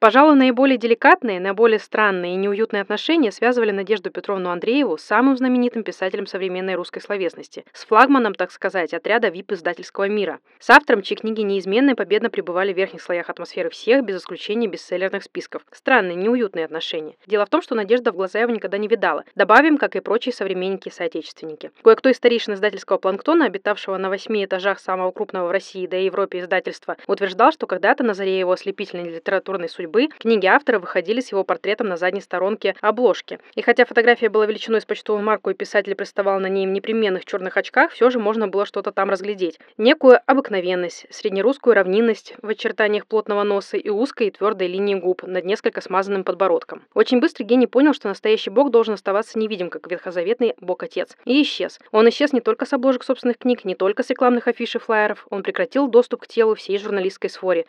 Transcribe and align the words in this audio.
Пожалуй, 0.00 0.34
наиболее 0.34 0.78
деликатные, 0.78 1.40
наиболее 1.40 1.78
странные 1.78 2.32
и 2.32 2.36
неуютные 2.36 2.80
отношения 2.80 3.30
связывали 3.30 3.70
Надежду 3.70 4.10
Петровну 4.10 4.48
Андрееву 4.48 4.96
с 4.96 5.02
самым 5.02 5.36
знаменитым 5.36 5.82
писателем 5.82 6.26
современной 6.26 6.74
русской 6.74 7.00
словесности, 7.00 7.66
с 7.74 7.84
флагманом, 7.84 8.34
так 8.34 8.50
сказать, 8.50 8.94
отряда 8.94 9.28
ВИП-издательского 9.28 10.08
мира, 10.08 10.38
с 10.58 10.70
автором, 10.70 11.02
чьи 11.02 11.18
книги 11.18 11.42
неизменно 11.42 11.90
и 11.90 11.94
победно 11.94 12.30
пребывали 12.30 12.72
в 12.72 12.78
верхних 12.78 13.02
слоях 13.02 13.28
атмосферы 13.28 13.68
всех, 13.68 14.02
без 14.02 14.22
исключения 14.22 14.68
бестселлерных 14.68 15.22
списков. 15.22 15.66
Странные, 15.70 16.14
неуютные 16.14 16.64
отношения. 16.64 17.16
Дело 17.26 17.44
в 17.44 17.50
том, 17.50 17.60
что 17.60 17.74
Надежда 17.74 18.10
в 18.10 18.16
глаза 18.16 18.40
его 18.40 18.52
никогда 18.52 18.78
не 18.78 18.88
видала. 18.88 19.24
Добавим, 19.34 19.76
как 19.76 19.96
и 19.96 20.00
прочие 20.00 20.32
современники 20.32 20.88
и 20.88 20.92
соотечественники. 20.92 21.72
Кое-кто 21.84 22.08
из 22.08 22.16
старейшин 22.16 22.54
издательского 22.54 22.96
планктона, 22.96 23.44
обитавшего 23.44 23.98
на 23.98 24.08
восьми 24.08 24.46
этажах 24.46 24.80
самого 24.80 25.10
крупного 25.10 25.48
в 25.48 25.50
России, 25.50 25.86
да 25.86 25.98
и 25.98 26.06
Европе 26.06 26.38
издательства, 26.38 26.96
утверждал, 27.06 27.52
что 27.52 27.66
когда-то 27.66 28.02
на 28.02 28.14
заре 28.14 28.38
его 28.38 28.52
ослепительной 28.52 29.10
литературной 29.10 29.68
судьбы 29.68 29.89
судьбы, 29.90 30.08
книги 30.18 30.46
автора 30.46 30.78
выходили 30.78 31.20
с 31.20 31.32
его 31.32 31.42
портретом 31.42 31.88
на 31.88 31.96
задней 31.96 32.20
сторонке 32.20 32.76
обложки. 32.80 33.40
И 33.56 33.62
хотя 33.62 33.84
фотография 33.84 34.28
была 34.28 34.46
величиной 34.46 34.80
с 34.80 34.84
почтовую 34.84 35.24
марку 35.24 35.50
и 35.50 35.54
писатель 35.54 35.94
приставал 35.96 36.38
на 36.38 36.46
ней 36.46 36.66
в 36.66 36.70
непременных 36.70 37.24
черных 37.24 37.56
очках, 37.56 37.90
все 37.90 38.08
же 38.10 38.20
можно 38.20 38.46
было 38.46 38.66
что-то 38.66 38.92
там 38.92 39.10
разглядеть. 39.10 39.58
Некую 39.78 40.20
обыкновенность, 40.26 41.06
среднерусскую 41.10 41.74
равнинность 41.74 42.34
в 42.40 42.48
очертаниях 42.48 43.06
плотного 43.06 43.42
носа 43.42 43.76
и 43.76 43.88
узкой 43.88 44.28
и 44.28 44.30
твердой 44.30 44.68
линии 44.68 44.94
губ 44.94 45.24
над 45.24 45.44
несколько 45.44 45.80
смазанным 45.80 46.22
подбородком. 46.22 46.82
Очень 46.94 47.20
быстро 47.20 47.42
гений 47.44 47.66
понял, 47.66 47.92
что 47.92 48.08
настоящий 48.08 48.50
бог 48.50 48.70
должен 48.70 48.94
оставаться 48.94 49.38
невидим, 49.38 49.70
как 49.70 49.90
ветхозаветный 49.90 50.54
бог-отец. 50.60 51.16
И 51.24 51.42
исчез. 51.42 51.80
Он 51.90 52.08
исчез 52.10 52.32
не 52.32 52.40
только 52.40 52.64
с 52.64 52.72
обложек 52.72 53.02
собственных 53.02 53.38
книг, 53.38 53.64
не 53.64 53.74
только 53.74 54.04
с 54.04 54.10
рекламных 54.10 54.46
афиш 54.46 54.76
и 54.76 54.78
флайеров, 54.78 55.26
он 55.30 55.42
прекратил 55.42 55.88
доступ 55.88 56.22
к 56.22 56.28
телу 56.28 56.54
всей 56.54 56.78
журналистской 56.78 57.30
сфоре. 57.30 57.66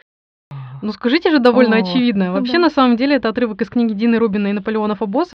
Ну 0.81 0.91
скажите 0.93 1.29
же 1.31 1.39
довольно 1.39 1.77
О, 1.77 1.79
очевидно. 1.79 2.31
Вообще, 2.33 2.53
да. 2.53 2.59
на 2.59 2.69
самом 2.69 2.97
деле, 2.97 3.15
это 3.15 3.29
отрывок 3.29 3.61
из 3.61 3.69
книги 3.69 3.93
Дины 3.93 4.17
Рубина 4.17 4.47
и 4.47 4.53
Наполеона 4.53 4.95
Фабос. 4.95 5.29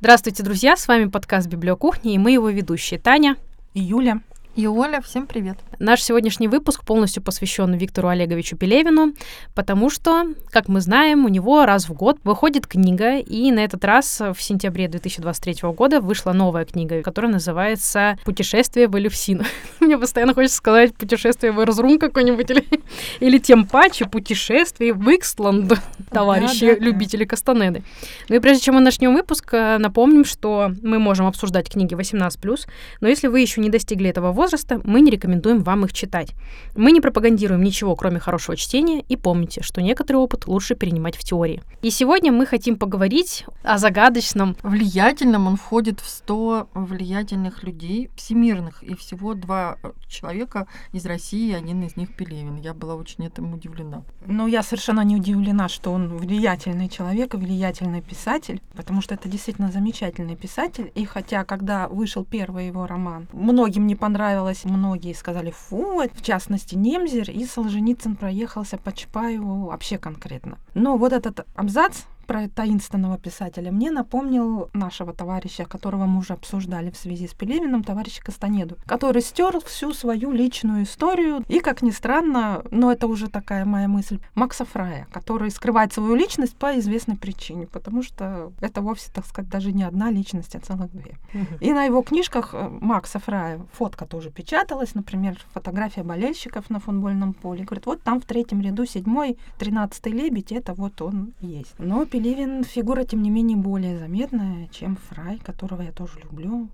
Здравствуйте, 0.00 0.42
друзья! 0.42 0.76
С 0.76 0.86
вами 0.86 1.06
подкаст 1.06 1.48
«Библиокухня» 1.48 2.12
и 2.12 2.18
мы 2.18 2.32
его 2.32 2.48
ведущие 2.48 3.00
Таня. 3.00 3.36
И 3.74 3.80
Юля. 3.80 4.20
И 4.56 4.66
Оля, 4.66 5.00
всем 5.00 5.26
привет. 5.26 5.58
Наш 5.78 6.02
сегодняшний 6.02 6.48
выпуск 6.48 6.84
полностью 6.84 7.22
посвящен 7.22 7.72
Виктору 7.74 8.08
Олеговичу 8.08 8.56
Пелевину, 8.56 9.12
потому 9.54 9.90
что, 9.90 10.24
как 10.50 10.66
мы 10.66 10.80
знаем, 10.80 11.24
у 11.24 11.28
него 11.28 11.64
раз 11.66 11.88
в 11.88 11.92
год 11.92 12.18
выходит 12.24 12.66
книга, 12.66 13.18
и 13.18 13.52
на 13.52 13.60
этот 13.60 13.84
раз 13.84 14.20
в 14.20 14.42
сентябре 14.42 14.88
2023 14.88 15.70
года 15.70 16.00
вышла 16.00 16.32
новая 16.32 16.64
книга, 16.64 17.00
которая 17.02 17.30
называется 17.30 18.18
«Путешествие 18.24 18.88
в 18.88 18.98
Элевсин». 18.98 19.44
Мне 19.80 19.96
постоянно 19.96 20.34
хочется 20.34 20.56
сказать 20.56 20.94
«Путешествие 20.96 21.52
в 21.52 21.60
Эрзрум» 21.60 22.00
какой-нибудь, 22.00 22.50
или, 22.50 22.64
или 23.20 23.38
тем 23.38 23.64
паче 23.64 24.06
«Путешествие 24.06 24.92
в 24.92 25.08
Икстланд», 25.08 25.74
товарищи 26.10 26.66
Да-да-да. 26.66 26.84
любители 26.84 27.24
Кастанеды. 27.24 27.84
Ну 28.28 28.34
и 28.34 28.40
прежде 28.40 28.64
чем 28.64 28.74
мы 28.74 28.80
начнем 28.80 29.14
выпуск, 29.14 29.54
э, 29.54 29.78
напомним, 29.78 30.24
что 30.24 30.72
мы 30.82 30.98
можем 30.98 31.26
обсуждать 31.26 31.70
книги 31.70 31.94
18+, 31.94 32.66
но 33.00 33.06
если 33.06 33.28
вы 33.28 33.38
еще 33.38 33.60
не 33.60 33.70
достигли 33.70 34.10
этого 34.10 34.32
возраста, 34.32 34.80
мы 34.82 35.00
не 35.02 35.12
рекомендуем 35.12 35.67
вам 35.68 35.84
их 35.84 35.92
читать. 35.92 36.34
Мы 36.74 36.92
не 36.92 37.00
пропагандируем 37.00 37.62
ничего, 37.62 37.94
кроме 37.94 38.18
хорошего 38.18 38.56
чтения, 38.56 39.04
и 39.08 39.16
помните, 39.16 39.62
что 39.62 39.82
некоторый 39.82 40.16
опыт 40.16 40.46
лучше 40.46 40.74
перенимать 40.74 41.16
в 41.16 41.24
теории. 41.24 41.62
И 41.82 41.90
сегодня 41.90 42.32
мы 42.32 42.46
хотим 42.46 42.76
поговорить 42.76 43.44
о 43.62 43.78
загадочном 43.78 44.56
Влиятельным 44.62 45.46
он 45.46 45.56
входит 45.56 46.00
в 46.00 46.08
100 46.08 46.68
влиятельных 46.74 47.62
людей 47.62 48.10
всемирных, 48.16 48.82
и 48.82 48.94
всего 48.94 49.34
два 49.34 49.76
э, 49.82 49.92
человека 50.08 50.66
из 50.92 51.04
России, 51.04 51.52
один 51.52 51.82
из 51.82 51.96
них 51.96 52.14
Пелевин. 52.14 52.56
Я 52.56 52.74
была 52.74 52.94
очень 52.94 53.26
этому 53.26 53.56
удивлена. 53.56 54.02
Ну, 54.26 54.46
я 54.46 54.62
совершенно 54.62 55.02
не 55.02 55.16
удивлена, 55.16 55.68
что 55.68 55.92
он 55.92 56.16
влиятельный 56.16 56.88
человек 56.88 57.34
и 57.34 57.36
влиятельный 57.36 58.00
писатель, 58.00 58.60
потому 58.74 59.02
что 59.02 59.14
это 59.14 59.28
действительно 59.28 59.70
замечательный 59.70 60.36
писатель. 60.36 60.90
И 60.94 61.04
хотя, 61.04 61.44
когда 61.44 61.88
вышел 61.88 62.24
первый 62.24 62.66
его 62.66 62.86
роман, 62.86 63.26
многим 63.32 63.86
не 63.86 63.96
понравилось, 63.96 64.64
многие 64.64 65.14
сказали 65.14 65.50
«фу», 65.68 66.02
в 66.12 66.22
частности, 66.22 66.74
Немзер, 66.74 67.30
и 67.30 67.44
Солженицын 67.44 68.16
проехался 68.16 68.78
по 68.78 68.92
Чапаеву 68.92 69.66
вообще 69.66 69.98
конкретно. 69.98 70.58
Но 70.74 70.96
вот 70.96 71.12
этот 71.12 71.46
абзац 71.54 72.02
про 72.28 72.46
таинственного 72.46 73.18
писателя 73.18 73.72
мне 73.72 73.90
напомнил 73.90 74.68
нашего 74.74 75.14
товарища, 75.14 75.64
которого 75.64 76.04
мы 76.04 76.18
уже 76.18 76.34
обсуждали 76.34 76.90
в 76.90 76.96
связи 76.96 77.26
с 77.26 77.32
Пелевиным, 77.32 77.82
товарища 77.82 78.22
Кастанеду, 78.22 78.76
который 78.84 79.22
стер 79.22 79.58
всю 79.64 79.94
свою 79.94 80.30
личную 80.30 80.84
историю 80.84 81.42
и, 81.48 81.60
как 81.60 81.80
ни 81.80 81.90
странно, 81.90 82.62
но 82.70 82.92
это 82.92 83.06
уже 83.06 83.28
такая 83.28 83.64
моя 83.64 83.88
мысль, 83.88 84.18
Макса 84.34 84.66
Фрая, 84.66 85.08
который 85.10 85.50
скрывает 85.50 85.94
свою 85.94 86.14
личность 86.14 86.54
по 86.54 86.78
известной 86.78 87.16
причине, 87.16 87.66
потому 87.66 88.02
что 88.02 88.52
это 88.60 88.82
вовсе, 88.82 89.10
так 89.10 89.24
сказать, 89.24 89.50
даже 89.50 89.72
не 89.72 89.84
одна 89.84 90.10
личность, 90.10 90.54
а 90.54 90.60
целых 90.60 90.92
две. 90.92 91.16
И 91.60 91.72
на 91.72 91.84
его 91.84 92.02
книжках 92.02 92.50
э, 92.52 92.68
Макса 92.68 93.20
Фрая 93.20 93.60
фотка 93.72 94.04
тоже 94.04 94.30
печаталась, 94.30 94.94
например, 94.94 95.40
фотография 95.54 96.02
болельщиков 96.02 96.68
на 96.68 96.78
футбольном 96.78 97.32
поле. 97.32 97.64
Говорит, 97.64 97.86
вот 97.86 98.02
там 98.02 98.20
в 98.20 98.26
третьем 98.26 98.60
ряду 98.60 98.84
седьмой, 98.84 99.38
тринадцатый 99.58 100.12
лебедь, 100.12 100.52
это 100.52 100.74
вот 100.74 101.00
он 101.00 101.32
есть. 101.40 101.74
Но 101.78 102.04
Пелевин 102.18 102.64
фигура, 102.64 103.04
тем 103.04 103.22
не 103.22 103.30
менее, 103.30 103.56
более 103.56 103.96
заметная, 103.96 104.68
чем 104.72 104.98
Фрай, 105.08 105.38
которого 105.38 105.82
я 105.82 105.92
тоже 105.92 106.14
люблю. 106.24 106.68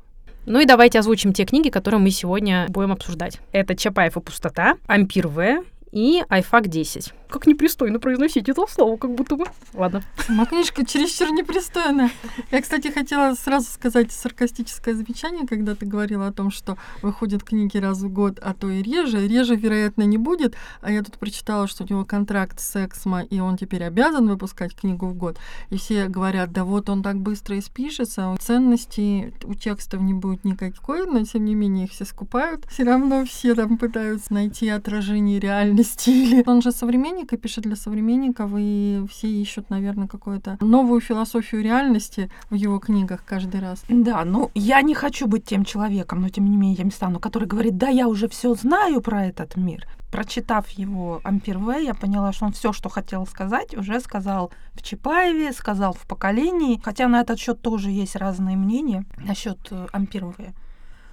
Ну 0.47 0.59
и 0.59 0.65
давайте 0.65 0.99
озвучим 0.99 1.35
те 1.35 1.45
книги, 1.45 1.69
которые 1.69 2.01
мы 2.01 2.11
сегодня 2.13 2.65
будем 2.71 2.93
обсуждать. 2.93 3.41
Это 3.53 3.77
«Чапаев 3.77 4.17
и 4.17 4.21
пустота», 4.21 4.79
«Ампир 4.87 5.29
В» 5.29 5.63
и 5.93 6.23
«Айфак 6.31 6.69
10». 6.69 7.13
Как 7.35 7.49
непристойно 7.49 7.99
произносить 7.99 8.49
это 8.49 8.65
слово, 8.69 8.97
как 8.97 9.13
будто 9.13 9.35
бы. 9.35 9.47
Ладно. 9.73 10.05
Сама 10.25 10.47
книжка 10.47 10.87
чересчур 10.87 11.33
непристойная. 11.33 12.13
Я, 12.53 12.63
кстати, 12.63 12.93
хотела 12.93 13.35
сразу 13.35 13.67
сказать 13.73 14.13
саркастическое 14.13 14.95
замечание, 14.95 15.45
когда 15.45 15.75
ты 15.75 15.85
говорила 15.85 16.29
о 16.29 16.33
том, 16.33 16.53
что 16.53 16.79
выходят 17.03 17.43
книги 17.43 17.77
раз 17.77 17.99
в 18.03 18.09
год, 18.09 18.39
а 18.41 18.55
то 18.55 18.71
и 18.71 18.83
реже. 18.83 19.27
Реже, 19.27 19.57
вероятно, 19.57 20.05
не 20.05 20.17
будет. 20.17 20.55
А 20.81 20.93
я 20.93 21.03
тут 21.03 21.19
прочитала, 21.19 21.67
что 21.67 21.83
у 21.83 21.87
него 21.89 22.05
контракт 22.05 22.61
с 22.61 22.77
Эксмо, 22.77 23.23
и 23.23 23.41
он 23.41 23.57
теперь 23.57 23.83
обязан 23.83 24.29
выпускать 24.29 24.77
книгу 24.77 25.09
в 25.09 25.15
год. 25.15 25.37
И 25.71 25.77
все 25.77 26.07
говорят, 26.07 26.53
да 26.53 26.63
вот 26.63 26.89
он 26.89 27.03
так 27.03 27.17
быстро 27.17 27.59
испишется, 27.59 28.37
ценности 28.39 29.35
у 29.43 29.55
текстов 29.55 30.01
не 30.03 30.15
будет 30.15 30.45
никакой, 30.45 31.05
но 31.05 31.25
тем 31.25 31.47
не 31.47 31.57
менее 31.57 31.87
их 31.87 31.91
все 31.91 32.05
скупают. 32.05 32.65
Все 32.71 32.85
равно 32.85 33.25
все 33.25 33.57
там 33.57 33.77
пытаются 33.77 34.33
найти 34.33 34.69
отражение 34.69 35.41
реальности. 35.41 36.11
Или 36.35 36.45
он 36.47 36.63
же 36.63 36.71
современник 36.71 37.24
и 37.33 37.37
пишет 37.37 37.65
для 37.65 37.77
современников, 37.77 38.51
и 38.57 39.05
все 39.11 39.29
ищут, 39.29 39.71
наверное, 39.71 40.09
какую-то 40.09 40.59
новую 40.61 41.01
философию 41.01 41.63
реальности 41.63 42.31
в 42.51 42.55
его 42.55 42.79
книгах 42.79 43.25
каждый 43.25 43.61
раз. 43.61 43.85
Да, 43.89 44.25
ну 44.25 44.51
я 44.55 44.83
не 44.83 44.95
хочу 44.95 45.27
быть 45.27 45.45
тем 45.45 45.65
человеком, 45.65 46.21
но 46.21 46.29
тем 46.29 46.45
не 46.51 46.57
менее 46.57 46.77
я 46.79 46.85
не 46.85 46.91
стану, 46.91 47.21
который 47.21 47.49
говорит, 47.49 47.77
да, 47.77 47.89
я 47.89 48.09
уже 48.09 48.29
все 48.29 48.55
знаю 48.55 49.01
про 49.01 49.27
этот 49.27 49.57
мир. 49.57 49.87
Прочитав 50.11 50.71
его 50.71 51.21
Ампир 51.25 51.59
В, 51.59 51.73
я 51.73 51.93
поняла, 51.93 52.33
что 52.33 52.45
он 52.47 52.53
все, 52.53 52.73
что 52.73 52.89
хотел 52.89 53.27
сказать, 53.27 53.75
уже 53.77 53.99
сказал 53.99 54.53
в 54.75 54.83
Чапаеве, 54.83 55.53
сказал 55.53 55.93
в 55.93 56.07
поколении. 56.07 56.81
Хотя 56.85 57.09
на 57.09 57.21
этот 57.21 57.41
счет 57.41 57.61
тоже 57.61 57.91
есть 57.91 58.15
разные 58.15 58.57
мнения 58.57 59.05
насчет 59.17 59.59
э, 59.73 59.89
Ампир 59.93 60.27
В. 60.27 60.35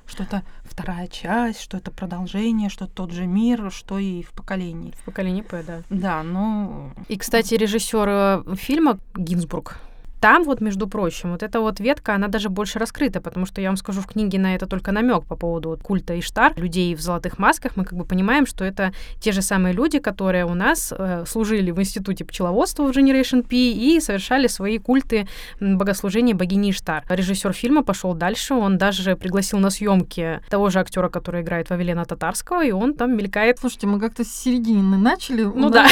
Что 0.06 0.23
это 0.23 0.44
вторая 0.63 1.07
часть, 1.07 1.62
что 1.62 1.78
это 1.78 1.91
продолжение, 1.91 2.69
что 2.69 2.88
тот 2.88 3.12
же 3.12 3.25
мир, 3.25 3.72
что 3.72 3.97
и 4.00 4.23
в 4.23 4.31
поколении. 4.31 4.94
В 5.01 5.03
поколении 5.06 5.41
П, 5.41 5.63
да. 5.63 5.81
Да, 5.89 6.23
ну 6.23 6.91
И, 7.07 7.17
кстати, 7.17 7.53
режиссер 7.53 8.07
э, 8.09 8.56
фильма 8.56 9.00
Гинзбург. 9.16 9.78
Там 10.22 10.44
вот, 10.44 10.62
между 10.62 10.88
прочим, 10.88 11.32
вот 11.32 11.42
эта 11.42 11.59
вот 11.59 11.80
ветка, 11.80 12.14
она 12.14 12.28
даже 12.28 12.50
больше 12.50 12.78
раскрыта, 12.78 13.22
потому 13.22 13.48
что 13.48 13.59
я 13.59 13.70
вам 13.70 13.78
скажу, 13.78 14.02
в 14.02 14.06
книге 14.06 14.38
на 14.38 14.54
это 14.54 14.68
только 14.68 14.92
намек 14.92 15.26
по 15.26 15.36
поводу 15.36 15.70
вот 15.70 15.82
культа 15.82 16.20
Иштар, 16.20 16.54
людей 16.58 16.94
в 16.94 17.02
золотых 17.02 17.40
масках. 17.40 17.76
Мы 17.76 17.86
как 17.86 17.98
бы 17.98 18.06
понимаем, 18.06 18.46
что 18.46 18.64
это 18.64 18.94
те 19.20 19.31
же 19.31 19.42
самые 19.42 19.74
люди, 19.74 19.98
которые 19.98 20.46
у 20.46 20.54
нас 20.54 20.94
э, 20.96 21.24
служили 21.28 21.72
в 21.72 21.80
институте 21.80 22.24
пчеловодства 22.24 22.84
в 22.84 22.92
Generation 22.96 23.42
P 23.42 23.56
и 23.56 24.00
совершали 24.00 24.45
свои 24.45 24.78
культы 24.78 25.28
богослужения 25.60 26.36
богини 26.36 26.69
Иштар. 26.69 27.04
Режиссер 27.10 27.54
фильма 27.54 27.81
пошел 27.81 28.13
дальше, 28.13 28.54
он 28.54 28.78
даже 28.78 29.16
пригласил 29.16 29.57
на 29.57 29.72
съемки 29.72 30.40
того 30.51 30.69
же 30.69 30.80
актера, 30.80 31.10
который 31.10 31.42
играет 31.42 31.72
Вавилена 31.72 32.06
Татарского, 32.06 32.63
и 32.63 32.69
он 32.69 32.94
там 32.94 33.18
мелькает. 33.18 33.57
Слушайте, 33.60 33.88
мы 33.88 34.00
как-то 34.00 34.24
с 34.24 34.31
середины 34.31 34.98
начали. 34.98 35.42
Ну 35.42 35.72
да, 35.72 35.88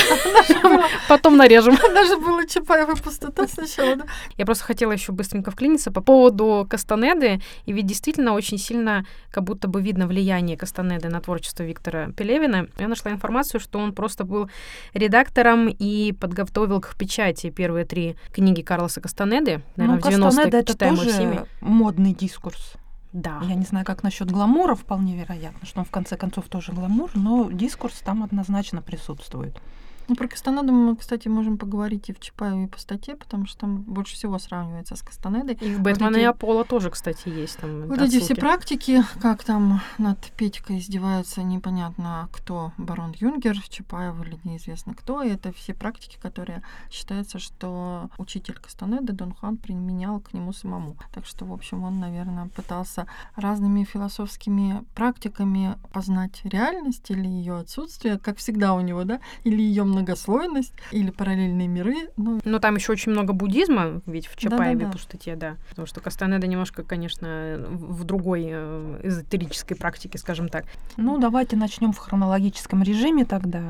потом 1.07 1.35
нарежем. 1.35 1.75
Даже 1.95 2.17
было 2.17 2.47
Чапаева 2.47 2.93
пустота 2.93 3.47
сначала, 3.47 3.95
да? 3.95 4.05
Я 4.37 4.45
просто 4.45 4.63
хотела 4.63 4.91
еще 4.91 5.11
быстренько 5.11 5.51
вклиниться 5.51 5.91
по 5.91 6.01
поводу 6.01 6.67
Кастанеды, 6.69 7.41
и 7.65 7.73
ведь 7.73 7.85
действительно 7.85 8.33
очень 8.33 8.57
сильно 8.57 9.05
как 9.31 9.43
будто 9.43 9.67
бы 9.67 9.81
видно 9.81 10.07
влияние 10.07 10.57
Кастанеды 10.57 11.09
на 11.09 11.21
творчество 11.21 11.63
Виктора 11.63 12.09
Пелевина. 12.11 12.67
Я 12.77 12.87
нашла 12.87 13.11
информацию, 13.11 13.59
что 13.59 13.79
он 13.79 13.93
просто 13.93 14.23
был 14.23 14.49
редактором 14.93 15.67
и 15.67 16.13
подготовил 16.13 16.81
к 16.81 16.95
печати 16.97 17.49
первые 17.49 17.85
три 17.85 18.15
книги 18.31 18.61
Карлоса 18.61 19.01
Кастанеды, 19.01 19.61
наверное, 19.75 20.01
ну, 20.03 20.09
в 20.09 20.13
90-е, 20.13 20.21
Кастанеда 20.23 20.57
это 20.57 20.73
читаемые 20.73 21.03
тоже 21.03 21.11
всеми. 21.11 21.45
модный 21.61 22.13
дискурс. 22.13 22.73
Да. 23.11 23.39
Я 23.43 23.55
не 23.55 23.65
знаю, 23.65 23.85
как 23.85 24.03
насчет 24.03 24.29
гламура, 24.29 24.75
вполне 24.75 25.17
вероятно, 25.17 25.65
что 25.65 25.79
он 25.79 25.85
в 25.85 25.91
конце 25.91 26.15
концов 26.15 26.47
тоже 26.47 26.71
гламур, 26.73 27.09
но 27.15 27.49
дискурс 27.51 27.95
там 28.03 28.23
однозначно 28.23 28.81
присутствует. 28.81 29.59
Ну, 30.09 30.15
про 30.15 30.27
Кастанеду 30.27 30.73
мы, 30.73 30.95
кстати, 30.95 31.27
можем 31.27 31.59
поговорить 31.59 32.09
и 32.09 32.13
в 32.13 32.19
Чапаеве, 32.19 32.63
и 32.63 32.67
по 32.67 32.79
статье, 32.79 33.15
потому 33.15 33.45
что 33.45 33.59
там 33.59 33.77
больше 33.83 34.15
всего 34.15 34.39
сравнивается 34.39 34.95
с 34.95 35.03
Кастанедой. 35.03 35.55
И 35.61 35.75
в 35.75 35.81
Бэтмена 35.81 36.09
вот 36.09 36.17
эти... 36.17 36.23
и 36.23 36.25
Аполло 36.25 36.65
тоже, 36.65 36.89
кстати, 36.89 37.29
есть 37.29 37.57
там 37.59 37.81
Вот 37.83 37.99
отсылки. 37.99 38.15
эти 38.15 38.23
все 38.23 38.35
практики, 38.35 39.03
как 39.21 39.43
там 39.43 39.81
над 39.99 40.19
Петькой 40.31 40.79
издеваются, 40.79 41.43
непонятно 41.43 42.27
кто, 42.33 42.71
барон 42.79 43.13
Юнгер, 43.19 43.61
Чапаев 43.69 44.19
или 44.25 44.39
неизвестно 44.43 44.95
кто, 44.95 45.21
и 45.21 45.29
это 45.29 45.53
все 45.53 45.75
практики, 45.75 46.17
которые 46.19 46.63
считается, 46.89 47.37
что 47.37 48.09
учитель 48.17 48.55
Кастанеды 48.55 49.13
Дон 49.13 49.35
Хуан 49.35 49.57
применял 49.57 50.19
к 50.21 50.33
нему 50.33 50.53
самому. 50.53 50.97
Так 51.13 51.27
что, 51.27 51.45
в 51.45 51.53
общем, 51.53 51.83
он, 51.83 51.99
наверное, 51.99 52.47
пытался 52.47 53.05
разными 53.35 53.83
философскими 53.83 54.83
практиками 54.95 55.77
познать 55.93 56.41
реальность 56.45 57.11
или 57.11 57.27
ее 57.27 57.57
отсутствие, 57.59 58.17
как 58.17 58.37
всегда 58.37 58.73
у 58.73 58.81
него, 58.81 59.03
да, 59.03 59.19
или 59.43 59.61
ее 59.61 59.83
многослойность, 59.99 60.73
или 60.91 61.11
параллельные 61.11 61.67
миры. 61.67 62.09
Ну, 62.17 62.39
Но 62.43 62.59
там 62.59 62.75
еще 62.75 62.91
очень 62.91 63.11
много 63.11 63.33
буддизма, 63.33 64.01
ведь 64.05 64.27
в 64.27 64.35
Чапаеве 64.35 64.75
да, 64.75 64.79
да, 64.79 64.85
да. 64.85 64.91
пустоте, 64.91 65.35
да. 65.35 65.55
Потому 65.69 65.85
что 65.87 66.01
Кастанеда 66.01 66.47
немножко, 66.47 66.83
конечно, 66.83 67.57
в 67.69 68.03
другой 68.03 68.47
э, 68.49 68.99
эзотерической 69.03 69.77
практике, 69.77 70.17
скажем 70.17 70.49
так. 70.49 70.65
Ну, 70.97 71.17
давайте 71.19 71.55
начнем 71.55 71.91
в 71.91 71.97
хронологическом 71.97 72.83
режиме 72.83 73.25
тогда 73.25 73.61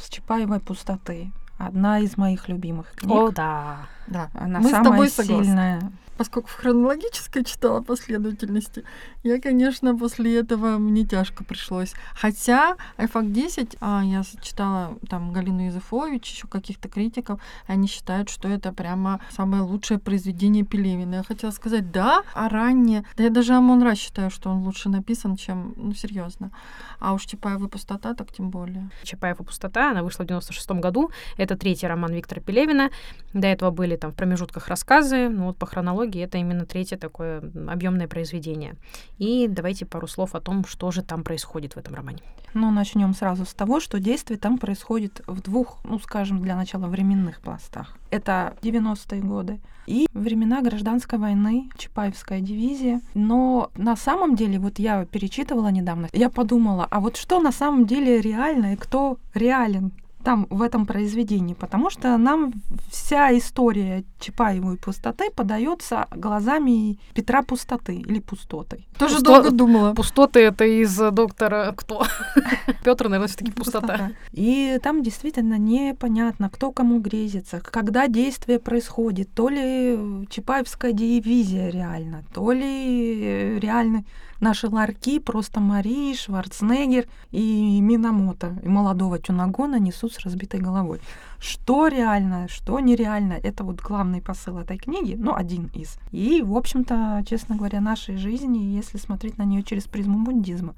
с 0.00 0.08
Чапаевой 0.08 0.60
пустоты. 0.60 1.32
Одна 1.58 1.98
из 1.98 2.16
моих 2.16 2.48
любимых 2.48 2.92
книг. 2.92 3.12
О, 3.12 3.30
да. 3.30 3.88
Да. 4.06 4.30
Она 4.34 4.60
Мы 4.60 4.70
самая 4.70 5.08
сильная 5.08 5.90
поскольку 6.18 6.48
в 6.48 6.54
хронологической 6.54 7.44
читала 7.44 7.80
последовательности, 7.80 8.84
я, 9.22 9.40
конечно, 9.40 9.96
после 9.96 10.38
этого 10.40 10.78
мне 10.78 11.04
тяжко 11.04 11.44
пришлось. 11.44 11.94
Хотя 12.14 12.76
iFact 12.98 13.30
10, 13.30 13.76
а, 13.80 14.02
я 14.04 14.22
читала 14.42 14.98
там 15.08 15.32
Галину 15.32 15.66
Юзефович, 15.66 16.30
еще 16.30 16.48
каких-то 16.48 16.88
критиков, 16.88 17.40
они 17.66 17.86
считают, 17.86 18.28
что 18.28 18.48
это 18.48 18.72
прямо 18.72 19.20
самое 19.30 19.62
лучшее 19.62 19.98
произведение 19.98 20.64
Пелевина. 20.64 21.16
Я 21.16 21.22
хотела 21.22 21.52
сказать, 21.52 21.92
да, 21.92 22.22
а 22.34 22.48
раннее, 22.48 23.04
да 23.16 23.24
я 23.24 23.30
даже 23.30 23.54
Амон 23.54 23.78
считаю, 23.94 24.30
что 24.30 24.50
он 24.50 24.64
лучше 24.64 24.88
написан, 24.88 25.36
чем, 25.36 25.74
ну, 25.76 25.94
серьезно. 25.94 26.50
А 26.98 27.12
уж 27.12 27.24
Чапаева 27.26 27.68
пустота, 27.68 28.14
так 28.14 28.32
тем 28.32 28.50
более. 28.50 28.90
Чапаева 29.04 29.44
пустота, 29.44 29.92
она 29.92 30.02
вышла 30.02 30.24
в 30.24 30.26
96 30.26 30.70
году. 30.70 31.10
Это 31.36 31.56
третий 31.56 31.86
роман 31.86 32.12
Виктора 32.12 32.40
Пелевина. 32.40 32.90
До 33.32 33.46
этого 33.46 33.70
были 33.70 33.96
там 33.96 34.10
в 34.10 34.14
промежутках 34.14 34.68
рассказы, 34.68 35.28
ну 35.28 35.46
вот 35.46 35.56
по 35.56 35.66
хронологии 35.66 36.07
психологии 36.08 36.24
это 36.24 36.38
именно 36.38 36.64
третье 36.64 36.96
такое 36.96 37.42
объемное 37.68 38.08
произведение. 38.08 38.74
И 39.18 39.48
давайте 39.48 39.84
пару 39.84 40.06
слов 40.06 40.34
о 40.34 40.40
том, 40.40 40.64
что 40.64 40.90
же 40.90 41.02
там 41.02 41.22
происходит 41.22 41.74
в 41.74 41.78
этом 41.78 41.94
романе. 41.94 42.18
Ну, 42.54 42.70
начнем 42.70 43.14
сразу 43.14 43.44
с 43.44 43.52
того, 43.54 43.80
что 43.80 44.00
действие 44.00 44.38
там 44.38 44.58
происходит 44.58 45.22
в 45.26 45.40
двух, 45.42 45.78
ну, 45.84 45.98
скажем, 45.98 46.40
для 46.42 46.56
начала 46.56 46.86
временных 46.86 47.40
пластах. 47.40 47.96
Это 48.10 48.54
90-е 48.62 49.20
годы 49.20 49.60
и 49.86 50.06
времена 50.14 50.62
гражданской 50.62 51.18
войны, 51.18 51.68
Чапаевская 51.76 52.40
дивизия. 52.40 53.00
Но 53.14 53.70
на 53.76 53.96
самом 53.96 54.34
деле, 54.34 54.58
вот 54.58 54.78
я 54.78 55.04
перечитывала 55.04 55.70
недавно, 55.70 56.08
я 56.12 56.30
подумала, 56.30 56.86
а 56.90 57.00
вот 57.00 57.16
что 57.16 57.40
на 57.40 57.52
самом 57.52 57.86
деле 57.86 58.20
реально 58.20 58.72
и 58.72 58.76
кто 58.76 59.18
реален 59.34 59.92
там 60.28 60.46
в 60.50 60.60
этом 60.60 60.84
произведении, 60.84 61.54
потому 61.54 61.88
что 61.88 62.18
нам 62.18 62.52
вся 62.90 63.34
история 63.38 64.04
Чапаевой 64.20 64.76
пустоты 64.76 65.30
подается 65.34 66.06
глазами 66.10 66.98
Петра 67.14 67.42
Пустоты 67.42 67.94
или 67.94 68.20
Пустоты. 68.20 68.84
Тоже 68.98 69.14
Пусто... 69.14 69.32
долго 69.32 69.50
думала. 69.50 69.94
Пустоты 69.94 70.40
это 70.40 70.66
из 70.66 70.94
доктора 71.12 71.72
кто? 71.74 72.04
Петр, 72.84 73.04
наверное, 73.04 73.28
все-таки 73.28 73.52
пустота. 73.52 74.10
И 74.32 74.78
там 74.82 75.02
действительно 75.02 75.56
непонятно, 75.56 76.50
кто 76.50 76.72
кому 76.72 77.00
грезится, 77.00 77.60
когда 77.60 78.06
действие 78.06 78.58
происходит. 78.58 79.32
То 79.32 79.48
ли 79.48 80.26
Чапаевская 80.28 80.92
дивизия 80.92 81.70
реально, 81.70 82.22
то 82.34 82.52
ли 82.52 83.58
реально 83.58 84.04
наши 84.40 84.68
ларьки 84.68 85.18
просто 85.18 85.60
Марии, 85.60 86.14
Шварценеггер 86.14 87.06
и 87.30 87.80
Минамото, 87.80 88.58
и 88.62 88.68
молодого 88.68 89.18
Тюнагона 89.18 89.78
несут 89.78 90.12
с 90.12 90.20
разбитой 90.20 90.60
головой. 90.60 91.00
Что 91.38 91.88
реально, 91.88 92.48
что 92.48 92.80
нереально, 92.80 93.34
это 93.34 93.64
вот 93.64 93.80
главный 93.80 94.20
посыл 94.20 94.58
этой 94.58 94.78
книги, 94.78 95.14
ну, 95.18 95.34
один 95.34 95.70
из. 95.74 95.98
И, 96.12 96.42
в 96.42 96.56
общем-то, 96.56 97.24
честно 97.28 97.56
говоря, 97.56 97.80
нашей 97.80 98.16
жизни, 98.16 98.58
если 98.58 98.98
смотреть 98.98 99.38
на 99.38 99.44
нее 99.44 99.62
через 99.62 99.84
призму 99.84 100.24
буддизма, 100.24 100.74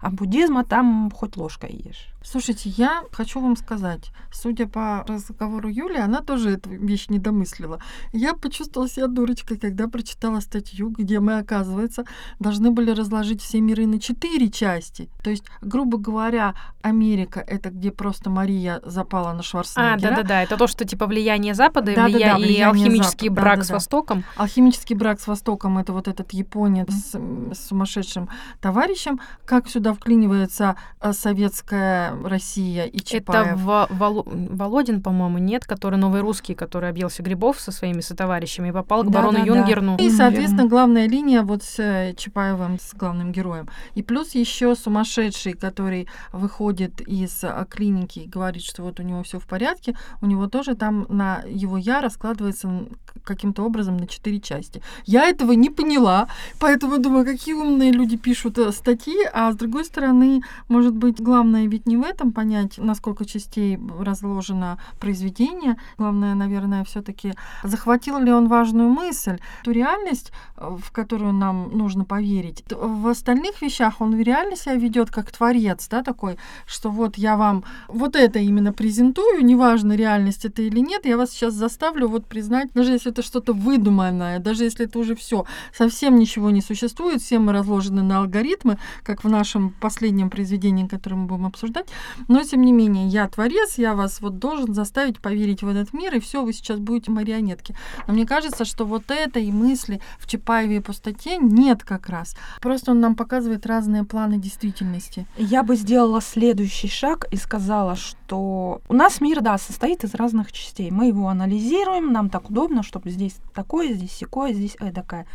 а 0.00 0.10
буддизма 0.10 0.64
там 0.64 1.10
хоть 1.10 1.36
ложкой 1.36 1.82
ешь. 1.84 2.13
Слушайте, 2.24 2.70
я 2.70 3.04
хочу 3.12 3.38
вам 3.38 3.54
сказать, 3.54 4.10
судя 4.32 4.66
по 4.66 5.04
разговору 5.06 5.68
Юли, 5.68 5.98
она 5.98 6.22
тоже 6.22 6.52
эту 6.52 6.70
вещь 6.70 7.08
не 7.08 7.18
домыслила. 7.18 7.80
Я 8.12 8.32
почувствовала 8.32 8.88
себя 8.88 9.08
дурочкой, 9.08 9.58
когда 9.58 9.88
прочитала 9.88 10.40
статью, 10.40 10.88
где 10.88 11.20
мы, 11.20 11.38
оказывается, 11.38 12.04
должны 12.40 12.70
были 12.70 12.90
разложить 12.90 13.42
все 13.42 13.60
миры 13.60 13.86
на 13.86 14.00
четыре 14.00 14.50
части. 14.50 15.10
То 15.22 15.28
есть, 15.28 15.44
грубо 15.60 15.98
говоря, 15.98 16.54
Америка— 16.80 17.40
это 17.46 17.68
где 17.68 17.92
просто 17.92 18.30
Мария 18.30 18.80
запала 18.84 19.34
на 19.34 19.42
Шварценеггера. 19.42 19.94
А, 19.94 20.16
да-да-да, 20.16 20.42
это 20.42 20.56
то, 20.56 20.66
что 20.66 20.86
типа 20.86 21.06
влияние 21.06 21.54
Запада 21.54 21.94
да, 21.94 22.06
влия... 22.06 22.18
да, 22.18 22.32
да, 22.32 22.36
влияние 22.38 22.58
и 22.58 22.62
алхимический 22.62 23.28
Запад. 23.28 23.42
брак 23.42 23.56
да, 23.56 23.60
да, 23.60 23.64
с 23.64 23.70
Востоком. 23.70 24.24
Алхимический 24.36 24.96
брак 24.96 25.20
с 25.20 25.26
Востоком— 25.26 25.76
это 25.78 25.92
вот 25.92 26.08
этот 26.08 26.32
японец 26.32 26.88
mm-hmm. 26.88 27.54
с 27.54 27.68
сумасшедшим 27.68 28.30
товарищем. 28.62 29.20
Как 29.44 29.68
сюда 29.68 29.92
вклинивается 29.92 30.76
э, 31.00 31.12
советская 31.12 32.13
Россия 32.22 32.84
и 32.84 33.00
Чапаев. 33.00 33.46
Это 33.46 33.56
в, 33.56 33.86
Вол, 33.90 34.22
Володин, 34.26 35.02
по-моему, 35.02 35.38
нет, 35.38 35.64
который 35.64 35.98
новый 35.98 36.20
русский, 36.20 36.54
который 36.54 36.88
объелся 36.88 37.22
грибов 37.22 37.60
со 37.60 37.72
своими 37.72 38.00
сотоварищами 38.00 38.68
и 38.68 38.72
попал 38.72 39.02
к 39.02 39.10
да, 39.10 39.20
барону 39.20 39.38
да, 39.38 39.44
Юнгерну. 39.44 39.96
Да. 39.96 40.04
И, 40.04 40.10
соответственно, 40.10 40.66
главная 40.66 41.08
линия 41.08 41.42
вот 41.42 41.62
с 41.62 41.78
э, 41.78 42.14
Чапаевым, 42.16 42.78
с 42.78 42.94
главным 42.94 43.32
героем. 43.32 43.68
И 43.94 44.02
плюс 44.02 44.34
еще 44.34 44.74
сумасшедший, 44.74 45.52
который 45.54 46.08
выходит 46.32 47.00
из 47.00 47.42
э, 47.42 47.66
клиники 47.68 48.20
и 48.20 48.28
говорит, 48.28 48.62
что 48.62 48.82
вот 48.82 49.00
у 49.00 49.02
него 49.02 49.22
все 49.22 49.38
в 49.38 49.46
порядке, 49.46 49.96
у 50.20 50.26
него 50.26 50.46
тоже 50.48 50.74
там 50.74 51.06
на 51.08 51.42
его 51.46 51.76
я 51.78 52.00
раскладывается 52.00 52.86
каким-то 53.24 53.64
образом 53.64 53.96
на 53.96 54.06
четыре 54.06 54.40
части. 54.40 54.82
Я 55.06 55.24
этого 55.28 55.52
не 55.52 55.70
поняла, 55.70 56.28
поэтому 56.60 56.98
думаю, 56.98 57.24
какие 57.24 57.54
умные 57.54 57.92
люди 57.92 58.16
пишут 58.16 58.58
э, 58.58 58.72
статьи, 58.72 59.16
а 59.32 59.52
с 59.52 59.56
другой 59.56 59.84
стороны, 59.84 60.42
может 60.68 60.94
быть, 60.94 61.20
главное 61.20 61.66
ведь 61.66 61.86
не 61.86 61.96
в 61.96 62.02
этом 62.02 62.32
понять, 62.32 62.78
насколько 62.78 63.24
частей 63.24 63.78
разложено 63.98 64.78
произведение. 65.00 65.76
Главное, 65.98 66.34
наверное, 66.34 66.84
все-таки 66.84 67.34
захватил 67.62 68.18
ли 68.18 68.32
он 68.32 68.48
важную 68.48 68.88
мысль, 68.88 69.38
ту 69.64 69.72
реальность, 69.72 70.32
э, 70.56 70.76
в 70.78 70.92
которую 70.92 71.32
нам 71.32 71.70
нужно 71.72 72.04
поверить. 72.04 72.64
В 72.70 73.08
остальных 73.08 73.62
вещах 73.62 74.00
он 74.00 74.20
реально 74.20 74.56
себя 74.56 74.74
ведет 74.74 75.10
как 75.10 75.32
творец, 75.32 75.88
да, 75.88 76.02
такой, 76.02 76.38
что 76.66 76.90
вот 76.90 77.16
я 77.16 77.36
вам 77.36 77.64
вот 77.88 78.16
это 78.16 78.38
именно 78.38 78.72
презентую, 78.72 79.44
неважно, 79.44 79.94
реальность 79.94 80.44
это 80.44 80.62
или 80.62 80.80
нет, 80.80 81.06
я 81.06 81.16
вас 81.16 81.30
сейчас 81.30 81.54
заставлю 81.54 82.08
вот 82.08 82.26
признать, 82.26 82.72
даже 82.74 82.92
если 82.92 83.10
это 83.14 83.22
что-то 83.22 83.52
выдуманное, 83.52 84.40
даже 84.40 84.64
если 84.64 84.86
это 84.86 84.98
уже 84.98 85.14
все, 85.14 85.46
совсем 85.72 86.18
ничего 86.18 86.50
не 86.50 86.60
существует, 86.60 87.22
все 87.22 87.38
мы 87.38 87.52
разложены 87.52 88.02
на 88.02 88.18
алгоритмы, 88.18 88.78
как 89.04 89.22
в 89.22 89.28
нашем 89.28 89.70
последнем 89.70 90.30
произведении, 90.30 90.88
которое 90.88 91.16
мы 91.16 91.26
будем 91.26 91.46
обсуждать, 91.46 91.86
но, 92.28 92.42
тем 92.42 92.62
не 92.62 92.72
менее, 92.72 93.06
я 93.06 93.28
творец, 93.28 93.78
я 93.78 93.94
вас 93.94 94.20
вот 94.20 94.38
должен 94.38 94.74
заставить 94.74 95.20
поверить 95.20 95.62
в 95.62 95.68
этот 95.68 95.92
мир, 95.92 96.16
и 96.16 96.20
все, 96.20 96.42
вы 96.42 96.52
сейчас 96.52 96.80
будете 96.80 97.12
марионетки. 97.12 97.76
Но 98.08 98.14
мне 98.14 98.26
кажется, 98.26 98.64
что 98.64 98.84
вот 98.84 99.04
это 99.08 99.38
и 99.38 99.52
мысли 99.52 100.00
в 100.18 100.26
Чапаеве 100.26 100.76
и 100.76 100.80
пустоте 100.80 101.36
нет 101.36 101.84
как 101.84 102.08
раз. 102.08 102.34
Просто 102.60 102.90
он 102.90 103.00
нам 103.00 103.14
показывает 103.14 103.66
разные 103.66 104.04
планы 104.04 104.38
действительности. 104.38 105.26
Я 105.36 105.62
бы 105.62 105.76
сделала 105.76 106.20
следующий 106.20 106.88
шаг 106.88 107.26
и 107.30 107.36
сказала, 107.36 107.94
что 107.94 108.80
у 108.88 108.94
нас 108.94 109.20
мир, 109.20 109.40
да, 109.40 109.56
состоит 109.58 110.02
из 110.02 110.14
разных 110.14 110.50
частей. 110.50 110.90
Мы 110.90 111.06
его 111.06 111.28
анализируем, 111.28 112.12
нам 112.12 112.28
так 112.28 112.50
удобно, 112.50 112.82
чтобы 112.82 113.03
здесь 113.10 113.36
такое, 113.54 113.94
здесь 113.94 114.12
секое, 114.12 114.52
здесь 114.52 114.76
эдакое. 114.80 115.26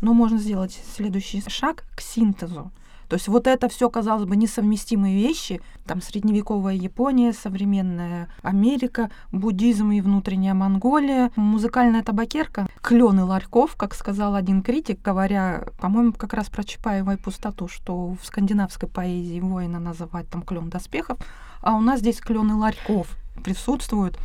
Но 0.00 0.14
можно 0.14 0.38
сделать 0.38 0.78
следующий 0.94 1.42
шаг 1.48 1.84
к 1.96 2.00
синтезу. 2.00 2.70
То 3.08 3.14
есть 3.14 3.26
вот 3.26 3.46
это 3.46 3.68
все, 3.68 3.88
казалось 3.88 4.26
бы, 4.26 4.36
несовместимые 4.36 5.16
вещи. 5.16 5.62
Там 5.86 6.02
средневековая 6.02 6.74
Япония, 6.74 7.32
современная 7.32 8.28
Америка, 8.42 9.10
буддизм 9.32 9.90
и 9.92 10.02
внутренняя 10.02 10.52
Монголия, 10.52 11.32
музыкальная 11.34 12.02
табакерка, 12.02 12.68
клен 12.82 13.18
и 13.20 13.22
ларьков, 13.22 13.76
как 13.76 13.94
сказал 13.94 14.34
один 14.34 14.62
критик, 14.62 15.00
говоря, 15.02 15.68
по-моему, 15.80 16.12
как 16.12 16.34
раз 16.34 16.50
про 16.50 16.64
Чапаева 16.64 17.14
и 17.14 17.16
пустоту, 17.16 17.66
что 17.66 18.16
в 18.20 18.26
скандинавской 18.26 18.88
поэзии 18.88 19.40
воина 19.40 19.80
называть 19.80 20.28
там 20.28 20.42
клен 20.42 20.68
доспехов, 20.68 21.18
а 21.62 21.74
у 21.74 21.80
нас 21.80 22.00
здесь 22.00 22.20
клен 22.20 22.50
и 22.50 22.54
ларьков 22.54 23.16
присутствуют. 23.42 24.18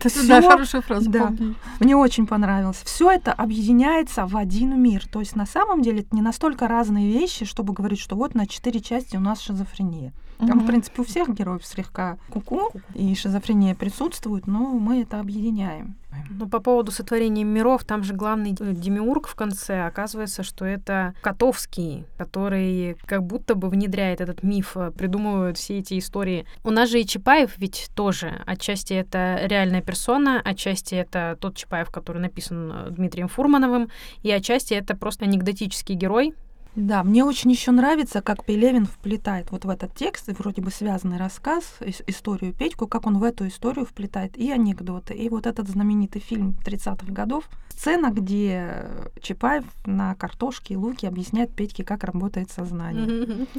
Это 0.00 0.08
всё, 0.08 0.26
да, 0.26 0.42
хорошая 0.42 0.82
фраза. 0.82 1.10
Да, 1.10 1.26
помню. 1.26 1.54
мне 1.78 1.96
очень 1.96 2.26
понравилось. 2.26 2.80
Все 2.84 3.10
это 3.10 3.32
объединяется 3.32 4.26
в 4.26 4.36
один 4.36 4.80
мир. 4.80 5.06
То 5.06 5.20
есть 5.20 5.36
на 5.36 5.46
самом 5.46 5.82
деле 5.82 6.00
это 6.00 6.14
не 6.16 6.22
настолько 6.22 6.68
разные 6.68 7.12
вещи, 7.12 7.44
чтобы 7.44 7.74
говорить, 7.74 8.00
что 8.00 8.16
вот 8.16 8.34
на 8.34 8.46
четыре 8.46 8.80
части 8.80 9.16
у 9.16 9.20
нас 9.20 9.40
шизофрения. 9.40 10.12
Там, 10.40 10.58
Мгм. 10.58 10.60
в 10.60 10.66
принципе, 10.66 11.02
у 11.02 11.04
всех 11.04 11.28
героев 11.34 11.64
слегка 11.66 12.16
куку, 12.30 12.70
и 12.94 13.14
шизофрения 13.14 13.74
присутствует, 13.74 14.46
но 14.46 14.60
мы 14.70 15.02
это 15.02 15.20
объединяем. 15.20 15.96
Ну, 16.30 16.48
по 16.48 16.58
поводу 16.60 16.90
сотворения 16.90 17.44
миров, 17.44 17.84
там 17.84 18.02
же 18.02 18.14
главный 18.14 18.52
демиург 18.52 19.28
в 19.28 19.34
конце, 19.36 19.86
оказывается, 19.86 20.42
что 20.42 20.64
это 20.64 21.14
Котовский, 21.22 22.04
который 22.18 22.96
как 23.06 23.22
будто 23.22 23.54
бы 23.54 23.68
внедряет 23.68 24.20
этот 24.20 24.42
миф, 24.42 24.76
э, 24.76 24.90
придумывают 24.90 25.56
все 25.56 25.78
эти 25.78 25.98
истории. 25.98 26.46
У 26.64 26.70
нас 26.70 26.88
же 26.90 27.00
и 27.00 27.06
Чапаев 27.06 27.56
ведь 27.58 27.90
тоже. 27.94 28.42
Отчасти 28.46 28.94
это 28.94 29.40
реальная 29.44 29.82
персона, 29.82 30.40
отчасти 30.44 30.94
это 30.96 31.36
тот 31.40 31.56
Чапаев, 31.56 31.90
который 31.90 32.20
написан 32.20 32.72
э, 32.72 32.90
Дмитрием 32.90 33.28
Фурмановым, 33.28 33.88
и 34.22 34.30
отчасти 34.32 34.74
это 34.74 34.96
просто 34.96 35.26
анекдотический 35.26 35.94
герой, 35.94 36.34
Да, 36.76 37.02
мне 37.02 37.24
очень 37.24 37.50
еще 37.50 37.72
нравится, 37.72 38.22
как 38.22 38.44
Пелевин 38.44 38.86
вплетает 38.86 39.50
вот 39.50 39.64
в 39.64 39.68
этот 39.68 39.94
текст, 39.94 40.28
вроде 40.38 40.62
бы 40.62 40.70
связанный 40.70 41.18
рассказ, 41.18 41.64
ис- 41.80 42.04
историю 42.06 42.52
Петьку, 42.52 42.86
как 42.86 43.06
он 43.06 43.18
в 43.18 43.24
эту 43.24 43.48
историю 43.48 43.84
вплетает 43.84 44.36
и 44.38 44.50
анекдоты, 44.52 45.14
и 45.14 45.28
вот 45.28 45.46
этот 45.46 45.68
знаменитый 45.68 46.20
фильм 46.22 46.54
30-х 46.64 47.12
годов, 47.12 47.48
сцена, 47.70 48.10
где 48.10 48.86
Чапаев 49.20 49.64
на 49.84 50.14
картошке 50.14 50.74
и 50.74 50.76
луке 50.76 51.08
объясняет 51.08 51.52
Петьке, 51.54 51.82
как 51.84 52.04
работает 52.04 52.50
сознание. 52.50 53.46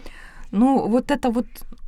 Ну, 0.53 0.85
вот 0.89 1.11
это 1.11 1.29
вот 1.31 1.45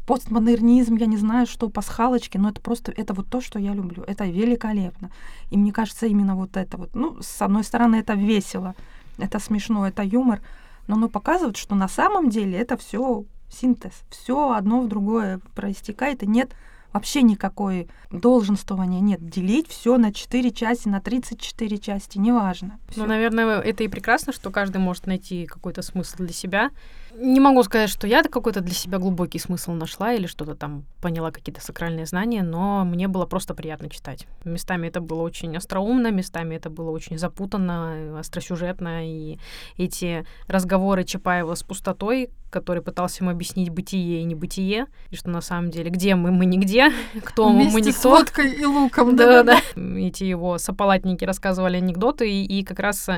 постмодернизм, 0.07 0.95
я 0.95 1.05
не 1.05 1.17
знаю, 1.17 1.47
что 1.47 1.69
пасхалочки, 1.69 2.37
но 2.37 2.49
это 2.49 2.61
просто, 2.61 2.93
это 2.95 3.13
вот 3.13 3.27
то, 3.27 3.41
что 3.41 3.59
я 3.59 3.73
люблю. 3.73 4.03
Это 4.07 4.25
великолепно. 4.25 5.09
И 5.51 5.57
мне 5.57 5.73
кажется, 5.73 6.05
именно 6.07 6.35
вот 6.35 6.55
это 6.55 6.77
вот, 6.77 6.95
ну, 6.95 7.17
с 7.21 7.41
одной 7.41 7.63
стороны, 7.65 7.97
это 7.97 8.13
весело, 8.13 8.73
это 9.17 9.39
смешно, 9.39 9.85
это 9.85 10.01
юмор, 10.03 10.39
но 10.87 10.95
оно 10.95 11.09
показывает, 11.09 11.57
что 11.57 11.75
на 11.75 11.87
самом 11.87 12.29
деле 12.29 12.57
это 12.57 12.77
все 12.77 13.25
синтез, 13.49 13.93
все 14.09 14.51
одно 14.51 14.81
в 14.81 14.87
другое 14.87 15.39
проистекает, 15.55 16.23
и 16.23 16.27
нет 16.27 16.53
вообще 16.91 17.23
никакой 17.23 17.89
долженствования, 18.11 18.99
нет. 18.99 19.27
Делить 19.27 19.67
все 19.67 19.97
на 19.97 20.13
4 20.13 20.51
части, 20.51 20.87
на 20.87 21.01
34 21.01 21.77
части, 21.79 22.17
неважно. 22.19 22.79
Ну, 22.95 23.05
наверное, 23.05 23.59
это 23.59 23.83
и 23.83 23.87
прекрасно, 23.87 24.31
что 24.31 24.51
каждый 24.51 24.77
может 24.77 25.07
найти 25.07 25.45
какой-то 25.45 25.81
смысл 25.81 26.17
для 26.17 26.33
себя. 26.33 26.69
Не 27.15 27.39
могу 27.39 27.61
сказать, 27.63 27.89
что 27.89 28.07
я 28.07 28.23
какой-то 28.23 28.61
для 28.61 28.73
себя 28.73 28.97
глубокий 28.97 29.37
смысл 29.39 29.71
нашла 29.73 30.13
или 30.13 30.25
что-то 30.25 30.55
там 30.55 30.85
поняла, 31.01 31.31
какие-то 31.31 31.61
сакральные 31.61 32.05
знания, 32.05 32.41
но 32.41 32.83
мне 32.85 33.07
было 33.07 33.25
просто 33.25 33.53
приятно 33.53 33.89
читать. 33.89 34.25
Местами 34.45 34.87
это 34.87 34.99
было 34.99 35.21
очень 35.21 35.55
остроумно, 35.55 36.11
местами 36.11 36.55
это 36.55 36.69
было 36.69 36.89
очень 36.89 37.19
запутанно, 37.19 37.93
э, 37.95 38.19
остросюжетно, 38.19 39.07
и 39.07 39.37
эти 39.77 40.25
разговоры 40.47 41.03
Чапаева 41.03 41.53
с 41.53 41.63
пустотой, 41.63 42.29
который 42.49 42.81
пытался 42.81 43.23
ему 43.23 43.31
объяснить 43.31 43.69
бытие 43.69 44.21
и 44.21 44.23
небытие, 44.23 44.87
и 45.09 45.15
что 45.15 45.29
на 45.29 45.41
самом 45.41 45.71
деле 45.71 45.89
где 45.89 46.15
мы, 46.15 46.31
мы 46.31 46.45
нигде, 46.45 46.91
кто 47.23 47.49
мы, 47.49 47.65
мы 47.65 47.71
Вместе 47.71 47.91
с 47.91 47.95
никто. 47.97 48.09
водкой 48.09 48.53
и 48.53 48.65
луком. 48.65 49.15
Да-да-да. 49.15 49.59
Эти 49.99 50.23
его 50.23 50.57
сополатники 50.57 51.25
рассказывали 51.25 51.77
анекдоты 51.77 52.31
и, 52.31 52.59
и 52.59 52.63
как 52.63 52.79
раз 52.79 53.09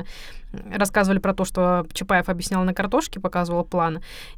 рассказывали 0.70 1.18
про 1.18 1.34
то, 1.34 1.44
что 1.44 1.86
Чапаев 1.92 2.28
объяснял 2.28 2.62
на 2.64 2.74
картошке, 2.74 3.20
показывал 3.20 3.64
план. 3.64 3.85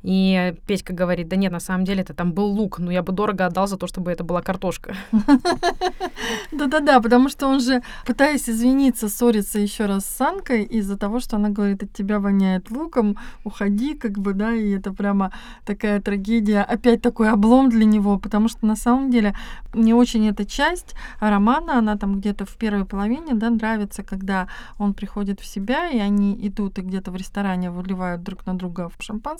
И 0.03 0.55
Петька 0.67 0.93
говорит, 0.93 1.29
да 1.29 1.37
нет, 1.37 1.53
на 1.53 1.61
самом 1.61 1.85
деле 1.85 2.03
это 2.03 2.15
там 2.15 2.33
был 2.33 2.47
лук, 2.47 2.79
но 2.79 2.91
я 2.91 3.03
бы 3.03 3.13
дорого 3.13 3.47
отдал 3.47 3.67
за 3.67 3.77
то, 3.77 3.87
чтобы 3.87 4.11
это 4.11 4.25
была 4.25 4.43
картошка. 4.43 4.95
Да-да-да, 6.53 7.01
потому 7.01 7.29
что 7.29 7.47
он 7.47 7.61
же, 7.61 7.83
пытаясь 8.07 8.49
извиниться, 8.49 9.09
ссорится 9.09 9.59
еще 9.59 9.87
раз 9.87 10.05
с 10.05 10.17
Санкой 10.17 10.65
из-за 10.65 10.97
того, 10.97 11.21
что 11.21 11.37
она 11.37 11.49
говорит, 11.51 11.83
от 11.83 11.93
тебя 11.93 12.19
воняет 12.19 12.71
луком, 12.71 13.17
уходи, 13.45 13.95
как 13.95 14.19
бы, 14.19 14.33
да, 14.33 14.53
и 14.53 14.71
это 14.71 14.93
прямо 14.93 15.33
такая 15.65 16.01
трагедия, 16.01 16.63
опять 16.63 17.03
такой 17.03 17.31
облом 17.31 17.69
для 17.69 17.85
него, 17.85 18.19
потому 18.19 18.49
что 18.49 18.67
на 18.67 18.77
самом 18.77 19.11
деле 19.11 19.35
мне 19.75 19.95
очень 19.95 20.29
эта 20.29 20.45
часть 20.45 20.95
романа, 21.21 21.79
она 21.79 21.97
там 21.97 22.21
где-то 22.21 22.45
в 22.45 22.57
первой 22.57 22.85
половине, 22.85 23.35
да, 23.35 23.51
нравится, 23.51 24.03
когда 24.03 24.49
он 24.79 24.95
приходит 24.95 25.41
в 25.41 25.47
себя, 25.47 25.89
и 25.89 25.99
они 25.99 26.35
идут 26.47 26.79
и 26.79 26.83
где-то 26.83 27.11
в 27.11 27.17
ресторане 27.17 27.71
выливают 27.71 28.23
друг 28.23 28.47
на 28.47 28.55
друга 28.55 28.89
в 28.89 29.03
шампанское 29.03 29.38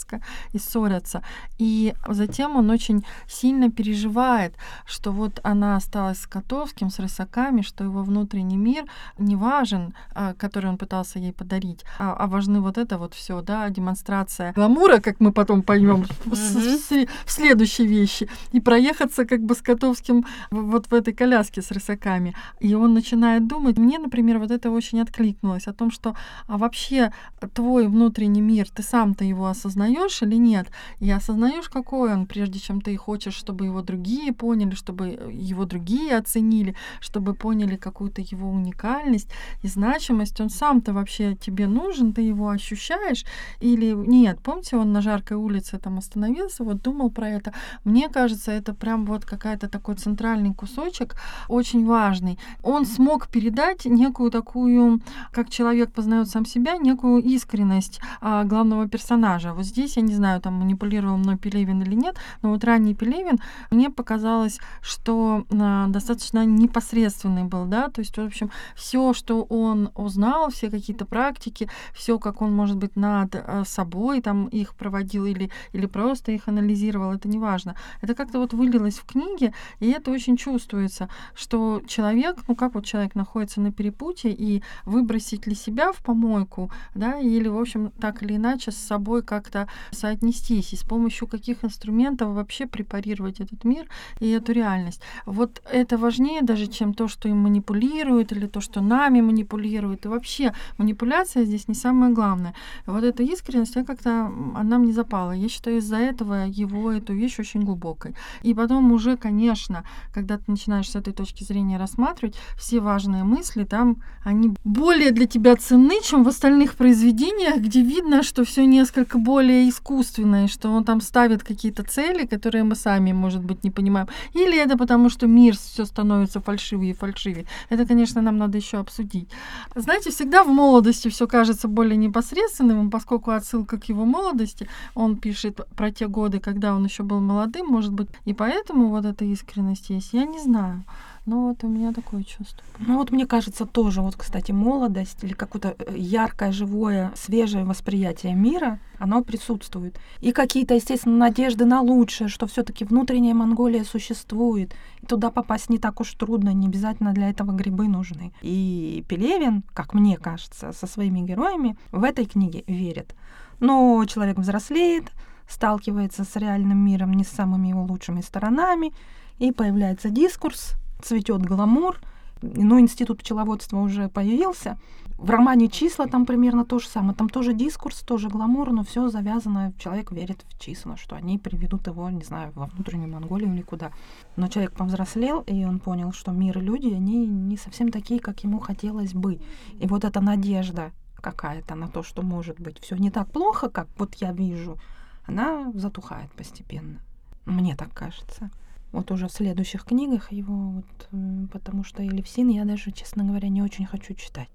и 0.53 0.59
ссорятся. 0.59 1.23
И 1.59 1.95
затем 2.09 2.57
он 2.57 2.71
очень 2.71 3.05
сильно 3.27 3.71
переживает, 3.71 4.55
что 4.87 5.13
вот 5.13 5.41
она 5.43 5.77
осталась 5.77 6.21
с 6.21 6.27
Котовским, 6.27 6.91
с 6.91 6.99
Рысаками, 6.99 7.63
что 7.63 7.85
его 7.85 8.03
внутренний 8.03 8.57
мир 8.57 8.85
не 9.19 9.37
важен, 9.37 9.95
а, 10.15 10.35
который 10.35 10.71
он 10.71 10.79
пытался 10.79 11.19
ей 11.19 11.33
подарить, 11.33 11.85
а, 11.99 12.15
а 12.15 12.27
важны 12.27 12.61
вот 12.61 12.79
это 12.79 12.99
вот 12.99 13.15
все, 13.15 13.41
да, 13.43 13.69
демонстрация 13.71 14.53
гламура, 14.53 14.99
как 14.99 15.21
мы 15.21 15.33
потом 15.33 15.63
поймем 15.63 15.99
Мгм. 15.99 16.07
в 16.27 16.33
сле- 16.35 17.09
в 17.25 17.31
следующей 17.31 17.87
вещи, 17.87 18.29
и 18.53 18.61
проехаться 18.61 19.25
как 19.25 19.41
бы 19.41 19.55
с 19.55 19.63
Котовским 19.63 20.25
вот 20.51 20.87
в 20.91 20.95
этой 20.95 21.13
коляске 21.13 21.63
с 21.63 21.71
Рысаками. 21.71 22.35
И 22.61 22.75
он 22.75 22.95
начинает 22.95 23.47
думать, 23.47 23.79
мне, 23.79 23.99
например, 23.99 24.39
вот 24.39 24.51
это 24.51 24.71
очень 24.71 25.01
откликнулось, 25.01 25.67
о 25.69 25.73
том, 25.73 25.91
что 25.91 26.15
а 26.47 26.57
вообще 26.57 27.13
твой 27.55 27.87
внутренний 27.89 28.41
мир, 28.43 28.69
ты 28.71 28.83
сам-то 28.83 29.25
его 29.25 29.47
осознаешь 29.47 29.88
или 30.23 30.37
нет? 30.37 30.69
И 31.01 31.11
осознаешь, 31.11 31.69
какой 31.69 32.13
он, 32.13 32.27
прежде 32.27 32.59
чем 32.59 32.81
ты 32.81 32.97
хочешь, 32.97 33.35
чтобы 33.35 33.67
его 33.67 33.83
другие 33.83 34.33
поняли, 34.33 34.75
чтобы 34.75 35.07
его 35.33 35.65
другие 35.65 36.17
оценили, 36.17 36.75
чтобы 37.01 37.35
поняли 37.35 37.77
какую-то 37.77 38.21
его 38.21 38.51
уникальность 38.51 39.31
и 39.63 39.69
значимость. 39.69 40.41
Он 40.41 40.51
сам-то 40.51 40.93
вообще 40.93 41.35
тебе 41.35 41.67
нужен, 41.67 42.13
ты 42.13 42.23
его 42.23 42.49
ощущаешь 42.49 43.25
или 43.61 43.93
нет? 43.93 44.41
Помните, 44.43 44.77
он 44.77 44.93
на 44.93 45.01
жаркой 45.01 45.37
улице 45.37 45.79
там 45.79 45.99
остановился, 45.99 46.65
вот 46.65 46.83
думал 46.83 47.11
про 47.11 47.29
это. 47.29 47.53
Мне 47.85 48.09
кажется, 48.09 48.53
это 48.53 48.75
прям 48.75 49.05
вот 49.05 49.25
какая-то 49.25 49.69
такой 49.69 49.95
центральный 49.95 50.55
кусочек, 50.55 51.15
очень 51.49 51.87
важный. 51.87 52.39
Он 52.63 52.87
смог 52.87 53.29
передать 53.29 53.85
некую 53.85 54.31
такую, 54.31 55.01
как 55.33 55.51
человек 55.51 55.93
познает 55.93 56.29
сам 56.29 56.45
себя, 56.45 56.77
некую 56.77 57.23
искренность 57.23 58.01
а, 58.21 58.45
главного 58.45 58.89
персонажа. 58.89 59.53
Вот 59.53 59.65
здесь, 59.65 59.78
я 59.87 60.03
не 60.03 60.15
знаю, 60.15 60.41
там 60.41 60.55
манипулировал 60.55 61.17
мной 61.17 61.37
Пелевин 61.37 61.83
или 61.83 61.95
нет, 61.95 62.17
но 62.43 62.51
вот 62.51 62.65
ранний 62.65 62.95
Пелевин, 62.95 63.39
мне 63.71 63.91
показалось, 63.91 64.59
что 64.81 65.45
а, 65.51 65.87
достаточно 65.89 66.45
непосредственный 66.45 67.45
был, 67.45 67.67
да, 67.67 67.89
то 67.89 68.01
есть, 68.01 68.17
в 68.17 68.21
общем, 68.21 68.51
все, 68.75 69.13
что 69.13 69.43
он 69.43 69.91
узнал, 69.95 70.51
все 70.51 70.71
какие-то 70.71 71.05
практики, 71.05 71.69
все, 71.95 72.19
как 72.19 72.43
он, 72.43 72.55
может 72.55 72.77
быть, 72.77 72.97
над 72.97 73.35
а, 73.35 73.65
собой 73.65 74.21
там 74.21 74.47
их 74.47 74.75
проводил 74.75 75.27
или, 75.27 75.51
или 75.73 75.87
просто 75.87 76.33
их 76.33 76.49
анализировал, 76.49 77.13
это 77.13 77.29
не 77.29 77.39
важно. 77.39 77.77
Это 78.01 78.15
как-то 78.15 78.39
вот 78.39 78.53
вылилось 78.53 78.99
в 78.99 79.05
книге, 79.05 79.53
и 79.81 79.91
это 79.91 80.11
очень 80.11 80.37
чувствуется, 80.37 81.09
что 81.35 81.83
человек, 81.87 82.37
ну 82.49 82.55
как 82.55 82.75
вот 82.75 82.85
человек 82.85 83.15
находится 83.15 83.61
на 83.61 83.73
перепутье, 83.73 84.33
и 84.33 84.63
выбросить 84.85 85.47
ли 85.47 85.55
себя 85.55 85.93
в 85.93 85.99
помойку, 85.99 86.71
да, 86.95 87.19
или, 87.19 87.49
в 87.49 87.59
общем, 87.59 87.91
так 88.01 88.23
или 88.23 88.37
иначе 88.37 88.71
с 88.71 88.77
собой 88.77 89.23
как-то 89.23 89.68
соотнестись, 89.91 90.73
и 90.73 90.77
с 90.77 90.83
помощью 90.83 91.29
каких 91.29 91.65
инструментов 91.65 92.35
вообще 92.35 92.67
препарировать 92.67 93.41
этот 93.41 93.65
мир 93.65 93.87
и 94.21 94.29
эту 94.31 94.53
реальность. 94.53 95.01
Вот 95.27 95.63
это 95.73 95.99
важнее 95.99 96.43
даже, 96.43 96.67
чем 96.67 96.95
то, 96.95 97.09
что 97.09 97.29
им 97.29 97.39
манипулируют, 97.39 98.33
или 98.33 98.47
то, 98.47 98.61
что 98.61 98.81
нами 98.81 99.21
манипулируют. 99.21 100.05
И 100.05 100.09
вообще 100.09 100.53
манипуляция 100.79 101.45
здесь 101.45 101.69
не 101.69 101.75
самое 101.75 102.13
главное. 102.13 102.55
Вот 102.87 103.05
эта 103.05 103.23
искренность, 103.23 103.77
я 103.77 103.85
как-то, 103.85 104.33
она 104.55 104.79
мне 104.79 104.93
запала. 104.93 105.33
Я 105.33 105.49
считаю, 105.49 105.79
из-за 105.79 105.97
этого 105.97 106.47
его 106.47 106.93
эту 106.93 107.15
вещь 107.15 107.39
очень 107.39 107.63
глубокой. 107.63 108.15
И 108.43 108.55
потом 108.55 108.93
уже, 108.93 109.17
конечно, 109.17 109.85
когда 110.13 110.39
ты 110.39 110.45
начинаешь 110.49 110.91
с 110.91 110.97
этой 110.97 111.13
точки 111.13 111.45
зрения 111.45 111.79
рассматривать, 111.79 112.37
все 112.57 112.81
важные 112.81 113.25
мысли 113.25 113.65
там, 113.65 114.03
они 114.25 114.55
более 114.65 115.11
для 115.11 115.27
тебя 115.27 115.57
ценны, 115.57 116.01
чем 116.03 116.25
в 116.25 116.29
остальных 116.29 116.75
произведениях, 116.75 117.59
где 117.59 117.83
видно, 117.83 118.23
что 118.23 118.45
все 118.45 118.65
несколько 118.67 119.19
более 119.19 119.58
искусственное, 119.67 120.47
что 120.49 120.71
он 120.71 120.85
там 120.85 121.01
ставит 121.01 121.43
какие-то 121.43 121.83
цели, 121.83 122.27
которые 122.27 122.65
мы 122.65 122.75
сами, 122.75 123.13
может 123.13 123.43
быть, 123.43 123.65
не 123.65 123.71
понимаем. 123.71 124.09
Или 124.35 124.63
это 124.63 124.77
потому, 124.77 125.09
что 125.09 125.27
мир 125.27 125.57
все 125.57 125.87
становится 125.87 126.41
фальшивее 126.41 126.91
и 126.91 126.95
фальшивее. 126.95 127.47
Это, 127.71 127.87
конечно, 127.87 128.21
нам 128.21 128.37
надо 128.37 128.59
еще 128.59 128.79
обсудить. 128.79 129.29
Знаете, 129.75 130.11
всегда 130.11 130.45
в 130.45 130.49
молодости 130.49 131.09
все 131.09 131.27
кажется 131.27 131.69
более 131.69 131.97
непосредственным, 131.97 132.91
поскольку 132.91 133.31
отсылка 133.31 133.79
к 133.79 133.89
его 133.89 134.05
молодости, 134.05 134.69
он 134.95 135.17
пишет 135.17 135.61
про 135.77 135.91
те 135.91 136.07
годы, 136.09 136.41
когда 136.41 136.75
он 136.75 136.85
еще 136.85 137.03
был 137.03 137.21
молодым, 137.21 137.67
может 137.67 137.93
быть, 137.93 138.09
и 138.27 138.35
поэтому 138.35 138.89
вот 138.89 139.05
эта 139.05 139.25
искренность 139.25 139.91
есть. 139.91 140.13
Я 140.13 140.27
не 140.27 140.41
знаю. 140.41 140.85
Но 141.29 141.49
вот 141.49 141.63
у 141.63 141.69
меня 141.69 141.93
такое 141.93 142.25
чувство. 142.25 142.65
Ну 142.79 142.97
вот 142.97 143.11
мне 143.11 143.27
кажется 143.27 143.67
тоже, 143.67 144.01
вот, 144.01 144.17
кстати, 144.17 144.51
молодость 144.51 145.23
или 145.23 145.35
какое-то 145.35 145.77
э, 145.79 145.95
яркое, 145.95 146.53
живое, 146.53 147.13
свежее 147.17 147.67
восприятие 147.67 148.35
мира, 148.35 148.79
оно 148.99 149.23
присутствует. 149.23 150.01
И 150.21 150.33
какие-то, 150.33 150.73
естественно, 150.73 151.19
надежды 151.19 151.67
на 151.67 151.83
лучшее, 151.83 152.29
что 152.29 152.47
все 152.47 152.63
таки 152.63 152.87
внутренняя 152.87 153.35
Монголия 153.35 153.85
существует, 153.85 154.75
и 155.03 155.07
туда 155.07 155.31
попасть 155.31 155.69
не 155.69 155.77
так 155.77 156.01
уж 156.01 156.15
трудно, 156.15 156.55
не 156.55 156.67
обязательно 156.67 157.13
для 157.13 157.29
этого 157.29 157.53
грибы 157.53 157.89
нужны. 157.89 158.33
И 158.41 159.05
Пелевин, 159.07 159.65
как 159.75 159.93
мне 159.93 160.17
кажется, 160.17 160.73
со 160.73 160.87
своими 160.87 161.21
героями 161.21 161.77
в 161.93 162.05
этой 162.05 162.25
книге 162.25 162.65
верит. 162.67 163.15
Но 163.61 164.03
человек 164.07 164.39
взрослеет, 164.39 165.13
сталкивается 165.47 166.25
с 166.25 166.37
реальным 166.37 166.79
миром 166.79 167.13
не 167.13 167.25
с 167.25 167.29
самыми 167.29 167.69
его 167.69 167.83
лучшими 167.83 168.23
сторонами, 168.23 168.95
и 169.39 169.53
появляется 169.53 170.09
дискурс, 170.09 170.73
цветет 171.01 171.43
гламур, 171.43 171.99
ну, 172.43 172.79
институт 172.79 173.19
пчеловодства 173.19 173.79
уже 173.79 174.09
появился. 174.09 174.79
В 175.19 175.31
романе 175.31 175.69
«Числа» 175.69 176.07
там 176.07 176.27
примерно 176.27 176.65
то 176.65 176.79
же 176.79 176.87
самое. 176.87 177.15
Там 177.15 177.29
тоже 177.29 177.53
дискурс, 177.53 178.03
тоже 178.03 178.29
гламур, 178.29 178.71
но 178.71 178.85
все 178.85 179.09
завязано. 179.09 179.73
Человек 179.77 180.13
верит 180.13 180.45
в 180.49 180.61
числа, 180.61 180.97
что 180.97 181.17
они 181.17 181.39
приведут 181.39 181.89
его, 181.89 182.09
не 182.09 182.23
знаю, 182.23 182.53
во 182.55 182.67
внутреннюю 182.67 183.11
Монголию 183.11 183.53
или 183.53 183.63
куда. 183.63 183.91
Но 184.37 184.47
человек 184.47 184.73
повзрослел, 184.75 185.41
и 185.41 185.65
он 185.65 185.81
понял, 185.81 186.13
что 186.13 186.31
мир 186.31 186.59
и 186.59 186.61
люди, 186.61 186.95
они 186.95 187.27
не 187.27 187.57
совсем 187.57 187.91
такие, 187.91 188.21
как 188.21 188.45
ему 188.45 188.61
хотелось 188.61 189.13
бы. 189.13 189.41
И 189.81 189.87
вот 189.89 190.05
эта 190.05 190.21
надежда 190.21 190.93
какая-то 191.17 191.75
на 191.75 191.89
то, 191.89 192.05
что 192.05 192.23
может 192.23 192.61
быть 192.61 192.79
все 192.79 192.95
не 192.95 193.11
так 193.11 193.29
плохо, 193.33 193.69
как 193.69 193.89
вот 193.99 194.15
я 194.17 194.31
вижу, 194.31 194.79
она 195.27 195.73
затухает 195.75 196.31
постепенно. 196.31 197.01
Мне 197.45 197.75
так 197.75 197.93
кажется. 197.93 198.51
Вот 198.93 199.11
уже 199.11 199.29
в 199.29 199.33
следующих 199.33 199.85
книгах 199.85 200.33
его, 200.33 200.55
вот, 200.55 201.09
э, 201.13 201.47
потому 201.53 201.85
что 201.85 202.03
Елевсин 202.03 202.49
я 202.49 202.65
даже, 202.65 202.91
честно 202.91 203.25
говоря, 203.25 203.49
не 203.49 203.63
очень 203.63 203.87
хочу 203.87 204.15
читать. 204.15 204.49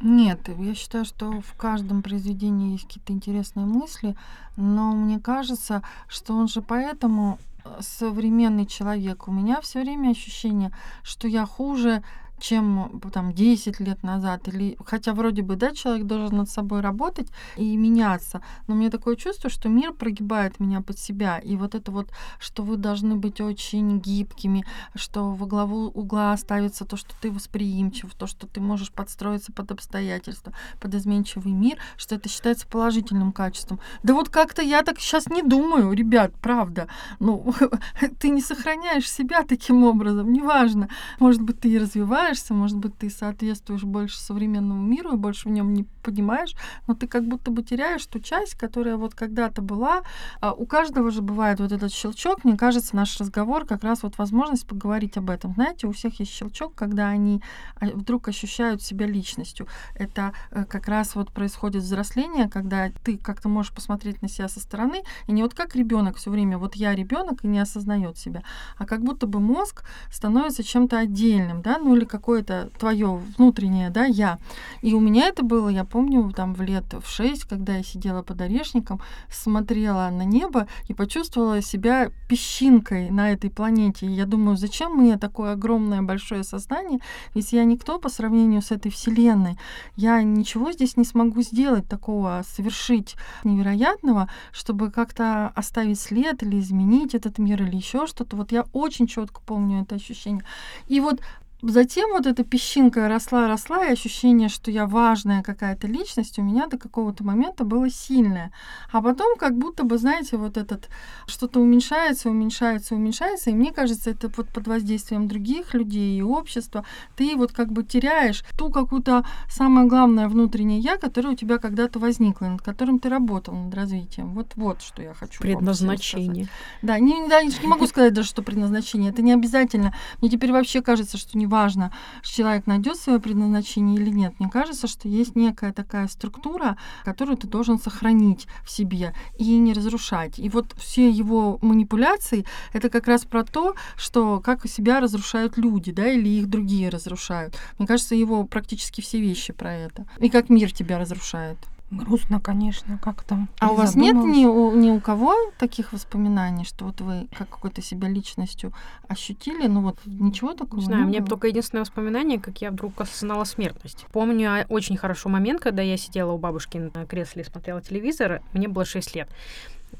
Нет, 0.00 0.50
я 0.58 0.74
считаю, 0.74 1.04
что 1.04 1.40
в 1.40 1.54
каждом 1.54 2.02
произведении 2.02 2.72
есть 2.72 2.84
какие-то 2.84 3.12
интересные 3.12 3.64
мысли, 3.64 4.16
но 4.56 4.92
мне 4.92 5.18
кажется, 5.18 5.82
что 6.08 6.34
он 6.34 6.48
же 6.48 6.62
поэтому 6.62 7.38
э, 7.64 7.76
современный 7.80 8.66
человек. 8.66 9.28
У 9.28 9.32
меня 9.32 9.60
все 9.60 9.80
время 9.82 10.10
ощущение, 10.10 10.72
что 11.02 11.28
я 11.28 11.46
хуже 11.46 12.02
чем 12.38 13.00
там 13.12 13.32
10 13.32 13.80
лет 13.80 14.02
назад. 14.02 14.48
Или, 14.48 14.76
хотя 14.84 15.12
вроде 15.12 15.42
бы, 15.42 15.56
да, 15.56 15.72
человек 15.72 16.06
должен 16.06 16.38
над 16.38 16.50
собой 16.50 16.80
работать 16.80 17.28
и 17.56 17.76
меняться. 17.76 18.42
Но 18.66 18.74
мне 18.74 18.90
такое 18.90 19.16
чувство, 19.16 19.50
что 19.50 19.68
мир 19.68 19.92
прогибает 19.92 20.60
меня 20.60 20.80
под 20.80 20.98
себя. 20.98 21.38
И 21.38 21.56
вот 21.56 21.74
это 21.74 21.90
вот, 21.90 22.10
что 22.38 22.62
вы 22.62 22.76
должны 22.76 23.16
быть 23.16 23.40
очень 23.40 23.98
гибкими, 24.00 24.64
что 24.94 25.32
во 25.32 25.46
главу 25.46 25.86
угла 25.86 26.36
ставится 26.36 26.84
то, 26.84 26.96
что 26.96 27.14
ты 27.20 27.30
восприимчив, 27.30 28.14
то, 28.14 28.26
что 28.26 28.46
ты 28.46 28.60
можешь 28.60 28.90
подстроиться 28.90 29.52
под 29.52 29.70
обстоятельства, 29.70 30.52
под 30.80 30.94
изменчивый 30.94 31.52
мир, 31.52 31.78
что 31.96 32.14
это 32.16 32.28
считается 32.28 32.66
положительным 32.66 33.32
качеством. 33.32 33.80
Да 34.02 34.14
вот 34.14 34.28
как-то 34.28 34.62
я 34.62 34.82
так 34.82 35.00
сейчас 35.00 35.28
не 35.28 35.42
думаю, 35.42 35.92
ребят, 35.92 36.32
правда. 36.40 36.88
Ну, 37.20 37.54
ты 38.20 38.28
не 38.28 38.40
сохраняешь 38.40 39.10
себя 39.10 39.42
таким 39.42 39.84
образом, 39.84 40.32
неважно. 40.32 40.88
Может 41.18 41.42
быть, 41.42 41.60
ты 41.60 41.68
и 41.70 41.78
развиваешь 41.78 42.23
развиваешься, 42.24 42.54
может 42.54 42.78
быть, 42.78 42.96
ты 42.96 43.10
соответствуешь 43.10 43.84
больше 43.84 44.18
современному 44.18 44.82
миру 44.82 45.12
и 45.12 45.16
больше 45.16 45.48
в 45.48 45.52
нем 45.52 45.74
не 45.74 45.84
понимаешь, 46.02 46.54
но 46.86 46.94
ты 46.94 47.06
как 47.06 47.26
будто 47.26 47.50
бы 47.50 47.62
теряешь 47.62 48.06
ту 48.06 48.18
часть, 48.20 48.54
которая 48.54 48.96
вот 48.96 49.14
когда-то 49.14 49.62
была. 49.62 50.02
А 50.40 50.52
у 50.52 50.66
каждого 50.66 51.10
же 51.10 51.22
бывает 51.22 51.60
вот 51.60 51.72
этот 51.72 51.92
щелчок. 51.92 52.44
Мне 52.44 52.56
кажется, 52.56 52.96
наш 52.96 53.18
разговор 53.20 53.66
как 53.66 53.84
раз 53.84 54.02
вот 54.02 54.18
возможность 54.18 54.66
поговорить 54.66 55.16
об 55.16 55.30
этом. 55.30 55.54
Знаете, 55.54 55.86
у 55.86 55.92
всех 55.92 56.20
есть 56.20 56.32
щелчок, 56.32 56.74
когда 56.74 57.08
они 57.08 57.42
а, 57.76 57.86
вдруг 57.86 58.28
ощущают 58.28 58.82
себя 58.82 59.06
личностью. 59.06 59.66
Это 59.94 60.32
э, 60.50 60.64
как 60.64 60.88
раз 60.88 61.14
вот 61.14 61.30
происходит 61.30 61.82
взросление, 61.82 62.48
когда 62.48 62.90
ты 63.04 63.16
как-то 63.16 63.48
можешь 63.48 63.72
посмотреть 63.72 64.22
на 64.22 64.28
себя 64.28 64.48
со 64.48 64.60
стороны, 64.60 65.02
и 65.26 65.32
не 65.32 65.42
вот 65.42 65.54
как 65.54 65.76
ребенок 65.76 66.16
все 66.16 66.30
время, 66.30 66.58
вот 66.58 66.76
я 66.76 66.94
ребенок 66.94 67.44
и 67.44 67.48
не 67.48 67.58
осознает 67.58 68.18
себя, 68.18 68.42
а 68.78 68.86
как 68.86 69.02
будто 69.02 69.26
бы 69.26 69.40
мозг 69.40 69.84
становится 70.10 70.62
чем-то 70.62 70.98
отдельным, 70.98 71.62
да, 71.62 71.78
ну 71.78 71.96
или 71.96 72.04
какое-то 72.14 72.70
твое 72.78 73.20
внутреннее, 73.36 73.90
да, 73.90 74.04
я. 74.04 74.38
И 74.82 74.94
у 74.94 75.00
меня 75.00 75.26
это 75.26 75.42
было, 75.42 75.68
я 75.68 75.84
помню, 75.84 76.30
там 76.30 76.54
в 76.54 76.62
лет 76.62 76.84
в 76.92 77.08
шесть, 77.08 77.42
когда 77.44 77.76
я 77.76 77.82
сидела 77.82 78.22
под 78.22 78.40
орешником, 78.40 79.00
смотрела 79.28 80.08
на 80.10 80.24
небо 80.24 80.68
и 80.86 80.94
почувствовала 80.94 81.60
себя 81.60 82.10
песчинкой 82.28 83.10
на 83.10 83.32
этой 83.32 83.50
планете. 83.50 84.06
И 84.06 84.12
я 84.12 84.26
думаю, 84.26 84.56
зачем 84.56 84.92
мне 84.92 85.18
такое 85.18 85.54
огромное 85.54 86.02
большое 86.02 86.44
сознание, 86.44 87.00
если 87.34 87.56
я 87.56 87.64
никто 87.64 87.98
по 87.98 88.08
сравнению 88.08 88.62
с 88.62 88.70
этой 88.70 88.92
вселенной. 88.92 89.58
Я 89.96 90.22
ничего 90.22 90.70
здесь 90.70 90.96
не 90.96 91.04
смогу 91.04 91.42
сделать 91.42 91.88
такого, 91.88 92.44
совершить 92.46 93.16
невероятного, 93.42 94.28
чтобы 94.52 94.92
как-то 94.92 95.48
оставить 95.56 95.98
след 95.98 96.44
или 96.44 96.60
изменить 96.60 97.16
этот 97.16 97.38
мир 97.38 97.60
или 97.64 97.74
еще 97.74 98.06
что-то. 98.06 98.36
Вот 98.36 98.52
я 98.52 98.66
очень 98.72 99.08
четко 99.08 99.40
помню 99.40 99.82
это 99.82 99.96
ощущение. 99.96 100.44
И 100.86 101.00
вот 101.00 101.20
Затем 101.66 102.10
вот 102.10 102.26
эта 102.26 102.44
песчинка 102.44 103.08
росла, 103.08 103.48
росла, 103.48 103.86
и 103.86 103.92
ощущение, 103.92 104.50
что 104.50 104.70
я 104.70 104.86
важная 104.86 105.42
какая-то 105.42 105.86
личность, 105.86 106.38
у 106.38 106.42
меня 106.42 106.66
до 106.66 106.76
какого-то 106.76 107.24
момента 107.24 107.64
было 107.64 107.88
сильное. 107.88 108.52
А 108.92 109.00
потом 109.00 109.38
как 109.38 109.56
будто 109.56 109.84
бы, 109.84 109.96
знаете, 109.96 110.36
вот 110.36 110.58
этот 110.58 110.90
что-то 111.26 111.60
уменьшается, 111.60 112.28
уменьшается, 112.28 112.94
уменьшается, 112.94 113.48
и 113.48 113.54
мне 113.54 113.72
кажется, 113.72 114.10
это 114.10 114.30
вот 114.36 114.48
под 114.48 114.66
воздействием 114.66 115.26
других 115.26 115.72
людей 115.72 116.18
и 116.18 116.22
общества, 116.22 116.84
ты 117.16 117.34
вот 117.34 117.52
как 117.52 117.72
бы 117.72 117.82
теряешь 117.82 118.44
ту 118.58 118.70
какую-то 118.70 119.24
самое 119.48 119.86
главное 119.86 120.28
внутреннее 120.28 120.80
я, 120.80 120.98
которое 120.98 121.30
у 121.30 121.36
тебя 121.36 121.56
когда-то 121.56 121.98
возникло, 121.98 122.44
над 122.44 122.60
которым 122.60 122.98
ты 122.98 123.08
работал, 123.08 123.54
над 123.54 123.74
развитием. 123.74 124.34
Вот 124.34 124.52
вот 124.56 124.82
что 124.82 125.00
я 125.00 125.14
хочу. 125.14 125.40
Предназначение. 125.40 126.46
Да, 126.82 126.98
не, 126.98 127.26
да, 127.26 127.42
не 127.42 127.66
могу 127.66 127.86
сказать 127.86 128.12
даже, 128.12 128.28
что 128.28 128.42
предназначение. 128.42 129.10
Это 129.10 129.22
не 129.22 129.32
обязательно. 129.32 129.94
Мне 130.20 130.28
теперь 130.28 130.52
вообще 130.52 130.82
кажется, 130.82 131.16
что 131.16 131.38
не 131.38 131.46
важно, 131.54 131.92
человек 132.22 132.66
найдет 132.66 132.96
свое 132.96 133.20
предназначение 133.20 133.96
или 133.96 134.10
нет. 134.10 134.34
Мне 134.40 134.50
кажется, 134.50 134.88
что 134.88 135.08
есть 135.08 135.36
некая 135.36 135.72
такая 135.72 136.08
структура, 136.08 136.76
которую 137.04 137.36
ты 137.36 137.46
должен 137.46 137.78
сохранить 137.78 138.48
в 138.64 138.70
себе 138.70 139.14
и 139.38 139.56
не 139.58 139.72
разрушать. 139.72 140.40
И 140.40 140.48
вот 140.48 140.66
все 140.76 141.08
его 141.08 141.58
манипуляции— 141.62 142.44
это 142.72 142.90
как 142.90 143.06
раз 143.06 143.24
про 143.24 143.44
то, 143.44 143.74
что 143.96 144.40
как 144.40 144.66
себя 144.66 144.98
разрушают 144.98 145.56
люди, 145.56 145.92
да, 145.92 146.08
или 146.08 146.28
их 146.28 146.48
другие 146.48 146.88
разрушают. 146.88 147.54
Мне 147.78 147.86
кажется, 147.86 148.16
его 148.16 148.44
практически 148.44 149.00
все 149.00 149.20
вещи 149.20 149.52
про 149.52 149.72
это. 149.72 150.06
И 150.18 150.30
как 150.30 150.50
мир 150.50 150.72
тебя 150.72 150.98
разрушает. 150.98 151.58
Грустно, 151.98 152.40
конечно, 152.40 152.98
как 153.02 153.22
там. 153.22 153.48
А 153.60 153.70
у 153.70 153.74
вас 153.74 153.94
нет 153.94 154.14
ни 154.16 154.44
у, 154.46 154.72
ни 154.74 154.90
у 154.90 155.00
кого 155.00 155.34
таких 155.58 155.92
воспоминаний, 155.92 156.64
что 156.64 156.86
вот 156.86 157.00
вы 157.00 157.28
как 157.36 157.48
какой-то 157.48 157.82
себя 157.82 158.08
личностью 158.08 158.72
ощутили? 159.08 159.66
Ну 159.66 159.82
вот 159.82 159.98
ничего 160.06 160.54
такого 160.54 160.80
не 160.80 160.86
знаю, 160.86 161.04
у 161.04 161.08
меня 161.08 161.24
только 161.24 161.48
единственное 161.48 161.82
воспоминание, 161.82 162.38
как 162.40 162.60
я 162.60 162.70
вдруг 162.70 163.00
осознала 163.00 163.44
смертность. 163.44 164.06
Помню 164.12 164.50
а, 164.50 164.66
очень 164.68 164.96
хорошо 164.96 165.28
момент, 165.28 165.60
когда 165.60 165.82
я 165.82 165.96
сидела 165.96 166.32
у 166.32 166.38
бабушки 166.38 166.90
на 166.94 167.06
кресле 167.06 167.42
и 167.42 167.44
смотрела 167.44 167.80
телевизор, 167.80 168.42
мне 168.52 168.68
было 168.68 168.84
6 168.84 169.14
лет. 169.14 169.28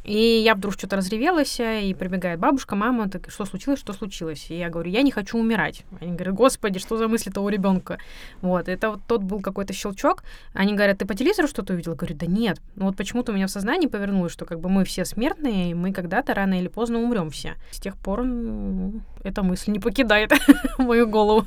И 0.05 0.43
я 0.45 0.55
вдруг 0.55 0.75
что-то 0.75 0.97
разревелась, 0.97 1.59
и 1.61 1.95
прибегает 1.99 2.39
бабушка, 2.39 2.77
мама, 2.77 3.09
так 3.09 3.31
что 3.31 3.47
случилось, 3.47 3.81
что 3.81 3.95
случилось? 3.95 4.47
И 4.51 4.59
я 4.59 4.69
говорю, 4.69 4.91
я 4.91 5.01
не 5.03 5.11
хочу 5.11 5.39
умирать. 5.39 5.83
Они 6.01 6.13
говорят, 6.13 6.35
господи, 6.35 6.79
что 6.79 6.99
за 6.99 7.09
мысли 7.09 7.31
того 7.31 7.49
ребенка? 7.49 7.99
Вот, 8.43 8.69
это 8.69 8.91
вот 8.91 9.01
тот 9.07 9.23
был 9.23 9.41
какой-то 9.41 9.73
щелчок. 9.73 10.23
Они 10.53 10.75
говорят, 10.75 10.99
ты 10.99 11.07
по 11.07 11.15
телевизору 11.15 11.49
что-то 11.49 11.73
увидела? 11.73 11.95
Говорю, 11.95 12.17
да 12.17 12.27
нет. 12.27 12.61
Ну 12.77 12.85
вот 12.85 12.97
почему-то 12.97 13.33
у 13.33 13.35
меня 13.35 13.47
в 13.47 13.51
сознании 13.51 13.87
повернулось, 13.87 14.33
что 14.33 14.45
как 14.45 14.61
бы 14.61 14.69
мы 14.69 14.85
все 14.85 15.07
смертные, 15.07 15.71
и 15.71 15.75
мы 15.75 15.93
когда-то 15.93 16.35
рано 16.35 16.61
или 16.61 16.69
поздно 16.69 16.99
умрем 16.99 17.31
все. 17.31 17.55
С 17.73 17.81
тех 17.81 17.97
пор 17.97 18.25
ну, 18.25 19.01
эта 19.23 19.43
мысль 19.43 19.71
не 19.71 19.79
покидает 19.79 20.33
мою 20.79 21.09
голову. 21.09 21.47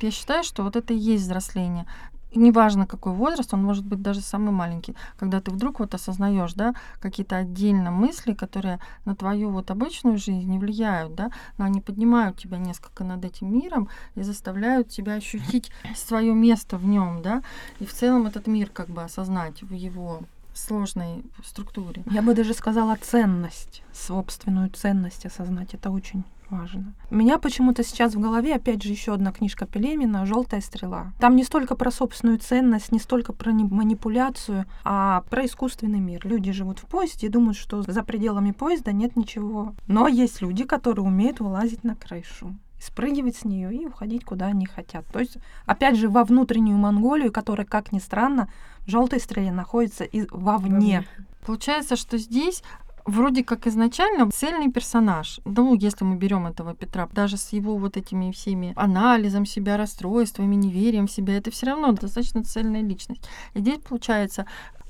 Я 0.00 0.12
считаю, 0.12 0.44
что 0.44 0.62
вот 0.62 0.76
это 0.76 0.94
и 0.94 0.96
есть 0.96 1.24
взросление 1.24 1.86
неважно 2.34 2.86
какой 2.86 3.12
возраст, 3.12 3.52
он 3.54 3.62
может 3.62 3.84
быть 3.84 4.02
даже 4.02 4.20
самый 4.20 4.50
маленький, 4.50 4.94
когда 5.16 5.40
ты 5.40 5.50
вдруг 5.50 5.80
вот 5.80 5.94
осознаешь, 5.94 6.54
да, 6.54 6.74
какие-то 7.00 7.36
отдельно 7.36 7.90
мысли, 7.90 8.34
которые 8.34 8.80
на 9.04 9.14
твою 9.14 9.50
вот 9.50 9.70
обычную 9.70 10.18
жизнь 10.18 10.48
не 10.48 10.58
влияют, 10.58 11.14
да, 11.14 11.30
но 11.56 11.64
они 11.64 11.80
поднимают 11.80 12.38
тебя 12.38 12.58
несколько 12.58 13.04
над 13.04 13.24
этим 13.24 13.52
миром 13.52 13.88
и 14.14 14.22
заставляют 14.22 14.88
тебя 14.88 15.14
ощутить 15.14 15.70
свое 15.96 16.34
место 16.34 16.76
в 16.76 16.84
нем, 16.84 17.22
да, 17.22 17.42
и 17.80 17.86
в 17.86 17.92
целом 17.92 18.26
этот 18.26 18.46
мир 18.46 18.70
как 18.70 18.88
бы 18.88 19.02
осознать 19.02 19.62
в 19.62 19.72
его 19.72 20.22
сложной 20.58 21.24
структуре. 21.44 22.02
Я 22.10 22.22
бы 22.22 22.34
даже 22.34 22.54
сказала 22.54 22.96
ценность, 23.00 23.82
собственную 23.92 24.70
ценность 24.70 25.26
осознать. 25.26 25.74
Это 25.74 25.90
очень 25.90 26.24
важно. 26.50 26.94
У 27.10 27.14
меня 27.14 27.38
почему-то 27.38 27.84
сейчас 27.84 28.14
в 28.14 28.20
голове, 28.20 28.54
опять 28.54 28.82
же, 28.82 28.90
еще 28.90 29.14
одна 29.14 29.32
книжка 29.32 29.66
Пелемина 29.66 30.26
«Желтая 30.26 30.60
стрела». 30.60 31.12
Там 31.20 31.36
не 31.36 31.44
столько 31.44 31.74
про 31.74 31.90
собственную 31.90 32.38
ценность, 32.38 32.92
не 32.92 32.98
столько 32.98 33.32
про 33.32 33.52
манипуляцию, 33.52 34.64
а 34.84 35.22
про 35.30 35.44
искусственный 35.46 36.00
мир. 36.00 36.26
Люди 36.26 36.52
живут 36.52 36.78
в 36.78 36.86
поезде 36.86 37.26
и 37.26 37.30
думают, 37.30 37.56
что 37.56 37.82
за 37.82 38.02
пределами 38.02 38.52
поезда 38.52 38.92
нет 38.92 39.16
ничего. 39.16 39.74
Но 39.86 40.08
есть 40.08 40.40
люди, 40.40 40.64
которые 40.64 41.04
умеют 41.04 41.40
вылазить 41.40 41.84
на 41.84 41.94
крышу 41.94 42.54
спрыгивать 42.80 43.36
с 43.36 43.44
нее 43.44 43.74
и 43.74 43.86
уходить 43.86 44.24
куда 44.24 44.46
они 44.46 44.66
хотят. 44.66 45.06
То 45.06 45.18
есть, 45.20 45.38
опять 45.66 45.96
же, 45.96 46.08
во 46.08 46.24
внутреннюю 46.24 46.78
Монголию, 46.78 47.32
которая, 47.32 47.66
как 47.66 47.92
ни 47.92 47.98
странно, 47.98 48.48
в 48.86 48.90
желтой 48.90 49.20
стреле 49.20 49.52
находится 49.52 50.04
и 50.04 50.26
вовне. 50.30 51.06
Получается, 51.44 51.96
что 51.96 52.18
здесь 52.18 52.62
вроде 53.08 53.42
как 53.42 53.66
изначально 53.66 54.30
цельный 54.30 54.70
персонаж. 54.70 55.40
Ну, 55.44 55.74
если 55.74 56.04
мы 56.04 56.16
берем 56.16 56.46
этого 56.46 56.74
Петра, 56.74 57.08
даже 57.12 57.36
с 57.38 57.52
его 57.52 57.76
вот 57.76 57.96
этими 57.96 58.30
всеми 58.32 58.74
анализом 58.76 59.46
себя, 59.46 59.76
расстройствами, 59.76 60.54
неверием 60.54 61.06
в 61.06 61.10
себя, 61.10 61.38
это 61.38 61.50
все 61.50 61.66
равно 61.66 61.92
достаточно 61.92 62.44
цельная 62.44 62.82
личность. 62.82 63.22
И 63.54 63.60
здесь 63.60 63.78
получается 63.78 64.46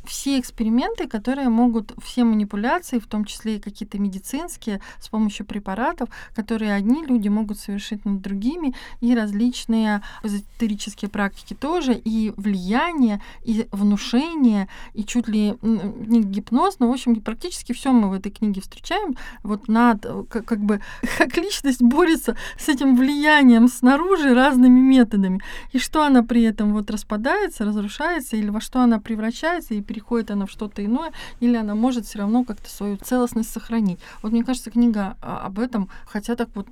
все 0.08 0.40
эксперименты, 0.40 1.06
которые 1.06 1.48
могут, 1.48 1.92
все 2.02 2.24
манипуляции, 2.24 2.98
в 2.98 3.06
том 3.06 3.24
числе 3.24 3.56
и 3.56 3.60
какие-то 3.60 3.98
медицинские, 3.98 4.80
с 5.00 5.08
помощью 5.08 5.46
препаратов, 5.46 6.08
которые 6.34 6.72
одни 6.74 7.04
люди 7.04 7.28
могут 7.28 7.58
совершить 7.58 8.04
над 8.04 8.22
другими, 8.22 8.74
и 9.00 9.14
различные 9.14 10.02
эзотерические 10.22 11.10
практики 11.10 11.54
тоже, 11.54 11.94
и 11.94 12.32
влияние, 12.36 13.20
и 13.44 13.68
внушение, 13.70 14.68
и 14.94 15.04
чуть 15.04 15.28
ли 15.28 15.56
не 15.62 16.22
гипноз, 16.22 16.78
но, 16.78 16.88
в 16.88 16.92
общем, 16.92 17.20
практически 17.20 17.72
все 17.72 17.92
мы 17.92 18.08
в 18.08 18.12
этой 18.14 18.32
книге 18.32 18.60
встречаем. 18.60 19.16
Вот 19.42 19.68
над, 19.68 20.06
как, 20.30 20.44
как 20.44 20.60
бы, 20.60 20.80
как 21.18 21.36
личность 21.36 21.82
борется 21.82 22.36
с 22.58 22.68
этим 22.68 22.96
влиянием 22.96 23.68
снаружи 23.68 24.34
разными 24.34 24.80
методами. 24.80 25.40
И 25.72 25.78
что 25.78 26.02
она 26.02 26.22
при 26.22 26.42
этом 26.42 26.72
вот 26.72 26.90
распадается, 26.90 27.64
разрушается, 27.64 28.36
или 28.36 28.48
во 28.48 28.60
что 28.60 28.80
она 28.80 28.98
превращается, 28.98 29.74
и 29.74 29.82
переходит 29.98 30.30
она 30.30 30.46
в 30.46 30.50
что-то 30.50 30.84
иное, 30.84 31.12
или 31.40 31.56
она 31.56 31.74
может 31.74 32.06
все 32.06 32.18
равно 32.18 32.44
как-то 32.44 32.70
свою 32.70 32.96
целостность 32.96 33.50
сохранить. 33.50 33.98
Вот 34.22 34.32
мне 34.32 34.44
кажется, 34.44 34.70
книга 34.70 35.16
а, 35.20 35.46
об 35.46 35.58
этом, 35.58 35.88
хотя 36.06 36.36
так 36.36 36.48
вот 36.54 36.66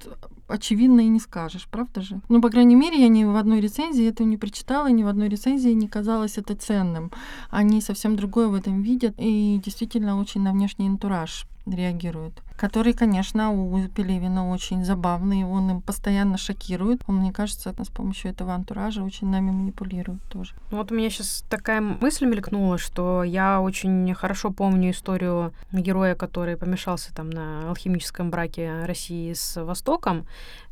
очевидно 0.48 1.00
и 1.00 1.08
не 1.08 1.18
скажешь, 1.18 1.66
правда 1.68 2.02
же? 2.02 2.20
Ну, 2.28 2.40
по 2.40 2.50
крайней 2.50 2.76
мере, 2.76 3.00
я 3.00 3.08
ни 3.08 3.24
в 3.24 3.34
одной 3.34 3.60
рецензии 3.60 4.08
этого 4.08 4.28
не 4.28 4.36
прочитала, 4.36 4.86
ни 4.86 5.02
в 5.02 5.08
одной 5.08 5.28
рецензии 5.28 5.74
не 5.74 5.88
казалось 5.88 6.38
это 6.38 6.54
ценным. 6.54 7.10
Они 7.50 7.80
совсем 7.80 8.14
другое 8.14 8.46
в 8.46 8.54
этом 8.54 8.82
видят 8.82 9.14
и 9.18 9.60
действительно 9.64 10.20
очень 10.20 10.42
на 10.42 10.52
внешний 10.52 10.86
антураж 10.86 11.46
реагируют. 11.66 12.42
Который, 12.56 12.94
конечно, 12.94 13.50
у 13.52 13.86
Пелевина 13.88 14.50
очень 14.50 14.84
забавный, 14.84 15.44
он 15.44 15.70
им 15.70 15.82
постоянно 15.82 16.38
шокирует. 16.38 17.02
Он, 17.06 17.16
мне 17.16 17.32
кажется, 17.32 17.74
с 17.78 17.88
помощью 17.88 18.30
этого 18.30 18.54
антуража 18.54 19.02
очень 19.02 19.28
нами 19.28 19.50
манипулирует 19.50 20.22
тоже. 20.30 20.54
Ну, 20.70 20.78
вот 20.78 20.90
у 20.90 20.94
меня 20.94 21.10
сейчас 21.10 21.44
такая 21.50 21.80
мысль 21.80 22.24
мелькнула, 22.24 22.78
что 22.78 23.22
я 23.24 23.60
очень 23.60 24.14
хорошо 24.14 24.50
помню 24.50 24.90
историю 24.90 25.52
героя, 25.70 26.14
который 26.14 26.56
помешался 26.56 27.14
там 27.14 27.28
на 27.28 27.68
алхимическом 27.68 28.30
браке 28.30 28.84
России 28.84 29.34
с 29.34 29.62
Востоком. 29.62 30.26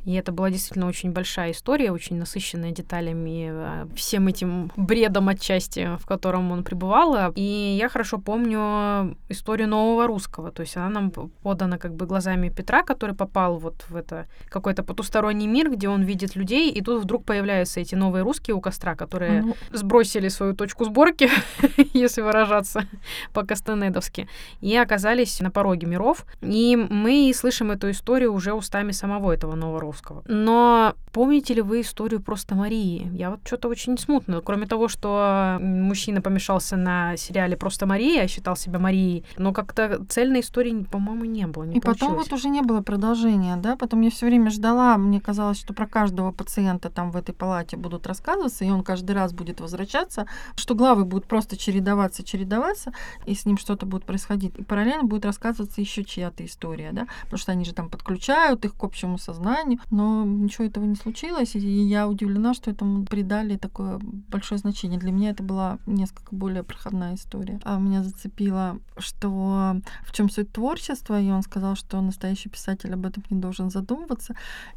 И 0.05 0.15
это 0.15 0.33
была 0.33 0.51
действительно 0.51 0.87
очень 0.87 1.13
большая 1.13 1.53
история, 1.53 1.91
очень 1.91 2.17
насыщенная 2.17 2.73
деталями, 2.73 3.51
э, 3.51 3.87
всем 3.97 4.29
этим 4.29 4.71
бредом 4.77 5.29
отчасти, 5.29 5.97
в 5.99 6.07
котором 6.07 6.53
он 6.53 6.63
пребывал. 6.63 7.33
И 7.35 7.77
я 7.79 7.89
хорошо 7.89 8.19
помню 8.19 9.17
историю 9.29 9.69
нового 9.69 10.07
русского. 10.07 10.51
То 10.51 10.63
есть 10.63 10.77
она 10.77 10.89
нам 10.89 11.11
подана 11.11 11.79
как 11.79 11.95
бы 11.95 12.07
глазами 12.07 12.51
Петра, 12.51 12.83
который 12.83 13.15
попал 13.15 13.59
вот 13.59 13.85
в 13.89 13.97
это 13.97 14.27
какой-то 14.49 14.83
потусторонний 14.83 15.47
мир, 15.47 15.71
где 15.71 15.89
он 15.89 16.03
видит 16.03 16.37
людей, 16.37 16.71
и 16.71 16.81
тут 16.83 17.03
вдруг 17.03 17.25
появляются 17.25 17.81
эти 17.81 17.95
новые 17.95 18.23
русские 18.23 18.55
у 18.55 18.61
костра, 18.61 18.95
которые 18.95 19.43
ну... 19.43 19.57
сбросили 19.73 20.29
свою 20.29 20.55
точку 20.55 20.85
сборки, 20.85 21.31
если 21.95 22.21
выражаться 22.21 22.87
по-кастанедовски, 23.33 24.29
и 24.61 24.77
оказались 24.77 25.41
на 25.41 25.51
пороге 25.51 25.87
миров. 25.87 26.27
И 26.43 26.77
мы 26.77 27.33
слышим 27.35 27.71
эту 27.71 27.91
историю 27.91 28.33
уже 28.33 28.53
устами 28.53 28.93
самого 28.93 29.33
этого 29.33 29.55
нового 29.55 29.81
русского. 29.95 30.23
Но 30.27 30.95
помните 31.13 31.55
ли 31.55 31.63
вы 31.63 31.81
историю 31.81 32.21
просто 32.21 32.55
Марии? 32.55 33.09
Я 33.15 33.31
вот 33.31 33.41
что-то 33.45 33.69
очень 33.69 33.97
смутно. 33.97 34.41
Кроме 34.41 34.67
того, 34.67 34.89
что 34.89 35.59
мужчина 35.61 36.21
помешался 36.21 36.77
на 36.77 37.17
сериале 37.17 37.57
«Просто 37.57 37.87
Мария», 37.87 38.27
считал 38.27 38.57
себя 38.57 38.79
Марией, 38.79 39.25
но 39.39 39.53
как-то 39.53 40.05
цельной 40.09 40.41
истории, 40.41 40.85
по-моему, 40.91 41.25
не 41.25 41.47
было. 41.47 41.65
Не 41.65 41.77
и 41.77 41.81
потом 41.81 42.15
вот 42.15 42.33
уже 42.33 42.49
не 42.49 42.63
было 42.63 42.83
продолжения, 42.83 43.57
да? 43.57 43.77
Потом 43.77 44.01
я 44.01 44.11
все 44.11 44.27
время 44.27 44.51
ждала, 44.51 44.97
мне 44.99 45.21
казалось, 45.21 45.59
что 45.59 45.73
про 45.73 45.87
каждого 45.87 46.33
пациента 46.33 46.91
там 46.91 47.11
в 47.11 47.17
этой 47.17 47.35
палате 47.35 47.77
будут 47.77 48.07
рассказываться, 48.07 48.65
и 48.65 48.71
он 48.71 48.83
каждый 48.83 49.13
раз 49.13 49.33
будет 49.33 49.61
возвращаться, 49.61 50.27
что 50.57 50.75
главы 50.75 51.05
будут 51.05 51.27
просто 51.27 51.57
чередоваться, 51.57 52.25
чередоваться, 52.25 52.93
и 53.27 53.35
с 53.35 53.47
ним 53.47 53.57
что-то 53.57 53.87
будет 53.87 54.05
происходить. 54.05 54.57
И 54.59 54.65
параллельно 54.65 55.05
будет 55.05 55.25
рассказываться 55.25 55.81
еще 55.81 56.05
чья-то 56.05 56.45
история, 56.45 56.91
да? 56.93 57.07
Потому 57.23 57.39
что 57.39 57.53
они 57.53 57.65
же 57.65 57.73
там 57.73 57.89
подключают 57.89 58.65
их 58.65 58.75
к 58.75 58.83
общему 58.85 59.19
сознанию, 59.19 59.79
но 59.91 60.25
ничего 60.25 60.65
этого 60.65 60.85
не 60.85 60.97
случилось, 60.97 61.55
и 61.55 61.59
я 61.59 62.09
удивлена, 62.09 62.55
что 62.55 62.71
этому 62.71 63.05
придали 63.05 63.57
такое 63.57 63.99
большое 64.01 64.59
значение. 64.59 64.99
Для 64.99 65.13
меня 65.13 65.31
это 65.31 65.43
была 65.43 65.79
несколько 65.87 66.35
более 66.35 66.63
проходная 66.63 67.15
история. 67.15 67.61
А 67.65 67.79
меня 67.79 68.03
зацепило, 68.03 68.79
что 68.97 69.81
в 70.05 70.13
чем 70.13 70.31
суть 70.31 70.53
творчества, 70.53 71.21
и 71.21 71.31
он 71.31 71.43
сказал, 71.43 71.77
что 71.77 72.01
настоящий 72.01 72.49
писатель 72.49 72.93
об 72.93 73.07
этом 73.07 73.23
не 73.31 73.41
должен 73.41 73.71
задумываться. 73.71 74.35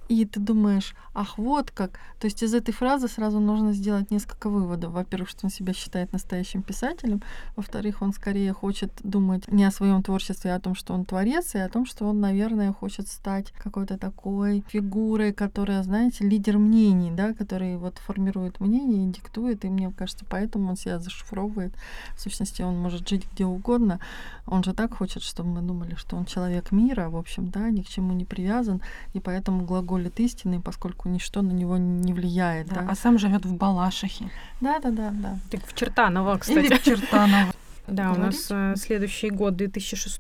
И 0.10 0.26
ты 0.26 0.40
думаешь, 0.40 0.96
ах, 1.14 1.38
вот 1.38 1.72
как. 1.72 2.00
То 2.20 2.26
есть 2.26 2.44
из 2.44 2.54
этой 2.54 2.74
фразы 2.74 3.08
сразу 3.08 3.40
нужно 3.40 3.74
сделать 3.74 4.12
несколько 4.12 4.50
выводов. 4.50 4.94
Во-первых, 4.94 5.30
что 5.30 5.46
он 5.46 5.50
себя 5.50 5.74
считает 5.74 6.14
настоящим 6.14 6.62
писателем. 6.62 7.22
Во-вторых, 7.56 8.02
он 8.02 8.14
скорее 8.14 8.54
хочет 8.54 8.92
думать 9.04 9.48
не 9.48 9.66
о 9.66 9.72
своем 9.72 10.04
творчестве, 10.04 10.54
а 10.54 10.56
о 10.56 10.60
том, 10.60 10.76
что 10.76 10.94
он 10.94 11.06
творец, 11.06 11.56
и 11.56 11.60
о 11.60 11.70
том, 11.70 11.86
что 11.86 12.06
он, 12.06 12.20
наверное, 12.20 12.74
хочет 12.74 13.08
стать 13.08 13.52
какой-то 13.52 13.98
такой 13.98 14.64
фигурой, 14.68 14.97
которая, 15.34 15.84
знаете, 15.84 16.24
лидер 16.24 16.58
мнений, 16.58 17.12
да, 17.12 17.34
который 17.34 17.78
вот 17.78 17.98
формирует 17.98 18.60
мнение 18.60 19.08
и 19.08 19.12
диктует. 19.12 19.66
И 19.66 19.70
мне 19.70 19.92
кажется, 19.98 20.26
поэтому 20.30 20.70
он 20.70 20.78
себя 20.78 21.00
зашифровывает. 21.00 21.74
В 22.16 22.22
сущности, 22.22 22.62
он 22.62 22.78
может 22.78 23.08
жить 23.08 23.26
где 23.34 23.46
угодно. 23.46 24.00
Он 24.46 24.64
же 24.64 24.74
так 24.74 24.94
хочет, 24.96 25.24
чтобы 25.24 25.50
мы 25.50 25.62
думали, 25.62 25.96
что 25.96 26.16
он 26.16 26.26
человек 26.26 26.72
мира, 26.72 27.10
в 27.10 27.18
общем, 27.18 27.50
да, 27.50 27.70
ни 27.70 27.82
к 27.82 27.88
чему 27.88 28.14
не 28.14 28.26
привязан, 28.26 28.82
и 29.14 29.20
поэтому 29.20 29.66
глаголит 29.66 30.20
истины, 30.20 30.62
поскольку 30.62 31.10
ничто 31.10 31.42
на 31.42 31.52
него 31.52 31.78
не 31.78 32.14
влияет. 32.14 32.68
Да, 32.68 32.82
да. 32.82 32.88
А 32.90 32.96
сам 32.96 33.20
живет 33.20 33.46
в 33.46 33.56
Балашихе. 33.56 34.30
Да, 34.62 34.80
да, 34.80 34.92
да, 34.92 35.12
да. 35.12 35.40
Так 35.52 35.66
в 35.66 35.74
Чертаново, 35.74 36.38
кстати. 36.38 36.66
Или 36.66 36.78
в 36.78 36.84
Чертаново. 36.84 37.54
Да, 37.88 38.12
у 38.12 38.20
нас 38.20 38.48
э, 38.50 38.74
следующий 38.76 39.30
год 39.30 39.56
2006, 39.56 40.20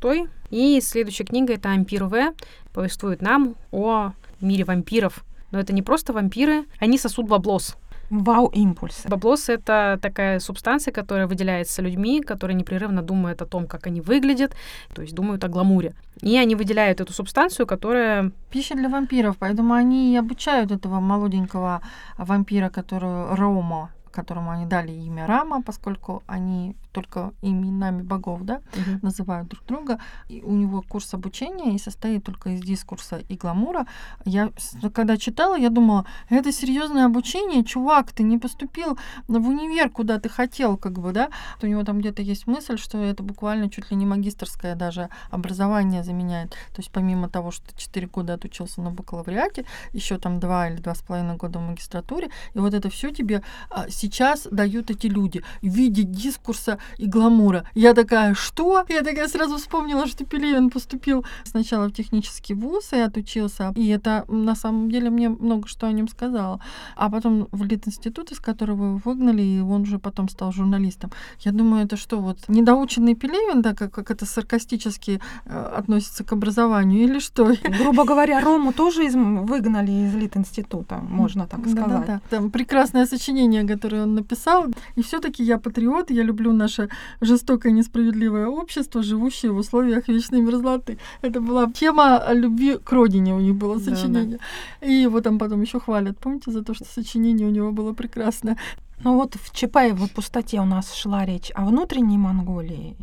и 0.52 0.80
следующая 0.82 1.26
книга 1.26 1.54
это 1.54 1.70
«Ампир 1.70 2.06
В», 2.06 2.34
повествует 2.72 3.22
нам 3.22 3.56
о 3.72 4.13
мире 4.41 4.63
вампиров. 4.63 5.26
Но 5.52 5.60
это 5.60 5.73
не 5.73 5.82
просто 5.82 6.13
вампиры, 6.13 6.65
они 6.80 6.97
сосут 6.97 7.28
баблос. 7.28 7.78
Вау-импульсы. 8.10 9.10
Баблос— 9.10 9.50
это 9.50 10.00
такая 10.02 10.39
субстанция, 10.39 10.93
которая 10.93 11.28
выделяется 11.28 11.82
людьми, 11.82 12.21
которые 12.21 12.56
непрерывно 12.56 13.02
думают 13.02 13.41
о 13.41 13.45
том, 13.45 13.67
как 13.67 13.88
они 13.88 14.00
выглядят, 14.00 14.56
то 14.93 15.02
есть 15.02 15.13
думают 15.13 15.43
о 15.43 15.50
гламуре. 15.50 15.93
И 16.21 16.38
они 16.38 16.56
выделяют 16.56 17.02
эту 17.02 17.12
субстанцию, 17.12 17.67
которая... 17.67 18.32
Пища 18.50 18.76
для 18.76 18.88
вампиров, 18.88 19.36
поэтому 19.38 19.73
они 19.73 20.13
и 20.13 20.17
обучают 20.17 20.71
этого 20.71 21.02
молоденького 21.02 21.82
вампира, 22.17 22.69
который 22.69 23.36
Рома, 23.36 23.91
которому 24.12 24.52
они 24.52 24.65
дали 24.65 24.91
имя 24.91 25.28
Рама, 25.28 25.62
поскольку 25.62 26.23
они 26.28 26.76
только 26.98 27.32
именами 27.44 28.02
богов, 28.02 28.42
да, 28.42 28.56
угу. 28.56 29.00
называют 29.04 29.48
друг 29.50 29.64
друга. 29.68 30.00
И 30.30 30.42
у 30.42 30.54
него 30.54 30.82
курс 30.82 31.14
обучения 31.14 31.76
и 31.76 31.78
состоит 31.78 32.24
только 32.24 32.50
из 32.50 32.62
дискурса 32.62 33.22
и 33.30 33.38
гламура. 33.38 33.86
Я 34.26 34.52
когда 34.96 35.16
читала, 35.18 35.56
я 35.56 35.70
думала, 35.70 36.08
это 36.30 36.52
серьезное 36.52 37.06
обучение, 37.06 37.64
чувак, 37.64 38.14
ты 38.14 38.24
не 38.24 38.40
поступил 38.40 38.98
в 39.28 39.48
универ, 39.48 39.92
куда 39.92 40.20
ты 40.20 40.28
хотел, 40.28 40.76
как 40.76 40.94
бы, 40.94 41.12
да. 41.12 41.30
У 41.62 41.68
него 41.68 41.84
там 41.84 42.00
где-то 42.00 42.24
есть 42.24 42.48
мысль, 42.48 42.78
что 42.80 42.98
это 43.04 43.22
буквально 43.22 43.70
чуть 43.70 43.92
ли 43.92 43.98
не 43.98 44.08
магистрское 44.08 44.76
даже 44.76 45.10
образование 45.30 46.04
заменяет. 46.04 46.50
То 46.50 46.80
есть 46.80 46.92
помимо 46.92 47.30
того, 47.30 47.52
что 47.52 47.68
ты 47.68 47.78
4 47.78 48.08
года 48.08 48.34
отучился 48.34 48.82
на 48.82 48.90
бакалавриате, 48.90 49.66
еще 49.94 50.18
там 50.18 50.40
2 50.40 50.70
или 50.70 50.82
2,5 50.82 51.38
года 51.38 51.60
в 51.60 51.62
магистратуре, 51.62 52.30
и 52.56 52.60
вот 52.60 52.74
это 52.74 52.90
все 52.90 53.12
тебе 53.12 53.44
а, 53.70 53.86
сейчас 53.90 54.48
дают 54.50 54.90
эти 54.90 55.06
люди 55.06 55.44
в 55.62 55.68
виде 55.68 56.04
дискурса 56.04 56.80
и 56.97 57.08
гламура. 57.08 57.65
Я 57.73 57.93
такая, 57.93 58.34
что? 58.34 58.86
Я 58.89 59.02
такая 59.04 59.28
сразу 59.28 59.58
вспомнила, 59.58 60.08
что 60.08 60.26
Пелевин 60.26 60.69
поступил 60.69 61.26
сначала 61.43 61.88
в 61.88 61.91
технический 61.91 62.54
вуз 62.54 62.93
и 62.93 62.97
отучился. 62.97 63.73
И 63.76 63.88
это 63.88 64.26
на 64.28 64.56
самом 64.56 64.89
деле 64.89 65.10
мне 65.10 65.30
много 65.30 65.67
что 65.67 65.88
о 65.88 65.91
нем 65.91 66.08
сказала. 66.08 66.60
А 66.95 67.10
потом 67.10 67.47
в 67.52 67.63
Литинститут, 67.63 68.32
из 68.32 68.39
которого 68.39 68.86
его 68.86 69.02
выгнали, 69.04 69.41
и 69.41 69.60
он 69.60 69.82
уже 69.82 70.00
потом 70.00 70.30
стал 70.30 70.52
журналистом. 70.52 71.12
Я 71.39 71.52
думаю, 71.52 71.86
это 71.86 71.97
что, 71.97 72.19
вот 72.19 72.39
недоученный 72.47 73.15
Пелевин, 73.15 73.62
да, 73.62 73.73
как, 73.73 73.91
как 73.91 74.12
это 74.12 74.26
саркастически 74.26 75.19
э, 75.45 75.73
относится 75.78 76.23
к 76.23 76.34
образованию, 76.34 77.04
или 77.04 77.19
что? 77.19 77.54
Грубо 77.80 78.06
говоря, 78.06 78.39
Рому 78.39 78.73
тоже 78.73 79.06
из, 79.06 79.15
выгнали 79.15 79.91
из 79.91 80.15
Литинститута, 80.15 80.97
можно 80.97 81.47
так 81.47 81.62
сказать. 81.62 81.88
Да, 81.88 82.00
да, 82.00 82.06
да. 82.06 82.21
Там 82.30 82.52
прекрасное 82.52 83.06
сочинение, 83.06 83.67
которое 83.67 84.04
он 84.04 84.15
написал. 84.15 84.67
И 84.95 85.02
все-таки 85.02 85.43
я 85.43 85.58
патриот, 85.58 86.12
я 86.12 86.23
люблю 86.23 86.54
наш 86.54 86.77
наше 86.78 86.90
жестокое 87.22 87.72
несправедливое 87.72 88.48
общество, 88.48 89.04
живущее 89.04 89.52
в 89.52 89.58
условиях 89.58 90.08
вечной 90.08 90.42
мерзлоты. 90.42 90.98
Это 91.22 91.42
была 91.42 91.72
тема 91.72 92.24
любви 92.32 92.78
к 92.78 92.92
родине 92.92 93.34
у 93.34 93.40
них 93.40 93.56
было 93.56 93.80
сочинение. 93.80 94.38
Да, 94.38 94.44
да. 94.82 94.88
И 94.88 94.94
его 94.94 95.22
там 95.22 95.40
потом 95.40 95.62
еще 95.62 95.80
хвалят, 95.80 96.18
помните, 96.18 96.52
за 96.52 96.63
то, 96.63 96.74
что 96.74 96.86
сочинение 96.86 97.48
у 97.48 97.52
него 97.52 97.72
было 97.72 97.94
прекрасное. 97.94 98.58
Ну 99.04 99.16
вот 99.16 99.36
в 99.36 99.54
Чапаевой 99.54 100.10
пустоте 100.10 100.60
у 100.60 100.66
нас 100.66 100.94
шла 100.94 101.26
речь 101.26 101.52
о 101.54 101.66
внутренней 101.66 102.18
Монголии, 102.18 102.96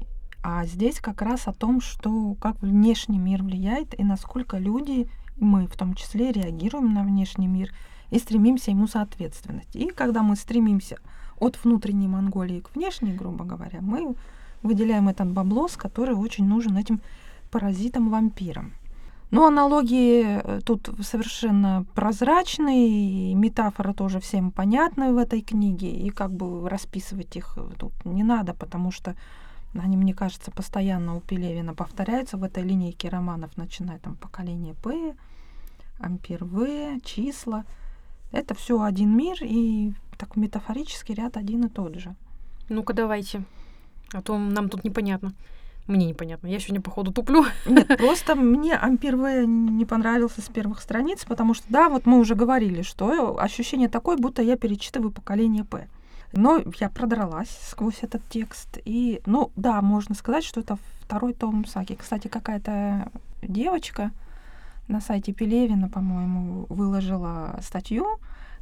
а 0.43 0.67
здесь 0.67 1.01
как 1.01 1.23
раз 1.23 1.47
о 1.47 1.53
том, 1.53 1.81
что 1.81 2.35
как 2.41 2.61
внешний 2.63 3.19
мир 3.19 3.43
влияет 3.43 3.99
и 3.99 4.05
насколько 4.05 4.59
люди, 4.59 5.09
мы 5.37 5.67
в 5.67 5.77
том 5.77 5.95
числе, 5.95 6.33
реагируем 6.33 6.93
на 6.95 7.05
внешний 7.05 7.47
мир 7.47 7.71
и 8.11 8.19
стремимся 8.19 8.73
ему 8.73 8.89
соответствовать. 8.89 9.69
И 9.75 9.89
когда 9.89 10.23
мы 10.23 10.37
стремимся 10.37 10.99
от 11.45 11.63
внутренней 11.65 12.09
Монголии 12.09 12.61
к 12.61 12.75
внешней, 12.75 13.13
грубо 13.13 13.45
говоря, 13.45 13.81
мы 13.81 14.15
выделяем 14.63 15.09
этот 15.09 15.31
баблос, 15.31 15.77
который 15.77 16.15
очень 16.15 16.47
нужен 16.47 16.77
этим 16.77 17.01
паразитам-вампирам. 17.51 18.73
Но 19.31 19.47
аналогии 19.47 20.23
э, 20.25 20.61
тут 20.65 20.91
совершенно 21.03 21.85
прозрачные, 21.95 23.31
и 23.31 23.35
метафора 23.35 23.93
тоже 23.93 24.21
всем 24.21 24.51
понятны 24.51 25.13
в 25.13 25.19
этой 25.19 25.41
книге, 25.41 25.91
и 25.91 26.11
как 26.11 26.33
бы 26.33 26.69
расписывать 26.69 27.37
их 27.37 27.59
тут 27.79 27.93
не 28.05 28.23
надо, 28.23 28.55
потому 28.55 28.93
что 28.93 29.17
они, 29.77 29.97
мне 29.97 30.15
кажется, 30.15 30.51
постоянно 30.51 31.17
у 31.17 31.21
Пелевина 31.21 31.75
повторяются 31.75 32.37
в 32.37 32.45
этой 32.45 32.63
линейке 32.63 33.09
романов, 33.09 33.57
начиная 33.57 33.99
там 33.99 34.15
поколение 34.15 34.75
П, 34.75 35.17
Ампер 35.99 36.45
В, 36.45 37.01
числа. 37.01 37.65
Это 38.35 38.55
все 38.55 38.83
один 38.83 39.17
мир, 39.17 39.37
и 39.41 39.93
так 40.19 40.35
метафорический 40.35 41.15
ряд 41.15 41.37
один 41.37 41.67
и 41.67 41.69
тот 41.69 41.95
же. 41.95 42.17
Ну-ка, 42.69 42.93
давайте. 42.93 43.45
А 44.13 44.23
то 44.23 44.37
нам 44.37 44.69
тут 44.69 44.83
непонятно. 44.83 45.35
Мне 45.87 46.07
непонятно. 46.07 46.49
Я 46.49 46.59
сегодня, 46.59 46.81
походу, 46.81 47.13
туплю. 47.13 47.45
Нет, 47.65 47.87
просто 47.99 48.35
мне 48.35 48.75
Ампер 48.75 49.17
В 49.17 49.47
не 49.47 49.85
понравился 49.85 50.41
с 50.41 50.49
первых 50.49 50.81
страниц, 50.81 51.25
потому 51.25 51.55
что, 51.55 51.67
да, 51.69 51.89
вот 51.89 52.07
мы 52.07 52.19
уже 52.19 52.35
говорили, 52.35 52.83
что 52.83 53.39
ощущение 53.39 53.89
такое, 53.89 54.17
будто 54.17 54.43
я 54.43 54.57
перечитываю 54.57 55.13
поколение 55.13 55.63
П. 55.65 55.87
Но 56.33 56.61
я 56.81 56.89
продралась 56.89 57.57
сквозь 57.71 57.99
этот 58.03 58.23
текст. 58.29 58.79
И, 58.85 59.21
ну, 59.27 59.53
да, 59.55 59.81
можно 59.81 60.17
сказать, 60.17 60.43
что 60.43 60.61
это 60.61 60.77
второй 61.03 61.35
том 61.35 61.65
Саки. 61.67 61.95
Кстати, 61.95 62.27
какая-то 62.27 63.13
девочка 63.43 64.11
на 64.89 65.01
сайте 65.01 65.33
Пелевина, 65.33 65.89
по-моему, 65.89 66.67
выложила 66.69 67.59
статью. 67.63 68.07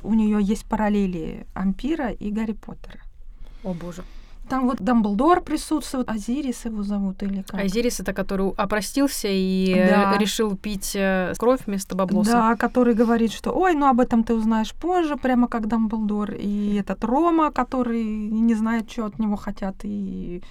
У 0.02 0.14
нее 0.14 0.38
есть 0.42 0.64
параллели 0.66 1.46
Ампира 1.54 2.11
и 2.11 2.30
Гарри 2.30 2.52
Поттера. 2.52 3.00
О 3.64 3.72
боже. 3.74 4.02
Там 4.48 4.66
вот 4.66 4.78
Дамблдор 4.80 5.40
присутствует, 5.40 6.11
Азирис 6.11 6.64
его 6.64 6.82
зовут 6.82 7.22
или 7.22 7.42
как? 7.42 7.61
Азирис 7.61 8.00
это 8.00 8.12
который 8.12 8.50
опростился 8.56 9.28
и 9.30 9.72
Да. 9.72 10.18
решил 10.18 10.56
пить 10.56 10.92
э, 10.96 11.32
кровь 11.38 11.61
вместо 11.66 11.94
баблоса. 11.94 12.32
Да, 12.32 12.56
который 12.56 12.94
говорит, 12.94 13.32
что 13.32 13.52
ой, 13.52 13.74
ну 13.74 13.87
об 13.87 14.00
этом 14.00 14.24
ты 14.24 14.35
узнаешь 14.35 14.72
позже, 14.74 15.16
прямо 15.16 15.46
как 15.46 15.68
Дамблдор. 15.68 16.32
И 16.32 16.74
этот 16.74 17.04
Рома, 17.04 17.52
который 17.52 18.04
не 18.04 18.54
знает, 18.54 18.90
что 18.90 19.06
от 19.06 19.18
него 19.20 19.37
хотят, 19.37 19.76
и 19.85 20.42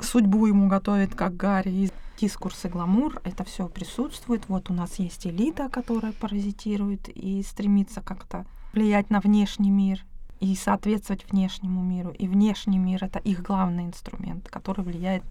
судьбу 0.00 0.46
ему 0.46 0.68
готовит, 0.68 1.14
как 1.14 1.36
Гарри. 1.36 1.90
Дискурс 2.18 2.64
и 2.64 2.68
гламур, 2.68 3.20
это 3.22 3.44
все 3.44 3.68
присутствует. 3.68 4.48
Вот 4.48 4.70
у 4.70 4.74
нас 4.74 4.98
есть 4.98 5.26
элита, 5.26 5.68
которая 5.68 6.12
паразитирует 6.12 7.08
и 7.08 7.42
стремится 7.42 8.00
как-то 8.00 8.44
влиять 8.72 9.08
на 9.10 9.20
внешний 9.20 9.70
мир 9.70 10.04
и 10.40 10.56
соответствовать 10.56 11.30
внешнему 11.30 11.82
миру. 11.82 12.10
И 12.10 12.26
внешний 12.26 12.78
мир— 12.78 13.04
это 13.04 13.20
их 13.20 13.42
главный 13.42 13.84
инструмент, 13.84 14.48
который 14.48 14.84
влияет 14.84 15.22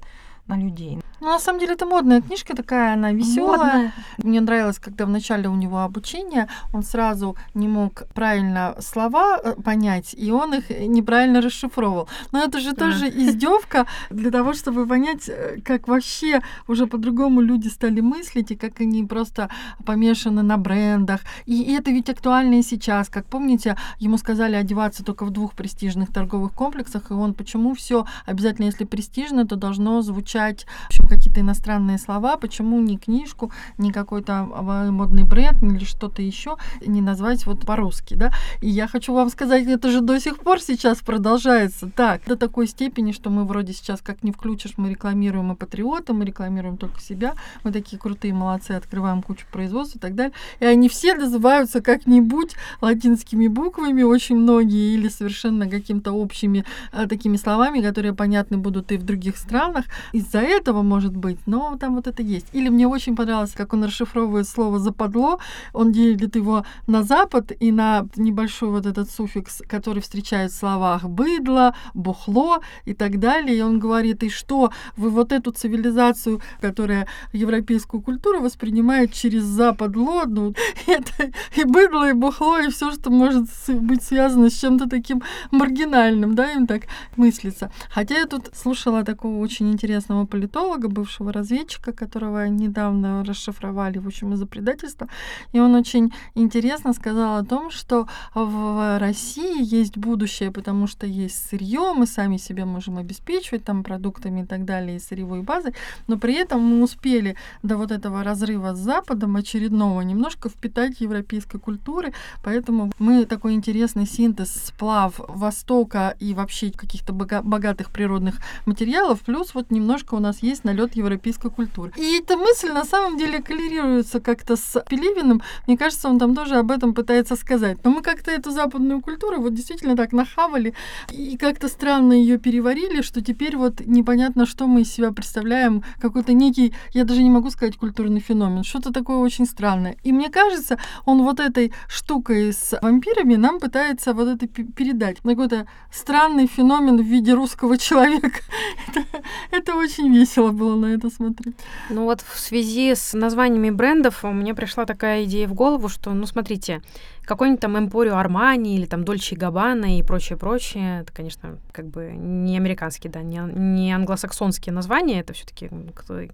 людей. 0.55 0.99
Ну, 1.19 1.27
на 1.27 1.39
самом 1.39 1.59
деле, 1.59 1.73
это 1.73 1.85
модная 1.85 2.21
книжка 2.21 2.55
такая, 2.55 2.93
она 2.93 3.11
веселая. 3.11 3.57
Модная. 3.57 3.93
Мне 4.19 4.39
нравилось, 4.39 4.77
когда 4.77 5.05
в 5.05 5.09
начале 5.09 5.49
у 5.49 5.55
него 5.55 5.79
обучения 5.79 6.47
он 6.73 6.83
сразу 6.83 7.35
не 7.55 7.67
мог 7.67 8.03
правильно 8.13 8.75
слова 8.79 9.39
э, 9.43 9.55
понять, 9.55 10.13
и 10.15 10.31
он 10.31 10.53
их 10.53 10.69
неправильно 10.69 11.41
расшифровывал. 11.41 12.07
Но 12.31 12.43
это 12.43 12.59
же 12.59 12.73
тоже 12.73 13.09
издевка 13.09 13.87
для 14.11 14.29
того, 14.29 14.53
чтобы 14.53 14.85
понять, 14.85 15.27
э, 15.27 15.59
как 15.63 15.87
вообще 15.87 16.41
уже 16.67 16.85
по-другому 16.85 17.41
люди 17.41 17.67
стали 17.67 18.01
мыслить, 18.01 18.51
и 18.51 18.55
как 18.55 18.79
они 18.79 19.03
просто 19.03 19.49
помешаны 19.85 20.43
на 20.43 20.57
брендах. 20.57 21.21
И 21.47 21.73
это 21.73 21.89
ведь 21.89 22.09
актуально 22.09 22.59
и 22.59 22.61
сейчас. 22.61 23.09
Как 23.09 23.25
помните, 23.25 23.75
ему 23.97 24.17
сказали 24.17 24.55
одеваться 24.55 25.03
только 25.03 25.25
в 25.25 25.31
двух 25.31 25.53
престижных 25.53 26.13
торговых 26.13 26.53
комплексах, 26.53 27.09
и 27.09 27.13
он 27.13 27.33
почему 27.33 27.73
все 27.73 28.05
обязательно, 28.27 28.65
если 28.65 28.85
престижно, 28.85 29.47
то 29.47 29.55
должно 29.55 30.01
звучать 30.03 30.36
общем, 30.37 31.07
какие-то 31.07 31.41
иностранные 31.41 31.97
слова, 31.97 32.37
почему 32.37 32.79
не 32.81 32.97
книжку, 32.97 33.51
не 33.77 33.91
какой-то 33.91 34.43
модный 34.91 35.23
бренд 35.23 35.61
или 35.63 35.85
что-то 35.85 36.21
еще 36.21 36.57
не 36.85 37.01
назвать 37.01 37.45
вот 37.45 37.65
по-русски, 37.65 38.13
да? 38.13 38.31
И 38.61 38.69
я 38.69 38.87
хочу 38.87 39.13
вам 39.13 39.29
сказать, 39.29 39.67
это 39.67 39.91
же 39.91 40.01
до 40.01 40.19
сих 40.19 40.39
пор 40.39 40.59
сейчас 40.61 40.99
продолжается 40.99 41.89
так, 41.89 42.25
до 42.25 42.35
такой 42.35 42.67
степени, 42.67 43.11
что 43.11 43.29
мы 43.29 43.45
вроде 43.45 43.73
сейчас 43.73 44.01
как 44.01 44.23
не 44.23 44.31
включишь, 44.31 44.73
мы 44.77 44.89
рекламируем 44.89 45.51
и 45.51 45.55
патриота, 45.55 46.13
мы 46.13 46.25
рекламируем 46.25 46.77
только 46.77 46.99
себя, 47.01 47.33
мы 47.63 47.71
такие 47.71 47.97
крутые 47.97 48.33
молодцы, 48.33 48.71
открываем 48.71 49.21
кучу 49.21 49.45
производств 49.51 49.95
и 49.95 49.99
так 49.99 50.15
далее. 50.15 50.33
И 50.59 50.65
они 50.65 50.89
все 50.89 51.13
называются 51.13 51.81
как-нибудь 51.81 52.55
латинскими 52.81 53.47
буквами, 53.47 54.03
очень 54.03 54.37
многие, 54.37 54.93
или 54.93 55.07
совершенно 55.07 55.69
какими-то 55.69 56.11
общими 56.11 56.65
а, 56.91 57.07
такими 57.07 57.37
словами, 57.37 57.81
которые 57.81 58.13
понятны 58.13 58.57
будут 58.57 58.91
и 58.91 58.97
в 58.97 59.03
других 59.03 59.37
странах. 59.37 59.85
Из-за 60.27 60.39
этого, 60.39 60.81
может 60.81 61.15
быть, 61.15 61.39
но 61.45 61.77
там 61.79 61.95
вот 61.95 62.07
это 62.07 62.21
есть. 62.21 62.47
Или 62.51 62.67
мне 62.67 62.85
очень 62.85 63.15
понравилось, 63.15 63.53
как 63.55 63.73
он 63.73 63.85
расшифровывает 63.85 64.47
слово 64.47 64.77
«западло», 64.77 65.39
он 65.73 65.93
делит 65.93 66.35
его 66.35 66.65
на 66.85 67.03
запад 67.03 67.53
и 67.57 67.71
на 67.71 68.07
небольшой 68.17 68.69
вот 68.69 68.85
этот 68.85 69.09
суффикс, 69.09 69.61
который 69.67 70.01
встречает 70.01 70.51
в 70.51 70.55
словах 70.55 71.03
«быдло», 71.03 71.73
«бухло» 71.93 72.59
и 72.83 72.93
так 72.93 73.19
далее. 73.19 73.57
И 73.57 73.61
он 73.61 73.79
говорит, 73.79 74.23
и 74.23 74.29
что 74.29 74.71
вы 74.97 75.09
вот 75.09 75.31
эту 75.31 75.51
цивилизацию, 75.51 76.41
которая 76.59 77.07
европейскую 77.31 78.01
культуру 78.01 78.41
воспринимает 78.41 79.13
через 79.13 79.43
западло, 79.43 80.23
ну, 80.25 80.53
это 80.87 81.31
и 81.55 81.63
быдло, 81.63 82.09
и 82.09 82.13
бухло, 82.13 82.59
и 82.59 82.69
все, 82.69 82.91
что 82.91 83.11
может 83.11 83.45
быть 83.67 84.03
связано 84.03 84.49
с 84.49 84.59
чем-то 84.59 84.89
таким 84.89 85.23
маргинальным, 85.51 86.35
да, 86.35 86.51
им 86.51 86.67
так 86.67 86.83
мыслится. 87.15 87.71
Хотя 87.89 88.15
я 88.15 88.25
тут 88.25 88.49
слушала 88.53 89.05
такого 89.05 89.37
очень 89.39 89.71
интересного 89.71 90.16
политолога, 90.25 90.87
бывшего 90.87 91.31
разведчика, 91.31 91.91
которого 91.93 92.47
недавно 92.47 93.23
расшифровали, 93.23 93.99
в 93.99 94.07
общем, 94.07 94.33
из-за 94.33 94.45
предательства, 94.45 95.07
и 95.53 95.59
он 95.59 95.75
очень 95.75 96.11
интересно 96.35 96.93
сказал 96.93 97.37
о 97.37 97.45
том, 97.45 97.69
что 97.71 98.07
в 98.33 98.97
России 98.99 99.63
есть 99.63 99.97
будущее, 99.97 100.51
потому 100.51 100.87
что 100.87 101.05
есть 101.05 101.49
сырье, 101.49 101.93
мы 101.95 102.07
сами 102.07 102.37
себя 102.37 102.65
можем 102.65 102.97
обеспечивать 102.97 103.63
там 103.63 103.83
продуктами 103.83 104.41
и 104.41 104.45
так 104.45 104.65
далее, 104.65 104.97
и 104.97 104.99
сырьевой 104.99 105.41
базой, 105.41 105.73
но 106.07 106.17
при 106.17 106.33
этом 106.33 106.61
мы 106.61 106.83
успели 106.83 107.35
до 107.63 107.77
вот 107.77 107.91
этого 107.91 108.23
разрыва 108.23 108.73
с 108.73 108.79
Западом 108.79 109.35
очередного 109.35 110.01
немножко 110.01 110.49
впитать 110.49 111.01
европейской 111.01 111.59
культуры, 111.59 112.13
поэтому 112.43 112.91
мы 112.99 113.25
такой 113.25 113.53
интересный 113.53 114.05
синтез, 114.05 114.53
сплав 114.65 115.19
Востока 115.27 116.15
и 116.19 116.33
вообще 116.33 116.71
каких-то 116.71 117.13
бога- 117.13 117.41
богатых 117.41 117.91
природных 117.91 118.39
материалов, 118.65 119.21
плюс 119.21 119.53
вот 119.53 119.71
немножко 119.71 120.06
у 120.15 120.19
нас 120.19 120.43
есть 120.43 120.63
налет 120.63 120.95
европейской 120.95 121.49
культуры. 121.49 121.91
И 121.97 122.19
эта 122.19 122.37
мысль 122.37 122.71
на 122.71 122.85
самом 122.85 123.17
деле 123.17 123.41
коррелируется 123.41 124.19
как-то 124.19 124.55
с 124.55 124.83
Пелевиным. 124.89 125.41
Мне 125.67 125.77
кажется, 125.77 126.09
он 126.09 126.19
там 126.19 126.35
тоже 126.35 126.55
об 126.55 126.71
этом 126.71 126.93
пытается 126.93 127.35
сказать. 127.35 127.77
Но 127.83 127.91
мы 127.91 128.01
как-то 128.01 128.31
эту 128.31 128.51
западную 128.51 129.01
культуру 129.01 129.41
вот 129.41 129.53
действительно 129.53 129.95
так 129.95 130.11
нахавали 130.13 130.73
и 131.11 131.37
как-то 131.37 131.67
странно 131.67 132.13
ее 132.13 132.37
переварили, 132.37 133.01
что 133.01 133.21
теперь 133.21 133.57
вот 133.57 133.81
непонятно, 133.85 134.45
что 134.45 134.67
мы 134.67 134.81
из 134.81 134.91
себя 134.91 135.11
представляем, 135.11 135.83
какой-то 135.99 136.33
некий, 136.33 136.73
я 136.93 137.03
даже 137.03 137.23
не 137.23 137.29
могу 137.29 137.49
сказать 137.49 137.77
культурный 137.77 138.19
феномен, 138.19 138.63
что-то 138.63 138.91
такое 138.93 139.17
очень 139.17 139.45
странное. 139.45 139.97
И 140.03 140.11
мне 140.11 140.29
кажется, 140.29 140.77
он 141.05 141.23
вот 141.23 141.39
этой 141.39 141.73
штукой 141.87 142.53
с 142.53 142.77
вампирами 142.81 143.35
нам 143.35 143.59
пытается 143.59 144.13
вот 144.13 144.27
это 144.27 144.47
пе- 144.47 144.63
передать. 144.63 145.17
Какой-то 145.21 145.67
странный 145.91 146.47
феномен 146.47 146.97
в 146.97 147.05
виде 147.05 147.33
русского 147.33 147.77
человека. 147.87 148.39
Это, 148.87 149.05
это 149.51 149.75
очень 149.75 149.96
весело 150.03 150.51
было 150.51 150.75
на 150.75 150.87
это 150.87 151.09
смотреть. 151.09 151.55
Ну 151.89 152.05
вот 152.05 152.21
в 152.21 152.39
связи 152.39 152.93
с 152.95 153.13
названиями 153.13 153.69
брендов 153.69 154.23
у 154.23 154.31
меня 154.31 154.53
пришла 154.55 154.85
такая 154.85 155.23
идея 155.25 155.47
в 155.47 155.53
голову, 155.53 155.89
что, 155.89 156.13
ну 156.13 156.25
смотрите, 156.25 156.81
какой-нибудь 157.23 157.59
там 157.59 157.77
Эмпорио 157.77 158.15
Армани 158.15 158.75
или 158.77 158.85
там 158.85 159.03
Дольче 159.03 159.35
Габбана 159.35 159.97
и 159.97 160.03
прочее-прочее, 160.03 161.01
это, 161.01 161.11
конечно, 161.11 161.57
как 161.73 161.87
бы 161.87 162.13
не 162.15 162.55
американские, 162.57 163.11
да, 163.11 163.21
не, 163.21 163.39
не 163.53 163.91
англосаксонские 163.91 164.73
названия, 164.73 165.19
это 165.19 165.33
все 165.33 165.45
таки 165.45 165.69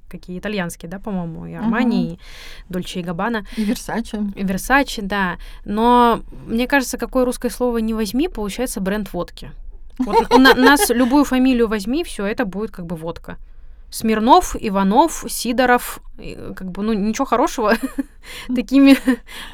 какие 0.07 0.37
итальянские, 0.37 0.89
да, 0.89 0.99
по-моему, 0.99 1.47
и 1.47 1.53
Армани, 1.53 2.13
и 2.13 2.19
Дольче 2.69 2.99
и 2.99 3.03
Габбана. 3.03 3.45
И 3.57 3.63
Версаче. 3.63 4.23
И 4.35 4.43
Версачи, 4.43 5.01
да. 5.01 5.37
Но 5.65 6.21
мне 6.45 6.67
кажется, 6.67 6.97
какое 6.97 7.25
русское 7.25 7.49
слово 7.49 7.79
не 7.79 7.93
возьми, 7.93 8.27
получается 8.27 8.79
бренд 8.79 9.11
водки. 9.13 9.51
Вот 9.99 10.33
у 10.33 10.37
на- 10.37 10.53
нас 10.53 10.89
любую 10.89 11.23
фамилию 11.23 11.67
возьми, 11.67 12.03
все 12.03 12.25
это 12.25 12.45
будет 12.45 12.71
как 12.71 12.85
бы 12.85 12.95
водка. 12.95 13.37
Смирнов, 13.93 14.55
Иванов, 14.59 15.23
Сидоров, 15.29 15.99
как 16.55 16.71
бы, 16.71 16.81
ну, 16.81 16.93
ничего 16.93 17.25
хорошего 17.25 17.73
такими 18.55 18.97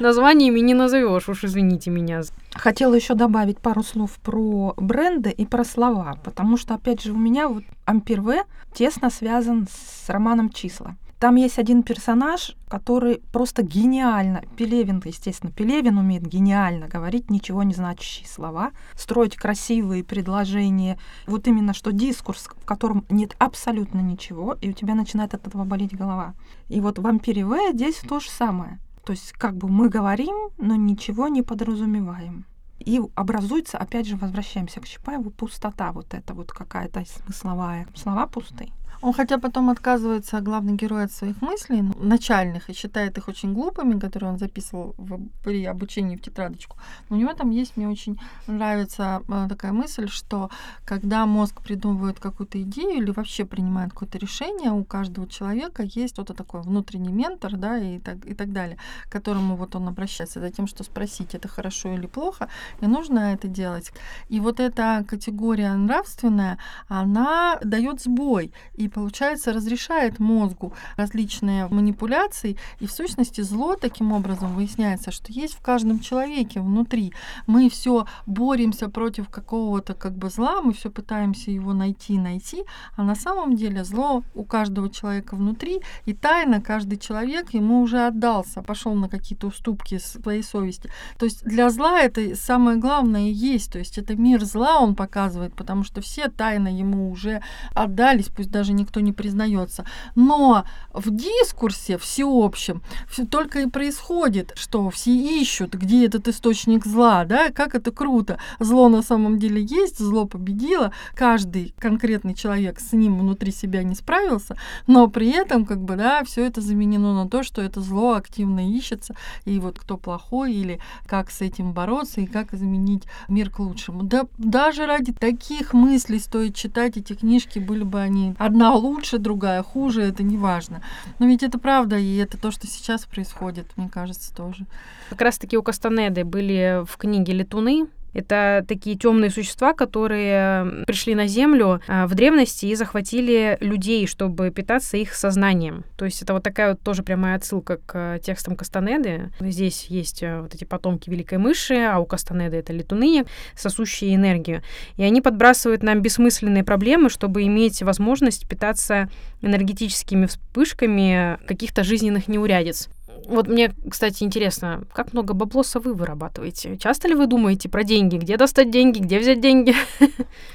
названиями 0.00 0.60
не 0.60 0.72
назовешь, 0.72 1.28
уж 1.28 1.44
извините 1.44 1.90
меня. 1.90 2.22
Хотела 2.54 2.94
еще 2.94 3.14
добавить 3.14 3.58
пару 3.58 3.82
слов 3.82 4.12
про 4.22 4.72
бренды 4.78 5.30
и 5.30 5.44
про 5.44 5.62
слова, 5.62 6.18
потому 6.24 6.56
что, 6.56 6.74
опять 6.74 7.02
же, 7.02 7.12
у 7.12 7.18
меня 7.18 7.48
вот 7.48 7.64
Ампер 7.84 8.22
В 8.22 8.44
тесно 8.72 9.10
связан 9.10 9.68
с 9.70 10.08
романом 10.08 10.48
«Числа». 10.48 10.96
Там 11.20 11.34
есть 11.34 11.58
один 11.58 11.82
персонаж, 11.82 12.56
который 12.66 13.20
просто 13.30 13.62
гениально, 13.62 14.42
Пелевин, 14.56 15.02
естественно, 15.04 15.52
Пелевин 15.52 15.98
умеет 15.98 16.26
гениально 16.26 16.88
говорить 16.88 17.28
ничего 17.28 17.62
не 17.62 17.74
значащие 17.74 18.26
слова, 18.26 18.70
строить 18.94 19.36
красивые 19.36 20.02
предложения. 20.02 20.98
Вот 21.26 21.46
именно 21.46 21.74
что 21.74 21.92
дискурс, 21.92 22.48
в 22.48 22.64
котором 22.64 23.04
нет 23.10 23.36
абсолютно 23.38 24.00
ничего, 24.00 24.56
и 24.62 24.70
у 24.70 24.72
тебя 24.72 24.94
начинает 24.94 25.34
от 25.34 25.46
этого 25.46 25.64
болеть 25.64 25.94
голова. 25.94 26.32
И 26.70 26.80
вот 26.80 26.98
в 26.98 27.02
«Вампире 27.02 27.44
В» 27.44 27.54
здесь 27.74 27.96
то 27.96 28.18
же 28.18 28.30
самое. 28.30 28.78
То 29.04 29.12
есть 29.12 29.32
как 29.32 29.58
бы 29.58 29.68
мы 29.68 29.90
говорим, 29.90 30.48
но 30.56 30.74
ничего 30.74 31.28
не 31.28 31.42
подразумеваем. 31.42 32.46
И 32.78 32.98
образуется, 33.14 33.76
опять 33.76 34.06
же, 34.06 34.16
возвращаемся 34.16 34.80
к 34.80 34.88
Чапаеву, 34.88 35.30
пустота 35.30 35.92
вот 35.92 36.14
эта 36.14 36.32
вот 36.32 36.50
какая-то 36.50 37.04
смысловая. 37.04 37.86
Слова 37.94 38.26
пустые. 38.26 38.72
Он 39.02 39.14
хотя 39.14 39.38
потом 39.38 39.70
отказывается, 39.70 40.40
главный 40.40 40.74
герой, 40.74 41.04
от 41.04 41.12
своих 41.12 41.40
мыслей 41.40 41.82
ну, 41.82 41.94
начальных 42.00 42.68
и 42.68 42.74
считает 42.74 43.16
их 43.16 43.28
очень 43.28 43.54
глупыми, 43.54 43.98
которые 43.98 44.32
он 44.32 44.38
записывал 44.38 44.94
в, 44.98 45.18
при 45.42 45.64
обучении 45.64 46.16
в 46.16 46.20
тетрадочку. 46.20 46.76
Но 47.08 47.16
у 47.16 47.18
него 47.18 47.32
там 47.32 47.50
есть, 47.50 47.78
мне 47.78 47.88
очень 47.88 48.20
нравится 48.46 49.22
э, 49.26 49.46
такая 49.48 49.72
мысль, 49.72 50.06
что 50.08 50.50
когда 50.84 51.24
мозг 51.24 51.62
придумывает 51.62 52.20
какую-то 52.20 52.60
идею 52.60 53.02
или 53.02 53.10
вообще 53.10 53.46
принимает 53.46 53.92
какое-то 53.92 54.18
решение, 54.18 54.70
у 54.70 54.84
каждого 54.84 55.26
человека 55.26 55.82
есть 55.82 56.14
что-то 56.14 56.34
такое 56.34 56.60
внутренний 56.60 57.12
ментор, 57.12 57.56
да, 57.56 57.78
и 57.78 57.98
так, 57.98 58.26
и 58.26 58.34
так 58.34 58.52
далее, 58.52 58.76
к 59.08 59.12
которому 59.12 59.56
вот 59.56 59.76
он 59.76 59.88
обращается 59.88 60.40
за 60.40 60.50
тем, 60.50 60.66
что 60.66 60.84
спросить, 60.84 61.34
это 61.34 61.48
хорошо 61.48 61.94
или 61.94 62.06
плохо, 62.06 62.48
и 62.82 62.86
нужно 62.86 63.32
это 63.32 63.48
делать. 63.48 63.92
И 64.28 64.40
вот 64.40 64.60
эта 64.60 65.04
категория 65.08 65.72
нравственная, 65.72 66.58
она 66.88 67.58
дает 67.64 68.02
сбой. 68.02 68.52
И 68.74 68.89
получается, 68.90 69.52
разрешает 69.52 70.18
мозгу 70.18 70.72
различные 70.96 71.68
манипуляции, 71.68 72.56
и 72.80 72.86
в 72.86 72.92
сущности 72.92 73.40
зло 73.40 73.76
таким 73.76 74.12
образом 74.12 74.54
выясняется, 74.54 75.10
что 75.10 75.32
есть 75.32 75.54
в 75.54 75.62
каждом 75.62 76.00
человеке 76.00 76.60
внутри. 76.60 77.12
Мы 77.46 77.70
все 77.70 78.06
боремся 78.26 78.88
против 78.88 79.28
какого-то 79.28 79.94
как 79.94 80.16
бы 80.16 80.28
зла, 80.30 80.60
мы 80.60 80.72
все 80.72 80.90
пытаемся 80.90 81.50
его 81.50 81.72
найти, 81.72 82.18
найти, 82.18 82.64
а 82.96 83.02
на 83.02 83.14
самом 83.14 83.56
деле 83.56 83.84
зло 83.84 84.22
у 84.34 84.44
каждого 84.44 84.90
человека 84.90 85.36
внутри, 85.36 85.80
и 86.04 86.12
тайно 86.12 86.60
каждый 86.60 86.98
человек 86.98 87.54
ему 87.54 87.82
уже 87.82 88.06
отдался, 88.06 88.62
пошел 88.62 88.94
на 88.94 89.08
какие-то 89.08 89.46
уступки 89.46 89.98
своей 89.98 90.42
совести. 90.42 90.90
То 91.18 91.26
есть 91.26 91.44
для 91.44 91.70
зла 91.70 92.00
это 92.00 92.36
самое 92.36 92.78
главное 92.78 93.28
и 93.28 93.32
есть, 93.32 93.72
то 93.72 93.78
есть 93.78 93.98
это 93.98 94.16
мир 94.16 94.44
зла 94.44 94.80
он 94.80 94.94
показывает, 94.94 95.54
потому 95.54 95.84
что 95.84 96.00
все 96.00 96.28
тайно 96.28 96.68
ему 96.68 97.10
уже 97.10 97.42
отдались, 97.74 98.28
пусть 98.28 98.50
даже 98.50 98.72
не 98.72 98.79
никто 98.80 99.00
не 99.00 99.12
признается. 99.12 99.84
Но 100.14 100.64
в 100.92 101.10
дискурсе 101.10 101.98
всеобщем 101.98 102.82
все 103.08 103.26
только 103.26 103.60
и 103.60 103.66
происходит, 103.66 104.52
что 104.56 104.90
все 104.90 105.12
ищут, 105.12 105.74
где 105.74 106.06
этот 106.06 106.28
источник 106.28 106.86
зла, 106.86 107.24
да, 107.24 107.50
как 107.50 107.74
это 107.74 107.90
круто. 107.92 108.38
Зло 108.58 108.88
на 108.88 109.02
самом 109.02 109.38
деле 109.38 109.62
есть, 109.62 109.98
зло 109.98 110.24
победило, 110.26 110.92
каждый 111.14 111.74
конкретный 111.78 112.34
человек 112.34 112.80
с 112.80 112.92
ним 112.92 113.18
внутри 113.18 113.52
себя 113.52 113.82
не 113.82 113.94
справился, 113.94 114.56
но 114.86 115.08
при 115.08 115.30
этом, 115.30 115.64
как 115.64 115.80
бы, 115.80 115.96
да, 115.96 116.24
все 116.24 116.44
это 116.44 116.60
заменено 116.60 117.14
на 117.14 117.28
то, 117.28 117.42
что 117.42 117.62
это 117.62 117.80
зло 117.80 118.14
активно 118.14 118.68
ищется, 118.68 119.14
и 119.44 119.58
вот 119.58 119.78
кто 119.78 119.96
плохой, 119.96 120.52
или 120.52 120.80
как 121.06 121.30
с 121.30 121.40
этим 121.40 121.72
бороться, 121.72 122.20
и 122.20 122.26
как 122.26 122.54
изменить 122.54 123.04
мир 123.28 123.50
к 123.50 123.58
лучшему. 123.58 124.02
Да, 124.02 124.26
даже 124.38 124.86
ради 124.86 125.12
таких 125.12 125.72
мыслей 125.72 126.18
стоит 126.18 126.54
читать 126.54 126.96
эти 126.96 127.14
книжки, 127.14 127.58
были 127.58 127.82
бы 127.82 128.00
они 128.00 128.34
одна 128.38 128.69
лучше, 128.74 129.18
другая 129.18 129.62
хуже, 129.62 130.02
это 130.02 130.22
не 130.22 130.36
важно. 130.36 130.82
Но 131.18 131.26
ведь 131.26 131.42
это 131.42 131.58
правда, 131.58 131.96
и 131.96 132.16
это 132.16 132.38
то, 132.38 132.50
что 132.50 132.66
сейчас 132.66 133.04
происходит, 133.04 133.66
мне 133.76 133.88
кажется, 133.88 134.34
тоже. 134.34 134.66
Как 135.08 135.20
раз-таки 135.22 135.56
у 135.56 135.62
Кастанеды 135.62 136.24
были 136.24 136.84
в 136.86 136.96
книге 136.96 137.32
«Летуны», 137.32 137.86
это 138.12 138.64
такие 138.66 138.96
темные 138.96 139.30
существа, 139.30 139.72
которые 139.72 140.84
пришли 140.86 141.14
на 141.14 141.26
Землю 141.26 141.80
а, 141.86 142.06
в 142.06 142.14
древности 142.14 142.66
и 142.66 142.74
захватили 142.74 143.56
людей, 143.60 144.06
чтобы 144.06 144.50
питаться 144.50 144.96
их 144.96 145.14
сознанием. 145.14 145.84
То 145.96 146.04
есть 146.04 146.22
это 146.22 146.34
вот 146.34 146.42
такая 146.42 146.70
вот 146.70 146.80
тоже 146.80 147.02
прямая 147.02 147.36
отсылка 147.36 147.78
к 147.86 148.18
текстам 148.22 148.56
Кастанеды. 148.56 149.30
Здесь 149.40 149.86
есть 149.86 150.22
э, 150.22 150.40
вот 150.40 150.54
эти 150.54 150.64
потомки 150.64 151.10
Великой 151.10 151.38
Мыши, 151.38 151.76
а 151.76 151.98
у 151.98 152.06
Кастанеды 152.06 152.56
это 152.56 152.72
летуны, 152.72 153.24
сосущие 153.54 154.14
энергию. 154.14 154.62
И 154.96 155.02
они 155.02 155.20
подбрасывают 155.20 155.82
нам 155.82 156.00
бессмысленные 156.02 156.64
проблемы, 156.64 157.10
чтобы 157.10 157.44
иметь 157.44 157.82
возможность 157.82 158.48
питаться 158.48 159.08
энергетическими 159.42 160.26
вспышками 160.26 161.38
каких-то 161.46 161.84
жизненных 161.84 162.28
неурядиц. 162.28 162.88
Вот 163.26 163.48
мне, 163.48 163.72
кстати, 163.88 164.24
интересно, 164.24 164.84
как 164.92 165.12
много 165.12 165.34
баблоса 165.34 165.78
вы 165.80 165.94
вырабатываете? 165.94 166.76
Часто 166.76 167.08
ли 167.08 167.14
вы 167.14 167.26
думаете 167.26 167.68
про 167.68 167.84
деньги? 167.84 168.16
Где 168.16 168.36
достать 168.36 168.70
деньги? 168.70 168.98
Где 168.98 169.18
взять 169.18 169.40
деньги? 169.40 169.74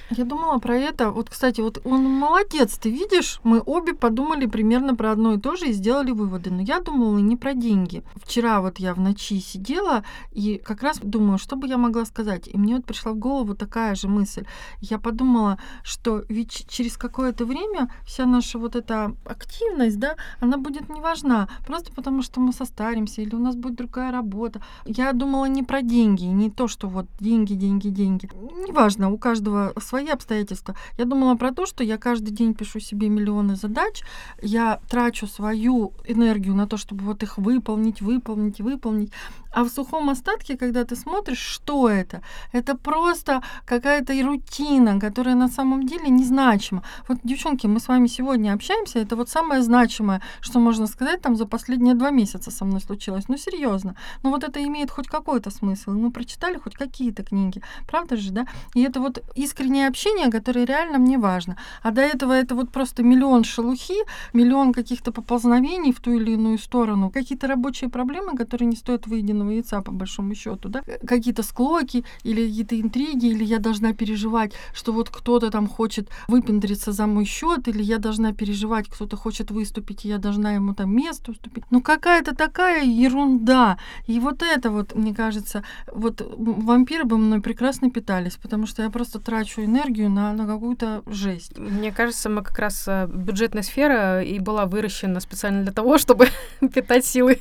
Я 0.09 0.23
думала 0.23 0.59
про 0.59 0.75
это. 0.75 1.11
Вот, 1.11 1.29
кстати, 1.29 1.61
вот 1.61 1.81
он 1.85 2.03
молодец, 2.03 2.77
ты 2.77 2.89
видишь, 2.89 3.39
мы 3.43 3.61
обе 3.65 3.93
подумали 3.93 4.45
примерно 4.45 4.95
про 4.95 5.11
одно 5.11 5.33
и 5.33 5.39
то 5.39 5.55
же 5.55 5.67
и 5.67 5.73
сделали 5.73 6.11
выводы. 6.11 6.51
Но 6.51 6.61
я 6.61 6.79
думала 6.79 7.17
не 7.19 7.37
про 7.37 7.53
деньги. 7.53 8.03
Вчера 8.15 8.61
вот 8.61 8.79
я 8.79 8.93
в 8.93 8.99
ночи 8.99 9.39
сидела 9.39 10.03
и 10.31 10.57
как 10.57 10.83
раз 10.83 10.99
думаю, 11.01 11.37
что 11.37 11.55
бы 11.55 11.67
я 11.67 11.77
могла 11.77 12.05
сказать. 12.05 12.47
И 12.47 12.57
мне 12.57 12.75
вот 12.75 12.85
пришла 12.85 13.13
в 13.13 13.17
голову 13.17 13.55
такая 13.55 13.95
же 13.95 14.07
мысль. 14.07 14.45
Я 14.81 14.99
подумала, 14.99 15.57
что 15.83 16.23
ведь 16.29 16.65
через 16.69 16.97
какое-то 16.97 17.45
время 17.45 17.89
вся 18.05 18.25
наша 18.25 18.59
вот 18.59 18.75
эта 18.75 19.15
активность, 19.25 19.99
да, 19.99 20.15
она 20.39 20.57
будет 20.57 20.89
не 20.89 21.01
важна. 21.01 21.47
Просто 21.65 21.93
потому, 21.93 22.21
что 22.21 22.39
мы 22.39 22.53
состаримся 22.55 23.21
или 23.21 23.35
у 23.35 23.39
нас 23.39 23.55
будет 23.55 23.75
другая 23.75 24.11
работа. 24.11 24.61
Я 24.85 25.13
думала 25.13 25.45
не 25.45 25.63
про 25.63 25.81
деньги, 25.81 26.23
не 26.23 26.49
то, 26.49 26.67
что 26.67 26.87
вот 26.87 27.05
деньги, 27.19 27.53
деньги, 27.53 27.89
деньги. 27.89 28.29
Неважно, 28.67 29.11
у 29.11 29.17
каждого 29.17 29.73
свои 29.79 30.07
обстоятельства. 30.07 30.75
Я 30.97 31.05
думала 31.05 31.35
про 31.35 31.51
то, 31.51 31.65
что 31.65 31.83
я 31.83 31.97
каждый 31.97 32.31
день 32.31 32.53
пишу 32.53 32.79
себе 32.79 33.09
миллионы 33.09 33.55
задач, 33.55 34.01
я 34.41 34.79
трачу 34.89 35.27
свою 35.27 35.93
энергию 36.07 36.55
на 36.55 36.67
то, 36.67 36.77
чтобы 36.77 37.03
вот 37.03 37.23
их 37.23 37.37
выполнить, 37.37 38.01
выполнить, 38.01 38.61
выполнить. 38.61 39.11
А 39.55 39.63
в 39.63 39.69
сухом 39.69 40.09
остатке, 40.09 40.57
когда 40.57 40.83
ты 40.83 40.97
смотришь, 40.97 41.39
что 41.39 41.89
это? 41.89 42.21
Это 42.51 42.75
просто 42.75 43.41
какая-то 43.65 44.13
рутина, 44.23 44.99
которая 44.99 45.35
на 45.35 45.47
самом 45.47 45.85
деле 45.87 46.09
незначима. 46.09 46.83
Вот, 47.07 47.19
девчонки, 47.23 47.67
мы 47.67 47.79
с 47.79 47.87
вами 47.87 48.07
сегодня 48.07 48.53
общаемся, 48.53 48.99
это 48.99 49.15
вот 49.15 49.29
самое 49.29 49.61
значимое, 49.61 50.21
что 50.41 50.59
можно 50.59 50.87
сказать 50.87 51.21
там 51.21 51.35
за 51.35 51.45
последние 51.45 51.95
два 51.95 52.11
месяца 52.11 52.44
со 52.51 52.65
мной 52.65 52.81
случилось. 52.81 53.27
Ну, 53.27 53.37
серьезно. 53.37 53.95
Ну, 54.23 54.29
вот 54.31 54.43
это 54.43 54.63
имеет 54.63 54.91
хоть 54.91 55.07
какой-то 55.07 55.49
смысл. 55.49 55.91
Мы 55.91 56.11
прочитали 56.11 56.57
хоть 56.57 56.75
какие-то 56.75 57.23
книги. 57.23 57.61
Правда 57.87 58.17
же, 58.17 58.31
да? 58.31 58.47
И 58.73 58.83
это 58.83 58.99
вот 58.99 59.23
искреннее 59.35 59.87
общение, 59.87 60.31
которое 60.31 60.65
реально 60.65 60.97
мне 60.97 61.17
важно. 61.17 61.57
А 61.81 61.91
до 61.91 62.01
этого 62.01 62.33
это 62.33 62.55
вот 62.55 62.71
просто 62.71 63.03
миллион 63.03 63.43
шелухи, 63.43 63.97
миллион 64.33 64.73
каких-то 64.73 65.11
поползновений 65.11 65.93
в 65.93 65.99
ту 65.99 66.11
или 66.11 66.31
иную 66.31 66.57
сторону, 66.57 67.09
какие-то 67.09 67.47
рабочие 67.47 67.89
проблемы, 67.89 68.37
которые 68.37 68.67
не 68.67 68.75
стоят 68.75 69.07
выеденного 69.07 69.51
яйца, 69.51 69.81
по 69.81 69.91
большому 69.91 70.35
счету, 70.35 70.69
да, 70.69 70.81
какие-то 71.07 71.43
склоки 71.43 72.03
или 72.23 72.47
какие-то 72.47 72.79
интриги, 72.79 73.27
или 73.27 73.43
я 73.43 73.59
должна 73.59 73.93
переживать, 73.93 74.53
что 74.73 74.91
вот 74.91 75.09
кто-то 75.09 75.49
там 75.49 75.67
хочет 75.67 76.09
выпендриться 76.27 76.91
за 76.91 77.07
мой 77.07 77.25
счет, 77.25 77.67
или 77.67 77.81
я 77.83 77.97
должна 77.97 78.33
переживать, 78.33 78.87
кто-то 78.87 79.17
хочет 79.17 79.51
выступить, 79.51 80.05
и 80.05 80.09
я 80.09 80.17
должна 80.17 80.53
ему 80.53 80.73
там 80.73 80.95
место 80.95 81.31
уступить. 81.31 81.63
Ну, 81.71 81.81
какая-то 81.81 82.34
такая 82.35 82.83
ерунда. 82.83 83.77
И 84.05 84.19
вот 84.19 84.41
это 84.43 84.69
вот, 84.69 84.95
мне 84.95 85.13
кажется, 85.13 85.63
вот 85.91 86.21
вампиры 86.37 87.05
бы 87.05 87.17
мной 87.17 87.41
прекрасно 87.41 87.89
питались, 87.89 88.35
потому 88.35 88.67
что 88.67 88.83
я 88.83 88.89
просто 88.89 89.19
трачу 89.19 89.61
энергию 89.61 90.09
на, 90.09 90.33
на 90.33 90.45
какую-то 90.45 91.03
жесть. 91.05 91.57
Мне 91.57 91.91
кажется, 91.91 92.29
мы 92.29 92.43
как 92.43 92.57
раз 92.59 92.85
э, 92.87 93.07
бюджетная 93.07 93.63
сфера 93.63 94.21
и 94.21 94.39
была 94.39 94.65
выращена 94.65 95.19
специально 95.19 95.63
для 95.63 95.71
того, 95.71 95.97
чтобы 95.97 96.27
питать 96.73 97.05
силы 97.05 97.39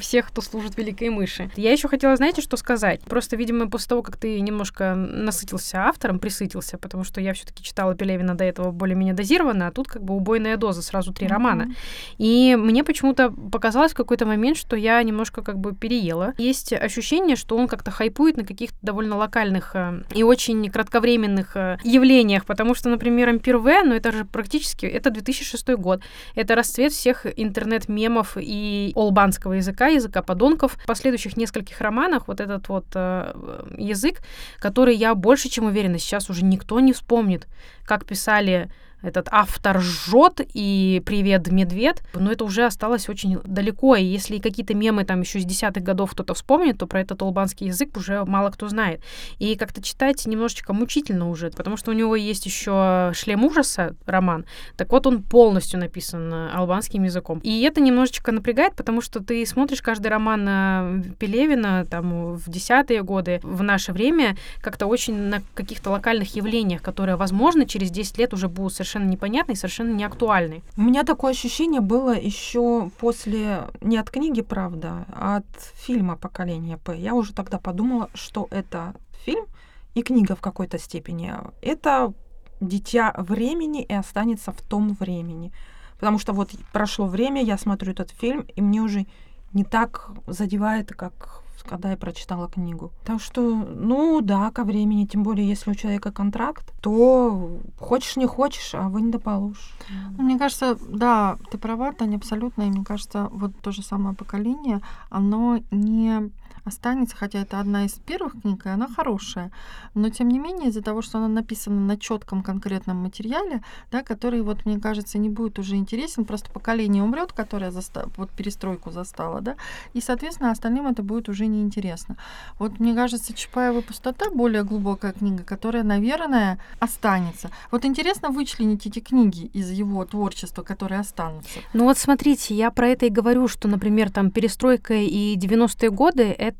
всех, 0.00 0.28
кто 0.28 0.40
служит 0.42 0.76
Великой 0.76 1.10
Мыши. 1.10 1.50
Я 1.56 1.72
еще 1.72 1.88
хотела, 1.88 2.16
знаете, 2.16 2.42
что 2.42 2.56
сказать? 2.56 3.00
Просто, 3.02 3.36
видимо, 3.36 3.68
после 3.68 3.88
того, 3.88 4.02
как 4.02 4.16
ты 4.16 4.40
немножко 4.40 4.94
насытился 4.94 5.84
автором, 5.84 6.18
присытился, 6.18 6.78
потому 6.78 7.04
что 7.04 7.20
я 7.20 7.32
все-таки 7.32 7.62
читала 7.62 7.94
Пелевина 7.94 8.34
до 8.34 8.44
этого 8.44 8.70
более-менее 8.70 9.14
дозированно, 9.14 9.68
а 9.68 9.70
тут 9.70 9.88
как 9.88 10.02
бы 10.02 10.14
убойная 10.14 10.56
доза, 10.56 10.82
сразу 10.82 11.12
три 11.12 11.26
mm-hmm. 11.26 11.30
романа. 11.30 11.74
И 12.18 12.56
мне 12.58 12.84
почему-то 12.84 13.30
показалось 13.30 13.92
в 13.92 13.96
какой-то 13.96 14.26
момент, 14.26 14.56
что 14.56 14.76
я 14.76 15.02
немножко 15.02 15.42
как 15.42 15.58
бы 15.58 15.74
переела. 15.74 16.34
Есть 16.38 16.72
ощущение, 16.72 17.36
что 17.36 17.56
он 17.56 17.68
как-то 17.68 17.90
хайпует 17.90 18.36
на 18.36 18.44
каких-то 18.44 18.76
довольно 18.82 19.16
локальных 19.16 19.72
э, 19.74 20.02
и 20.14 20.22
очень 20.22 20.70
кратковременных 20.70 21.56
э, 21.56 21.78
явлениях, 21.84 22.44
потому 22.44 22.74
что, 22.74 22.88
например, 22.88 23.28
Ампир 23.28 23.58
В, 23.58 23.82
ну 23.84 23.94
это 23.94 24.12
же 24.12 24.24
практически, 24.24 24.86
это 24.86 25.10
2006 25.10 25.68
год, 25.70 26.02
это 26.34 26.54
расцвет 26.54 26.92
всех 26.92 27.26
интернет-мемов 27.26 28.36
и 28.40 28.92
олбанского 28.94 29.54
языка, 29.54 29.65
языка 29.72 30.22
подонков. 30.22 30.74
В 30.74 30.86
последующих 30.86 31.36
нескольких 31.36 31.80
романах 31.80 32.28
вот 32.28 32.40
этот 32.40 32.68
вот 32.68 32.86
э, 32.94 33.66
язык, 33.76 34.20
который 34.58 34.96
я 34.96 35.14
больше 35.14 35.48
чем 35.48 35.66
уверена, 35.66 35.98
сейчас 35.98 36.30
уже 36.30 36.44
никто 36.44 36.80
не 36.80 36.92
вспомнит, 36.92 37.46
как 37.84 38.04
писали 38.04 38.70
этот 39.02 39.28
автор 39.30 39.80
жжет 39.80 40.40
и 40.54 41.02
привет, 41.04 41.50
медведь, 41.50 42.02
но 42.14 42.32
это 42.32 42.44
уже 42.44 42.64
осталось 42.64 43.08
очень 43.08 43.38
далеко, 43.44 43.96
и 43.96 44.04
если 44.04 44.38
какие-то 44.38 44.74
мемы 44.74 45.04
там 45.04 45.20
еще 45.20 45.40
с 45.40 45.44
десятых 45.44 45.82
годов 45.82 46.12
кто-то 46.12 46.34
вспомнит, 46.34 46.78
то 46.78 46.86
про 46.86 47.00
этот 47.00 47.22
албанский 47.22 47.68
язык 47.68 47.96
уже 47.96 48.24
мало 48.24 48.50
кто 48.50 48.68
знает. 48.68 49.02
И 49.38 49.56
как-то 49.56 49.82
читать 49.82 50.26
немножечко 50.26 50.72
мучительно 50.72 51.28
уже, 51.28 51.50
потому 51.50 51.76
что 51.76 51.90
у 51.90 51.94
него 51.94 52.16
есть 52.16 52.46
еще 52.46 53.12
«Шлем 53.14 53.44
ужаса» 53.44 53.94
роман, 54.06 54.44
так 54.76 54.90
вот 54.90 55.06
он 55.06 55.22
полностью 55.22 55.78
написан 55.78 56.32
албанским 56.32 57.04
языком. 57.04 57.40
И 57.42 57.62
это 57.62 57.80
немножечко 57.80 58.32
напрягает, 58.32 58.74
потому 58.74 59.00
что 59.00 59.20
ты 59.20 59.44
смотришь 59.46 59.82
каждый 59.82 60.08
роман 60.08 60.46
э, 60.48 61.02
Пелевина 61.18 61.84
там 61.84 62.34
в 62.34 62.50
десятые 62.50 63.02
годы, 63.02 63.40
в 63.42 63.62
наше 63.62 63.92
время, 63.92 64.36
как-то 64.60 64.86
очень 64.86 65.14
на 65.14 65.42
каких-то 65.54 65.90
локальных 65.90 66.34
явлениях, 66.34 66.82
которые, 66.82 67.16
возможно, 67.16 67.66
через 67.66 67.90
10 67.90 68.18
лет 68.18 68.34
уже 68.34 68.48
будут 68.48 68.74
совершенно 68.74 68.85
совершенно 68.86 69.10
непонятный, 69.10 69.56
совершенно 69.56 69.92
не 69.92 70.04
актуальный. 70.04 70.62
У 70.76 70.82
меня 70.82 71.02
такое 71.02 71.32
ощущение 71.32 71.80
было 71.80 72.16
еще 72.16 72.90
после, 72.98 73.64
не 73.80 73.98
от 73.98 74.10
книги, 74.10 74.42
правда, 74.42 75.06
а 75.12 75.36
от 75.36 75.46
фильма 75.74 76.16
«Поколение 76.16 76.78
П». 76.78 76.96
Я 76.96 77.14
уже 77.14 77.34
тогда 77.34 77.58
подумала, 77.58 78.08
что 78.14 78.46
это 78.50 78.94
фильм 79.24 79.46
и 79.94 80.02
книга 80.02 80.36
в 80.36 80.40
какой-то 80.40 80.78
степени. 80.78 81.34
Это 81.62 82.12
дитя 82.60 83.12
времени 83.18 83.82
и 83.82 83.92
останется 83.92 84.52
в 84.52 84.62
том 84.62 84.96
времени. 85.00 85.52
Потому 85.98 86.18
что 86.18 86.32
вот 86.32 86.50
прошло 86.72 87.06
время, 87.06 87.42
я 87.42 87.58
смотрю 87.58 87.92
этот 87.92 88.10
фильм, 88.10 88.46
и 88.54 88.60
мне 88.60 88.80
уже 88.80 89.06
не 89.52 89.64
так 89.64 90.10
задевает, 90.26 90.90
как 90.90 91.42
когда 91.66 91.90
я 91.90 91.96
прочитала 91.96 92.48
книгу. 92.48 92.90
Так 93.04 93.20
что, 93.20 93.40
ну 93.40 94.20
да, 94.20 94.50
ко 94.50 94.64
времени, 94.64 95.04
тем 95.04 95.22
более, 95.22 95.48
если 95.48 95.70
у 95.70 95.74
человека 95.74 96.12
контракт, 96.12 96.72
то 96.80 97.58
хочешь 97.78 98.16
не 98.16 98.26
хочешь, 98.26 98.74
а 98.74 98.88
вы 98.88 99.02
не 99.02 99.10
доположишь. 99.10 99.76
Ну, 100.16 100.24
мне 100.24 100.38
кажется, 100.38 100.78
да, 100.88 101.36
ты 101.50 101.58
права, 101.58 101.92
Таня, 101.92 102.16
абсолютно. 102.16 102.62
И 102.62 102.70
мне 102.70 102.84
кажется, 102.84 103.28
вот 103.30 103.52
то 103.62 103.72
же 103.72 103.82
самое 103.82 104.14
поколение, 104.14 104.80
оно 105.10 105.60
не 105.70 106.30
останется, 106.66 107.16
хотя 107.16 107.40
это 107.40 107.60
одна 107.60 107.84
из 107.84 107.92
первых 107.92 108.40
книг, 108.42 108.66
и 108.66 108.68
она 108.68 108.88
хорошая. 108.88 109.50
Но 109.94 110.10
тем 110.10 110.28
не 110.28 110.38
менее, 110.38 110.68
из-за 110.68 110.82
того, 110.82 111.02
что 111.02 111.18
она 111.18 111.28
написана 111.28 111.80
на 111.80 111.96
четком 111.96 112.42
конкретном 112.42 112.96
материале, 112.96 113.62
да, 113.90 114.02
который, 114.02 114.42
вот, 114.42 114.66
мне 114.66 114.78
кажется, 114.78 115.18
не 115.18 115.30
будет 115.30 115.58
уже 115.58 115.76
интересен, 115.76 116.24
просто 116.24 116.50
поколение 116.50 117.02
умрет, 117.02 117.32
которое 117.32 117.70
заста... 117.70 118.06
вот 118.16 118.30
перестройку 118.30 118.90
застало, 118.90 119.40
да, 119.40 119.56
и, 119.94 120.00
соответственно, 120.00 120.50
остальным 120.50 120.86
это 120.86 121.02
будет 121.02 121.28
уже 121.28 121.46
неинтересно. 121.46 122.16
Вот, 122.58 122.80
мне 122.80 122.94
кажется, 122.94 123.32
Чапаева 123.32 123.80
«Пустота» 123.80 124.30
более 124.30 124.64
глубокая 124.64 125.12
книга, 125.12 125.44
которая, 125.44 125.82
наверное, 125.82 126.58
останется. 126.80 127.50
Вот 127.70 127.84
интересно 127.84 128.30
вычленить 128.30 128.86
эти 128.86 129.00
книги 129.00 129.50
из 129.52 129.70
его 129.70 130.04
творчества, 130.04 130.62
которые 130.62 131.00
останутся. 131.00 131.60
Ну 131.72 131.84
вот 131.84 131.98
смотрите, 131.98 132.54
я 132.54 132.70
про 132.70 132.88
это 132.88 133.06
и 133.06 133.10
говорю, 133.10 133.48
что, 133.48 133.68
например, 133.68 134.10
там 134.10 134.30
перестройка 134.30 134.94
и 134.94 135.36
90-е 135.36 135.90
годы— 135.90 136.22
это 136.38 136.55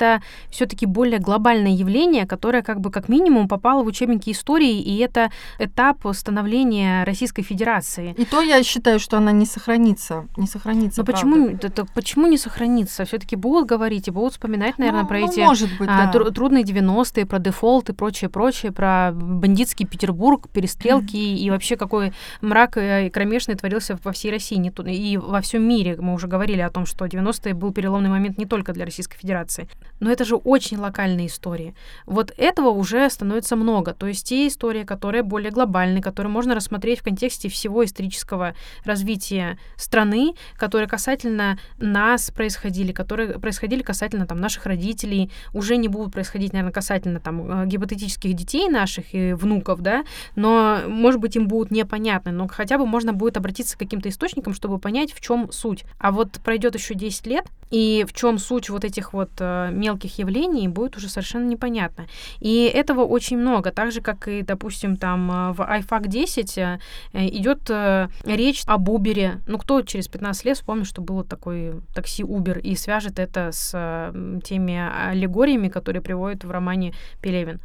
все-таки 0.51 0.86
более 0.86 1.18
глобальное 1.18 1.72
явление, 1.72 2.26
которое 2.26 2.62
как 2.62 2.80
бы 2.80 2.90
как 2.90 3.09
минимум 3.09 3.49
попало 3.49 3.82
в 3.82 3.86
учебники 3.86 4.30
истории, 4.30 4.80
и 4.80 4.99
это 4.99 5.30
этап 5.59 6.07
становления 6.12 7.05
Российской 7.05 7.42
Федерации. 7.42 8.14
И 8.16 8.24
то 8.24 8.42
я 8.42 8.62
считаю, 8.62 8.99
что 8.99 9.16
она 9.18 9.32
не 9.32 9.47
сохранится, 9.47 10.26
не 10.36 10.47
сохранится. 10.47 11.01
Но 11.01 11.05
почему, 11.05 11.49
это, 11.49 11.84
почему 11.94 12.26
не 12.26 12.38
сохранится? 12.38 13.05
Все-таки 13.05 13.36
будут 13.36 13.68
говорить 13.68 14.09
и 14.09 14.11
будут 14.11 14.32
вспоминать, 14.32 14.78
наверное, 14.78 15.03
ну, 15.03 15.09
про 15.09 15.18
ну, 15.20 15.30
эти 15.30 15.40
может 15.40 15.70
быть, 15.78 15.88
а, 15.90 16.11
да. 16.12 16.30
трудные 16.30 16.64
90-е, 16.64 17.26
про 17.26 17.38
дефолт 17.38 17.90
и 17.90 17.92
прочее, 17.92 18.28
прочее, 18.30 18.72
про 18.72 19.12
бандитский 19.12 19.86
Петербург, 19.86 20.49
перестрелки 20.49 21.16
mm-hmm. 21.16 21.36
и 21.36 21.51
вообще 21.51 21.76
какой 21.76 22.12
мрак 22.40 22.76
и 22.76 23.11
кромешный 23.11 23.55
творился 23.55 23.99
во 24.03 24.12
всей 24.12 24.30
России 24.30 24.57
не, 24.57 24.72
и 24.92 25.16
во 25.16 25.40
всем 25.40 25.66
мире. 25.66 25.97
Мы 26.01 26.14
уже 26.14 26.26
говорили 26.26 26.61
о 26.61 26.70
том, 26.70 26.86
что 26.86 27.07
90-е 27.07 27.55
был 27.55 27.72
переломный 27.72 28.11
момент 28.11 28.38
не 28.38 28.47
только 28.47 28.72
для 28.72 28.84
Российской 28.84 29.18
Федерации. 29.18 29.68
Но 30.01 30.11
это 30.11 30.24
же 30.24 30.37
очень 30.37 30.78
локальные 30.78 31.28
истории. 31.28 31.74
Вот 32.07 32.32
этого 32.37 32.68
уже 32.68 33.09
становится 33.11 33.57
много. 33.57 33.95
То 33.95 34.07
есть 34.07 34.28
те 34.28 34.47
истории, 34.47 34.84
которые 34.84 35.22
более 35.22 35.51
глобальны, 35.51 36.01
которые 36.01 36.30
можно 36.30 36.55
рассмотреть 36.55 37.01
в 37.01 37.05
контексте 37.05 37.49
всего 37.49 37.84
исторического 37.84 38.55
развития 38.84 39.59
страны, 39.76 40.34
которые 40.57 40.89
касательно 40.89 41.59
нас 41.78 42.30
происходили, 42.30 42.93
которые 42.93 43.39
происходили 43.39 43.82
касательно 43.82 44.26
там, 44.26 44.41
наших 44.41 44.66
родителей, 44.66 45.30
уже 45.53 45.76
не 45.76 45.89
будут 45.89 46.12
происходить, 46.12 46.53
наверное, 46.53 46.72
касательно 46.72 47.20
там, 47.20 47.62
э, 47.62 47.66
гипотетических 47.66 48.34
детей 48.34 48.68
наших 48.68 49.14
и 49.14 49.32
внуков, 49.32 49.80
да, 49.80 50.05
но, 50.34 50.80
может 50.87 51.20
быть, 51.20 51.37
им 51.37 51.49
будут 51.49 51.70
непонятны, 51.70 52.32
но 52.32 52.49
хотя 52.49 52.78
бы 52.78 52.87
можно 52.87 53.12
будет 53.12 53.37
обратиться 53.37 53.76
к 53.76 53.78
каким-то 53.78 54.09
источникам, 54.09 54.55
чтобы 54.55 54.78
понять, 54.78 55.12
в 55.12 55.20
чем 55.20 55.51
суть. 55.53 55.84
А 55.99 56.12
вот 56.12 56.32
пройдет 56.45 56.74
еще 56.74 56.95
10 56.95 57.26
лет, 57.26 57.47
и 57.70 58.05
в 58.09 58.12
чем 58.12 58.39
суть 58.39 58.70
вот 58.70 58.84
этих 58.84 59.12
вот 59.12 59.30
э, 59.41 59.70
мелких 59.76 60.18
явлений 60.18 60.68
будет 60.68 60.96
уже 60.96 61.08
совершенно 61.08 61.46
непонятно. 61.46 62.06
И 62.40 62.64
этого 62.64 63.02
очень 63.02 63.38
много, 63.38 63.70
так 63.70 63.92
же, 63.92 64.00
как 64.00 64.28
и, 64.28 64.42
допустим, 64.42 64.96
там 64.96 65.30
э, 65.30 65.52
в 65.52 65.60
iFAC 65.60 66.08
10 66.08 66.58
э, 66.58 66.78
идет 67.12 67.70
э, 67.70 68.08
речь 68.24 68.62
об 68.66 68.88
Uber. 68.88 69.40
Ну, 69.46 69.58
кто 69.58 69.82
через 69.82 70.08
15 70.08 70.44
лет 70.44 70.56
вспомнит, 70.56 70.86
что 70.86 71.02
было 71.02 71.24
такой 71.24 71.80
такси 71.94 72.22
Uber, 72.22 72.60
и 72.60 72.74
свяжет 72.74 73.18
это 73.18 73.50
с 73.52 74.12
теми 74.44 74.80
аллегориями, 75.10 75.68
которые 75.68 76.02
приводят 76.02 76.44
в 76.44 76.50
романе 76.50 76.94
Пелевин. 77.20 77.60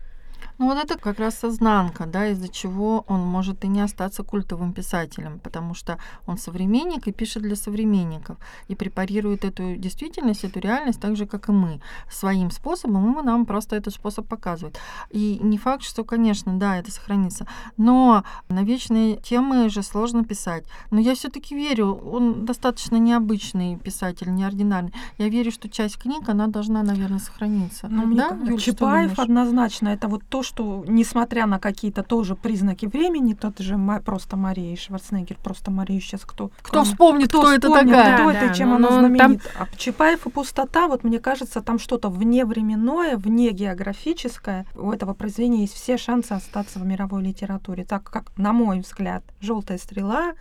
Ну 0.62 0.68
вот 0.68 0.78
это 0.78 0.96
как 0.96 1.18
раз 1.18 1.40
сознанка, 1.40 2.06
да, 2.06 2.28
из-за 2.28 2.48
чего 2.48 3.04
он 3.08 3.22
может 3.22 3.64
и 3.66 3.68
не 3.68 3.82
остаться 3.82 4.22
культовым 4.22 4.74
писателем, 4.74 5.40
потому 5.40 5.74
что 5.74 5.98
он 6.28 6.38
современник 6.38 7.08
и 7.08 7.12
пишет 7.12 7.42
для 7.42 7.56
современников, 7.56 8.38
и 8.68 8.76
препарирует 8.76 9.44
эту 9.44 9.76
действительность, 9.76 10.44
эту 10.44 10.60
реальность 10.60 11.02
так 11.02 11.16
же, 11.16 11.26
как 11.26 11.50
и 11.50 11.52
мы, 11.52 11.82
своим 12.12 12.52
способом, 12.52 13.20
и 13.20 13.24
нам 13.24 13.48
просто 13.48 13.76
этот 13.76 13.96
способ 13.96 14.28
показывает. 14.28 14.78
И 15.10 15.40
не 15.42 15.58
факт, 15.58 15.82
что, 15.82 16.04
конечно, 16.04 16.54
да, 16.60 16.78
это 16.78 16.92
сохранится, 16.92 17.48
но 17.78 18.24
на 18.48 18.62
вечные 18.64 19.16
темы 19.16 19.68
же 19.68 19.82
сложно 19.82 20.24
писать. 20.24 20.66
Но 20.92 21.00
я 21.00 21.16
все 21.16 21.30
таки 21.30 21.56
верю, 21.56 21.96
он 21.96 22.46
достаточно 22.46 22.98
необычный 22.98 23.78
писатель, 23.78 24.32
неординарный. 24.32 24.94
Я 25.18 25.28
верю, 25.28 25.52
что 25.52 25.70
часть 25.70 25.98
книг, 25.98 26.30
она 26.30 26.46
должна, 26.46 26.84
наверное, 26.84 27.18
сохраниться. 27.18 27.88
Ну, 27.90 28.16
да, 28.16 28.38
Юль, 28.46 28.60
Чапаев 28.60 29.18
однозначно, 29.18 29.90
это 29.90 30.08
вот 30.08 30.22
то, 30.30 30.44
что, 30.52 30.84
несмотря 30.86 31.46
на 31.46 31.60
какие-то 31.60 32.04
тоже 32.04 32.36
признаки 32.36 32.86
времени, 32.86 33.34
тот 33.34 33.60
же 33.60 33.80
просто 34.04 34.36
Мария 34.36 34.76
Шварценеггер, 34.76 35.38
просто 35.42 35.72
Мария 35.72 36.02
сейчас 36.02 36.26
кто... 36.26 36.52
Кто 36.62 36.84
вспомнит, 36.84 37.30
кто, 37.30 37.40
кто 37.40 37.54
это 37.54 37.68
вспомнит, 37.70 37.94
такая? 37.94 38.16
Кто 38.16 38.26
да, 38.26 38.38
это, 38.38 38.48
да, 38.48 38.54
чем 38.54 38.74
она 38.74 38.90
знаменит. 38.90 39.44
Там... 39.44 39.68
А 39.72 39.78
Чапаев 39.78 40.28
и 40.28 40.30
пустота, 40.30 40.88
вот 40.90 41.06
мне 41.06 41.20
кажется, 41.20 41.62
там 41.62 41.80
что-то 41.80 42.10
вневременное, 42.10 43.16
вне 43.16 43.52
географическое. 43.52 44.66
У 44.76 44.92
этого 44.92 45.14
произведения 45.14 45.62
есть 45.62 45.74
все 45.74 45.98
шансы 45.98 46.34
остаться 46.34 46.80
в 46.80 46.86
мировой 46.86 47.24
литературе. 47.24 47.86
Так 47.86 48.04
как, 48.04 48.38
на 48.38 48.52
мой 48.52 48.82
взгляд, 48.82 49.24
«Желтая 49.40 49.78
стрела», 49.78 50.34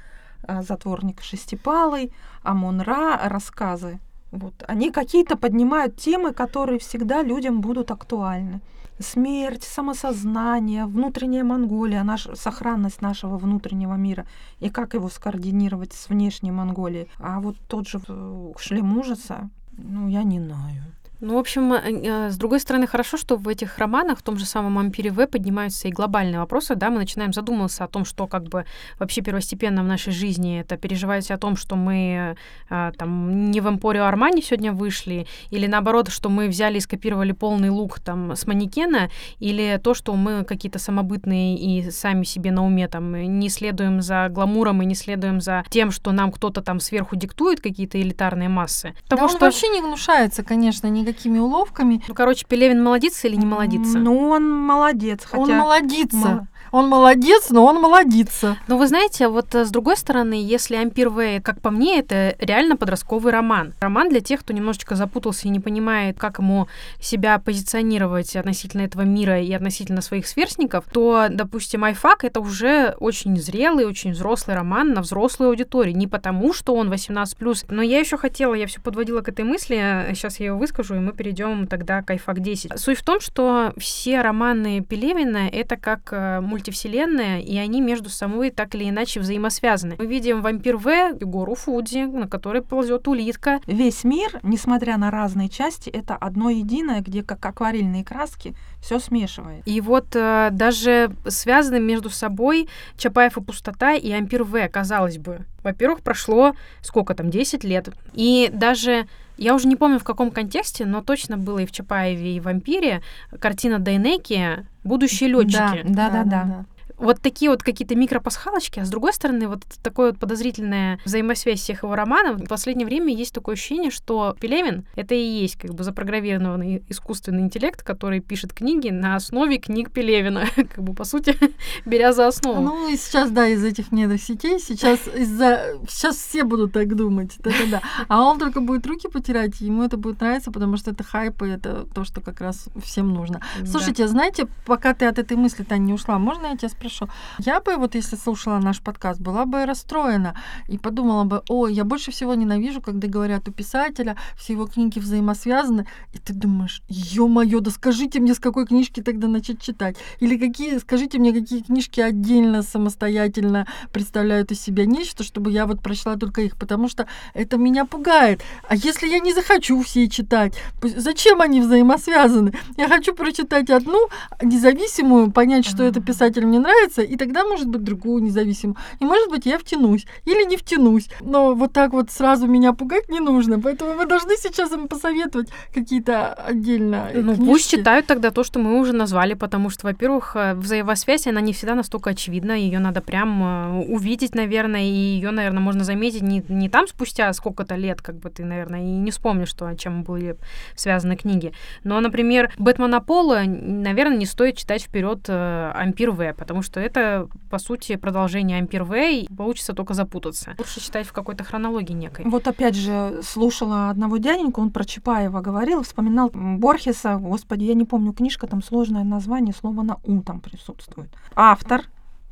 а, 0.42 0.62
«Затворник 0.62 1.22
шестипалый», 1.22 2.12
«Амон-Ра», 2.42 3.20
рассказы 3.28 4.00
вот. 4.32 4.54
Они 4.68 4.92
какие-то 4.92 5.36
поднимают 5.36 5.96
темы, 5.96 6.32
которые 6.32 6.78
всегда 6.78 7.22
людям 7.22 7.60
будут 7.60 7.90
актуальны 7.90 8.60
смерть, 9.00 9.64
самосознание, 9.64 10.86
внутренняя 10.86 11.44
Монголия, 11.44 12.02
наш, 12.04 12.28
сохранность 12.34 13.02
нашего 13.02 13.38
внутреннего 13.38 13.94
мира 13.94 14.26
и 14.60 14.68
как 14.70 14.94
его 14.94 15.08
скоординировать 15.08 15.92
с 15.92 16.08
внешней 16.08 16.52
Монголией. 16.52 17.08
А 17.18 17.40
вот 17.40 17.56
тот 17.68 17.88
же 17.88 18.00
э, 18.06 18.52
шлем 18.58 18.96
ужаса, 18.98 19.50
ну, 19.72 20.08
я 20.08 20.22
не 20.22 20.40
знаю. 20.40 20.82
Ну, 21.20 21.34
в 21.34 21.38
общем, 21.38 21.72
э, 21.74 21.80
э, 21.84 22.30
с 22.30 22.36
другой 22.36 22.60
стороны, 22.60 22.86
хорошо, 22.86 23.18
что 23.18 23.36
в 23.36 23.46
этих 23.46 23.76
романах, 23.78 24.18
в 24.18 24.22
том 24.22 24.38
же 24.38 24.46
самом 24.46 24.78
«Ампире 24.78 25.10
В» 25.10 25.26
поднимаются 25.26 25.86
и 25.86 25.90
глобальные 25.90 26.38
вопросы, 26.38 26.74
да, 26.76 26.88
мы 26.88 26.98
начинаем 26.98 27.34
задумываться 27.34 27.84
о 27.84 27.88
том, 27.88 28.06
что 28.06 28.26
как 28.26 28.44
бы 28.44 28.64
вообще 28.98 29.20
первостепенно 29.20 29.82
в 29.82 29.86
нашей 29.86 30.12
жизни, 30.14 30.60
это 30.60 30.78
переживать 30.78 31.30
о 31.30 31.36
том, 31.36 31.56
что 31.56 31.76
мы 31.76 32.36
э, 32.70 32.92
там 32.96 33.50
не 33.50 33.60
в 33.60 33.68
«Эмпорио 33.68 34.04
Армани» 34.04 34.40
сегодня 34.40 34.72
вышли, 34.72 35.26
или 35.50 35.66
наоборот, 35.66 36.08
что 36.08 36.30
мы 36.30 36.48
взяли 36.48 36.78
и 36.78 36.80
скопировали 36.80 37.32
полный 37.32 37.68
лук 37.68 38.00
там 38.00 38.34
с 38.34 38.46
манекена, 38.46 39.10
или 39.40 39.78
то, 39.82 39.92
что 39.92 40.14
мы 40.14 40.44
какие-то 40.44 40.78
самобытные 40.78 41.56
и 41.56 41.90
сами 41.90 42.24
себе 42.24 42.50
на 42.50 42.64
уме 42.64 42.88
там 42.88 43.12
не 43.38 43.50
следуем 43.50 44.00
за 44.00 44.28
гламуром 44.30 44.80
и 44.80 44.86
не 44.86 44.94
следуем 44.94 45.42
за 45.42 45.64
тем, 45.68 45.90
что 45.90 46.12
нам 46.12 46.32
кто-то 46.32 46.62
там 46.62 46.80
сверху 46.80 47.14
диктует 47.14 47.60
какие-то 47.60 48.00
элитарные 48.00 48.48
массы. 48.48 48.94
Потому 49.02 49.22
да 49.22 49.28
что... 49.28 49.36
он 49.36 49.40
вообще 49.42 49.68
не 49.68 49.82
внушается, 49.82 50.42
конечно, 50.42 50.86
никаким 50.86 51.09
какими 51.12 51.38
уловками. 51.38 52.02
Ну, 52.06 52.14
короче, 52.14 52.44
Пелевин 52.46 52.82
молодец 52.82 53.24
или 53.24 53.36
не 53.36 53.46
молодится? 53.46 53.98
Ну, 53.98 54.28
он 54.28 54.50
молодец. 54.50 55.24
Хотя... 55.24 55.42
Он 55.42 55.52
молодится. 55.52 56.48
Он 56.72 56.88
молодец, 56.88 57.50
но 57.50 57.64
он 57.64 57.80
молодится. 57.80 58.56
Но 58.68 58.78
вы 58.78 58.86
знаете, 58.86 59.28
вот 59.28 59.54
э, 59.54 59.64
с 59.64 59.70
другой 59.70 59.96
стороны, 59.96 60.34
если 60.34 60.76
Ампир 60.76 61.08
Вэй, 61.08 61.40
как 61.40 61.60
по 61.60 61.70
мне, 61.70 61.98
это 61.98 62.36
реально 62.38 62.76
подростковый 62.76 63.32
роман. 63.32 63.74
Роман 63.80 64.08
для 64.08 64.20
тех, 64.20 64.40
кто 64.40 64.52
немножечко 64.52 64.94
запутался 64.94 65.48
и 65.48 65.50
не 65.50 65.58
понимает, 65.58 66.18
как 66.18 66.38
ему 66.38 66.68
себя 67.00 67.38
позиционировать 67.38 68.36
относительно 68.36 68.82
этого 68.82 69.02
мира 69.02 69.40
и 69.40 69.52
относительно 69.52 70.00
своих 70.00 70.26
сверстников, 70.28 70.84
то, 70.92 71.26
допустим, 71.28 71.82
Айфак— 71.82 72.24
это 72.24 72.40
уже 72.40 72.94
очень 73.00 73.36
зрелый, 73.36 73.84
очень 73.84 74.12
взрослый 74.12 74.56
роман 74.56 74.92
на 74.92 75.00
взрослую 75.00 75.50
аудиторию. 75.50 75.96
Не 75.96 76.06
потому, 76.06 76.52
что 76.52 76.74
он 76.74 76.92
18+, 76.92 77.64
но 77.68 77.82
я 77.82 77.98
еще 77.98 78.16
хотела, 78.16 78.54
я 78.54 78.66
все 78.66 78.80
подводила 78.80 79.22
к 79.22 79.28
этой 79.28 79.44
мысли, 79.44 80.06
сейчас 80.10 80.38
я 80.38 80.46
ее 80.46 80.54
выскажу, 80.54 80.94
и 80.94 80.98
мы 80.98 81.12
перейдем 81.12 81.66
тогда 81.66 82.02
к 82.02 82.10
Айфак 82.10 82.40
10. 82.40 82.78
Суть 82.78 82.98
в 82.98 83.04
том, 83.04 83.20
что 83.20 83.72
все 83.76 84.20
романы 84.20 84.84
Пелевина— 84.88 85.48
это 85.52 85.76
как 85.76 86.12
э, 86.12 86.40
мультивселенная, 86.60 87.40
и 87.40 87.56
они 87.56 87.80
между 87.80 88.10
собой 88.10 88.50
так 88.50 88.74
или 88.74 88.88
иначе 88.88 89.20
взаимосвязаны. 89.20 89.96
Мы 89.98 90.06
видим 90.06 90.42
«Вампир 90.42 90.76
В», 90.76 91.14
гору 91.20 91.54
Фудзи, 91.54 92.04
на 92.04 92.28
которой 92.28 92.62
ползет 92.62 93.08
улитка. 93.08 93.60
Весь 93.66 94.04
мир, 94.04 94.40
несмотря 94.42 94.98
на 94.98 95.10
разные 95.10 95.48
части, 95.48 95.88
это 95.88 96.16
одно 96.16 96.50
единое, 96.50 97.00
где 97.00 97.22
как 97.22 97.44
акварельные 97.44 98.04
краски 98.04 98.54
все 98.82 98.98
смешивает. 98.98 99.62
И 99.66 99.80
вот 99.80 100.14
э, 100.14 100.48
даже 100.52 101.12
связаны 101.26 101.80
между 101.80 102.10
собой 102.10 102.68
Чапаев 102.98 103.38
и 103.38 103.40
пустота 103.40 103.94
и 103.94 104.10
Ампир 104.12 104.44
В, 104.44 104.68
казалось 104.68 105.16
бы. 105.18 105.46
Во-первых, 105.62 106.02
прошло 106.02 106.54
сколько 106.82 107.14
там, 107.14 107.30
10 107.30 107.64
лет. 107.64 107.88
И 108.12 108.50
даже 108.52 109.06
я 109.40 109.54
уже 109.54 109.66
не 109.66 109.74
помню 109.74 109.98
в 109.98 110.04
каком 110.04 110.30
контексте, 110.30 110.84
но 110.84 111.02
точно 111.02 111.38
было 111.38 111.60
и 111.60 111.66
в 111.66 111.72
Чапаеве, 111.72 112.36
и 112.36 112.40
в 112.40 112.44
Вампире 112.44 113.02
картина 113.40 113.78
Дайнеки 113.78 114.66
«Будущие 114.84 115.30
летчики». 115.30 115.82
Да, 115.84 116.10
да, 116.10 116.24
да. 116.24 116.44
да 116.44 116.64
вот 117.00 117.20
такие 117.20 117.50
вот 117.50 117.62
какие-то 117.62 117.96
микропасхалочки, 117.96 118.80
а 118.80 118.84
с 118.84 118.90
другой 118.90 119.12
стороны, 119.12 119.48
вот 119.48 119.62
такое 119.82 120.10
вот 120.10 120.20
подозрительная 120.20 121.00
взаимосвязь 121.04 121.60
всех 121.60 121.82
его 121.82 121.94
романов. 121.94 122.40
В 122.40 122.46
последнее 122.46 122.86
время 122.86 123.14
есть 123.14 123.34
такое 123.34 123.54
ощущение, 123.54 123.90
что 123.90 124.36
Пелевин— 124.38 124.84
это 124.96 125.14
и 125.14 125.22
есть 125.22 125.56
как 125.56 125.74
бы 125.74 125.82
запрограммированный 125.82 126.84
искусственный 126.88 127.42
интеллект, 127.42 127.82
который 127.82 128.20
пишет 128.20 128.52
книги 128.52 128.90
на 128.90 129.16
основе 129.16 129.58
книг 129.58 129.90
Пелевина, 129.90 130.46
как 130.56 130.78
бы, 130.78 130.94
по 130.94 131.04
сути, 131.04 131.34
беря 131.86 132.12
за 132.12 132.26
основу. 132.26 132.60
Ну, 132.60 132.92
и 132.92 132.96
сейчас, 132.96 133.30
да, 133.30 133.48
из 133.48 133.64
этих 133.64 133.92
нейросетей, 133.92 134.58
сейчас 134.58 135.00
из-за... 135.14 135.78
Сейчас 135.88 136.16
все 136.16 136.44
будут 136.44 136.72
так 136.72 136.94
думать, 136.94 137.36
да-да-да. 137.38 137.80
А 138.08 138.22
он 138.22 138.38
только 138.38 138.60
будет 138.60 138.86
руки 138.86 139.08
потерять, 139.08 139.60
ему 139.60 139.84
это 139.84 139.96
будет 139.96 140.20
нравиться, 140.20 140.52
потому 140.52 140.76
что 140.76 140.90
это 140.90 141.02
хайп, 141.02 141.42
и 141.42 141.48
это 141.48 141.86
то, 141.94 142.04
что 142.04 142.20
как 142.20 142.40
раз 142.40 142.68
всем 142.84 143.08
нужно. 143.08 143.40
Слушайте, 143.64 144.06
знаете, 144.06 144.46
пока 144.66 144.92
ты 144.94 145.06
от 145.06 145.18
этой 145.18 145.36
мысли, 145.36 145.64
Таня, 145.64 145.80
не 145.80 145.92
ушла, 145.94 146.18
можно 146.18 146.48
я 146.48 146.56
тебя 146.56 146.68
спрошу? 146.68 146.89
Хорошо. 146.90 147.08
Я 147.38 147.60
бы, 147.60 147.76
вот 147.76 147.94
если 147.94 148.16
слушала 148.16 148.58
наш 148.58 148.80
подкаст, 148.80 149.20
была 149.20 149.44
бы 149.46 149.66
расстроена 149.66 150.34
и 150.68 150.78
подумала 150.78 151.24
бы, 151.24 151.42
ой, 151.48 151.72
я 151.74 151.84
больше 151.84 152.10
всего 152.10 152.34
ненавижу, 152.34 152.80
когда 152.80 153.08
говорят 153.08 153.48
у 153.48 153.52
писателя, 153.52 154.16
все 154.36 154.54
его 154.54 154.66
книги 154.66 154.98
взаимосвязаны, 154.98 155.86
и 156.12 156.18
ты 156.18 156.32
думаешь, 156.32 156.82
ё-моё, 156.88 157.60
да 157.60 157.70
скажите 157.70 158.20
мне, 158.20 158.34
с 158.34 158.38
какой 158.38 158.66
книжки 158.66 159.02
тогда 159.02 159.28
начать 159.28 159.60
читать? 159.60 159.96
Или 160.20 160.36
какие, 160.36 160.78
скажите 160.78 161.18
мне, 161.18 161.32
какие 161.32 161.62
книжки 161.62 162.00
отдельно, 162.00 162.62
самостоятельно 162.62 163.66
представляют 163.92 164.52
из 164.52 164.60
себя 164.60 164.86
нечто, 164.86 165.22
чтобы 165.22 165.50
я 165.50 165.66
вот 165.66 165.82
прочла 165.82 166.16
только 166.16 166.42
их, 166.42 166.56
потому 166.56 166.88
что 166.88 167.06
это 167.34 167.56
меня 167.56 167.84
пугает. 167.84 168.42
А 168.68 168.74
если 168.74 169.08
я 169.08 169.20
не 169.20 169.32
захочу 169.32 169.82
все 169.82 170.08
читать, 170.08 170.54
зачем 170.82 171.40
они 171.40 171.60
взаимосвязаны? 171.60 172.52
Я 172.76 172.88
хочу 172.88 173.14
прочитать 173.14 173.70
одну 173.70 174.08
независимую, 174.42 175.30
понять, 175.30 175.66
что 175.66 175.84
это 175.84 176.00
писатель 176.00 176.46
мне 176.46 176.58
нравится, 176.58 176.79
нравится, 176.80 177.02
и 177.02 177.16
тогда, 177.16 177.44
может 177.44 177.68
быть, 177.68 177.82
другую 177.82 178.22
независимую. 178.22 178.76
И, 179.00 179.04
может 179.04 179.30
быть, 179.30 179.46
я 179.46 179.58
втянусь 179.58 180.06
или 180.24 180.44
не 180.48 180.56
втянусь. 180.56 181.08
Но 181.20 181.54
вот 181.54 181.72
так 181.72 181.92
вот 181.92 182.10
сразу 182.10 182.46
меня 182.46 182.72
пугать 182.72 183.08
не 183.08 183.20
нужно. 183.20 183.60
Поэтому 183.60 183.94
мы 183.94 184.06
должны 184.06 184.36
сейчас 184.36 184.72
им 184.72 184.88
посоветовать 184.88 185.48
какие-то 185.74 186.32
отдельно 186.32 187.08
Ну, 187.14 187.34
книжки. 187.34 187.50
пусть 187.50 187.70
читают 187.70 188.06
тогда 188.06 188.30
то, 188.30 188.44
что 188.44 188.58
мы 188.58 188.78
уже 188.80 188.92
назвали, 188.92 189.34
потому 189.34 189.70
что, 189.70 189.86
во-первых, 189.86 190.36
э, 190.36 190.54
взаимосвязь, 190.54 191.26
она 191.26 191.40
не 191.40 191.52
всегда 191.52 191.74
настолько 191.74 192.10
очевидна, 192.10 192.52
ее 192.52 192.78
надо 192.78 193.00
прям 193.00 193.42
э, 193.42 193.84
увидеть, 193.88 194.34
наверное, 194.34 194.82
и 194.82 194.92
ее, 194.92 195.30
наверное, 195.30 195.60
можно 195.60 195.84
заметить 195.84 196.22
не, 196.22 196.42
не 196.48 196.68
там 196.68 196.86
спустя 196.86 197.32
сколько-то 197.32 197.76
лет, 197.76 198.00
как 198.02 198.16
бы 198.16 198.30
ты, 198.30 198.44
наверное, 198.44 198.80
и 198.80 198.90
не 198.90 199.10
вспомнишь, 199.10 199.48
что, 199.48 199.74
чем 199.74 200.02
были 200.02 200.36
связаны 200.74 201.16
книги. 201.16 201.52
Но, 201.84 202.00
например, 202.00 202.52
Бэтмена 202.58 203.00
Пола, 203.00 203.42
наверное, 203.46 204.16
не 204.16 204.26
стоит 204.26 204.56
читать 204.56 204.82
вперед 204.82 205.20
э, 205.28 205.72
Ампир 205.74 206.10
В, 206.10 206.32
потому 206.34 206.62
что 206.62 206.69
что 206.70 206.78
это, 206.78 207.28
по 207.50 207.58
сути, 207.58 207.96
продолжение 207.96 208.58
Ампер 208.60 208.84
Вэй, 208.84 209.28
получится 209.36 209.72
только 209.72 209.92
запутаться. 209.92 210.54
Лучше 210.56 210.80
читать 210.80 211.04
в 211.04 211.12
какой-то 211.12 211.42
хронологии 211.42 211.94
некой. 211.94 212.24
Вот 212.26 212.46
опять 212.46 212.76
же, 212.76 213.20
слушала 213.24 213.90
одного 213.90 214.18
дяденьку, 214.18 214.60
он 214.60 214.70
про 214.70 214.84
Чапаева 214.84 215.40
говорил, 215.40 215.82
вспоминал 215.82 216.30
Борхеса, 216.32 217.16
господи, 217.16 217.64
я 217.64 217.74
не 217.74 217.84
помню, 217.84 218.12
книжка, 218.12 218.46
там 218.46 218.62
сложное 218.62 219.02
название, 219.02 219.52
слово 219.52 219.82
на 219.82 219.96
«у» 220.04 220.22
там 220.22 220.40
присутствует. 220.40 221.10
Автор, 221.34 221.82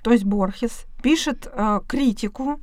то 0.05 0.13
есть 0.13 0.25
Борхес, 0.25 0.87
пишет 1.03 1.51
э, 1.53 1.81
критику 1.89 2.61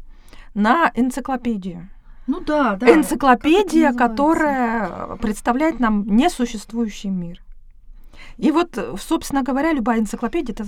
на 0.53 0.91
энциклопедию. 0.95 1.89
Ну 2.25 2.39
да, 2.39 2.77
да. 2.77 2.89
Энциклопедия, 2.89 3.91
которая 3.91 5.17
представляет 5.17 5.81
нам 5.81 6.05
несуществующий 6.07 7.09
мир. 7.09 7.41
И 8.37 8.51
вот, 8.51 8.77
собственно 8.99 9.43
говоря, 9.43 9.73
любая 9.73 9.99
энциклопедия— 9.99 10.53
это 10.57 10.65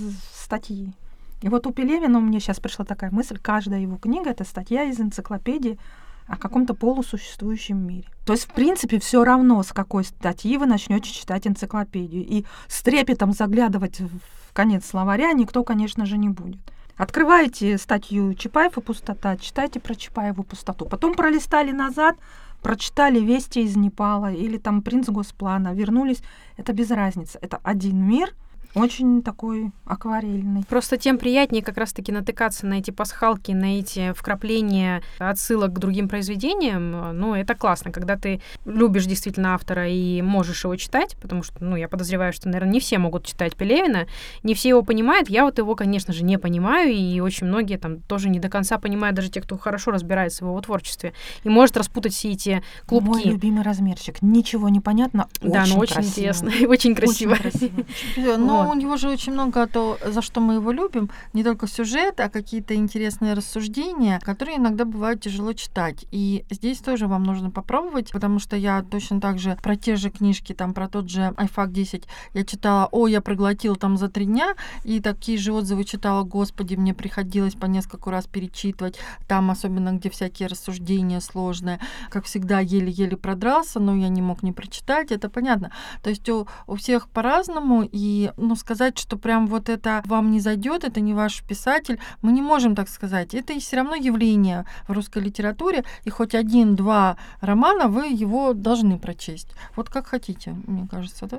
статьи. 0.48 0.94
И 1.42 1.50
вот 1.50 1.68
у 1.68 1.72
Пелевина 1.72 2.18
у 2.18 2.22
меня 2.22 2.40
сейчас 2.40 2.60
пришла 2.60 2.86
такая 2.86 3.12
мысль, 3.12 3.38
каждая 3.38 3.82
его 3.82 3.98
книга— 3.98 4.30
это 4.32 4.46
статья 4.46 4.84
из 4.84 5.00
энциклопедии 5.00 5.78
о 6.26 6.38
каком-то 6.38 6.74
полусуществующем 6.74 7.78
мире. 7.78 8.06
То 8.26 8.34
есть, 8.34 8.46
в 8.46 8.54
принципе, 8.54 9.00
все 9.00 9.24
равно, 9.24 9.62
с 9.62 9.72
какой 9.74 10.04
статьи 10.04 10.58
вы 10.58 10.66
начнете 10.66 11.12
читать 11.12 11.48
энциклопедию. 11.48 12.26
И 12.26 12.46
с 12.68 12.82
трепетом 12.82 13.34
заглядывать 13.34 14.00
в 14.00 14.54
конец 14.54 14.86
словаря 14.86 15.34
никто, 15.34 15.64
конечно 15.64 16.06
же, 16.06 16.18
не 16.18 16.30
будет. 16.30 16.60
Открываете 16.96 17.78
статью 17.78 18.34
Чапаев 18.34 18.78
и 18.78 18.82
пустота, 18.82 19.38
читайте 19.38 19.80
про 19.80 19.96
Чапаеву 19.96 20.44
пустоту. 20.44 20.86
Потом 20.86 21.14
пролистали 21.14 21.72
назад, 21.72 22.16
прочитали 22.62 23.20
«Вести 23.20 23.60
из 23.60 23.76
Непала» 23.76 24.34
или 24.34 24.58
там 24.58 24.82
«Принц 24.82 25.08
Госплана», 25.10 25.74
вернулись, 25.74 26.22
это 26.58 26.74
без 26.74 26.90
разницы. 26.90 27.38
Это 27.42 27.60
один 27.64 27.98
мир— 28.04 28.34
очень 28.76 29.22
такой 29.22 29.72
акварельный. 29.86 30.64
Просто 30.70 30.98
тем 30.98 31.18
приятнее 31.18 31.64
как 31.64 31.78
раз-таки 31.78 32.12
натыкаться 32.12 32.66
на 32.68 32.76
эти 32.76 32.92
пасхалки, 32.92 33.52
на 33.52 33.80
эти 33.80 34.14
вкрапления 34.14 35.02
отсылок 35.20 35.74
к 35.74 35.80
другим 35.80 36.08
произведениям. 36.08 37.18
Ну, 37.18 37.34
это 37.36 37.56
классно, 37.56 37.92
когда 37.92 38.16
ты 38.18 38.42
любишь 38.66 39.06
действительно 39.06 39.54
автора 39.54 39.88
и 39.90 40.22
можешь 40.22 40.64
его 40.64 40.76
читать, 40.76 41.16
потому 41.22 41.44
что, 41.44 41.64
ну, 41.64 41.76
я 41.76 41.88
подозреваю, 41.88 42.34
что, 42.34 42.48
наверное, 42.48 42.74
не 42.74 42.80
все 42.80 42.98
могут 42.98 43.26
читать 43.26 43.56
Пелевина, 43.56 44.08
не 44.44 44.54
все 44.54 44.70
его 44.70 44.84
понимают. 44.84 45.30
Я 45.30 45.44
вот 45.44 45.58
его, 45.58 45.76
конечно 45.76 46.14
же, 46.14 46.24
не 46.24 46.38
понимаю, 46.38 46.92
и 46.94 47.20
очень 47.20 47.48
многие 47.48 47.78
там 47.78 48.02
тоже 48.02 48.30
не 48.30 48.40
до 48.40 48.50
конца 48.50 48.78
понимают, 48.78 49.16
даже 49.16 49.30
те, 49.30 49.42
кто 49.42 49.58
хорошо 49.58 49.92
разбирается 49.92 50.44
в 50.46 50.48
его 50.48 50.62
творчестве, 50.62 51.14
и 51.44 51.50
может 51.50 51.78
распутать 51.78 52.14
все 52.14 52.32
эти 52.32 52.64
клубки. 52.86 53.08
Мой 53.08 53.24
любимый 53.24 53.64
размерчик. 53.64 54.22
Ничего 54.22 54.70
не 54.70 54.80
понятно, 54.80 55.28
Да, 55.42 55.66
но 55.68 55.78
очень 55.80 55.94
красиво. 55.96 56.10
интересно 56.12 56.50
и 56.62 56.66
очень 56.66 56.96
красиво. 56.96 57.34
Очень 57.34 57.42
красиво. 57.42 58.38
Но 58.38 58.67
у 58.70 58.74
него 58.74 58.98
же 58.98 59.10
очень 59.10 59.34
много 59.34 59.68
то, 59.68 59.98
за 60.06 60.22
что 60.22 60.42
мы 60.42 60.56
его 60.56 60.72
любим, 60.72 61.10
не 61.34 61.44
только 61.44 61.68
сюжет, 61.68 62.20
а 62.20 62.30
какие-то 62.30 62.76
интересные 62.76 63.34
рассуждения, 63.34 64.20
которые 64.20 64.58
иногда 64.58 64.86
бывают 64.86 65.22
тяжело 65.22 65.54
читать. 65.54 66.06
И 66.12 66.46
здесь 66.50 66.80
тоже 66.80 67.08
вам 67.08 67.24
нужно 67.24 67.52
попробовать, 67.52 68.12
потому 68.12 68.40
что 68.40 68.56
я 68.56 68.84
точно 68.84 69.22
так 69.22 69.40
же 69.40 69.58
про 69.62 69.76
те 69.76 69.96
же 69.96 70.10
книжки, 70.10 70.54
там 70.54 70.74
про 70.74 70.88
тот 70.88 71.10
же 71.10 71.34
iFAC 71.38 71.72
10, 71.72 72.04
я 72.34 72.46
читала, 72.46 72.88
о, 72.92 73.08
я 73.08 73.22
проглотила 73.22 73.76
там 73.76 73.98
за 73.98 74.10
три 74.10 74.26
дня, 74.26 74.56
и 74.84 75.00
такие 75.00 75.38
же 75.38 75.54
отзывы 75.54 75.84
читала, 75.84 76.24
господи, 76.24 76.76
мне 76.76 76.94
приходилось 76.94 77.56
по 77.56 77.66
несколько 77.66 78.12
раз 78.12 78.28
перечитывать, 78.28 79.00
там 79.28 79.52
особенно, 79.52 79.94
где 79.94 80.10
всякие 80.10 80.48
рассуждения 80.48 81.20
сложные, 81.22 81.80
как 82.10 82.26
всегда, 82.26 82.60
еле-еле 82.60 83.18
продрался, 83.18 83.80
но 83.80 83.96
я 83.96 84.10
не 84.10 84.22
мог 84.22 84.44
не 84.44 84.52
прочитать, 84.52 85.12
это 85.12 85.30
понятно. 85.30 85.72
То 86.04 86.10
есть 86.10 86.28
у, 86.30 86.48
у 86.68 86.76
всех 86.76 87.10
по-разному, 87.10 87.88
и 87.90 88.32
ну, 88.48 88.56
сказать, 88.56 88.98
что 88.98 89.18
прям 89.18 89.48
вот 89.48 89.70
это 89.70 90.02
вам 90.06 90.32
не 90.32 90.40
зайдет, 90.40 90.84
это 90.84 91.02
не 91.02 91.14
ваш 91.14 91.44
писатель, 91.44 92.00
мы 92.22 92.32
не 92.32 92.42
можем 92.42 92.76
так 92.76 92.90
сказать. 92.90 93.34
Это 93.34 93.60
все 93.60 93.78
равно 93.78 93.96
явление 93.96 94.66
в 94.88 94.94
русской 94.94 95.22
литературе, 95.24 95.84
и 96.06 96.10
хоть 96.10 96.36
один-два 96.36 97.18
романа 97.42 97.88
вы 97.88 98.08
его 98.08 98.54
должны 98.54 98.98
прочесть. 98.98 99.50
Вот 99.76 99.90
как 99.90 100.08
хотите, 100.08 100.56
мне 100.68 100.88
кажется, 100.90 101.28
да? 101.28 101.38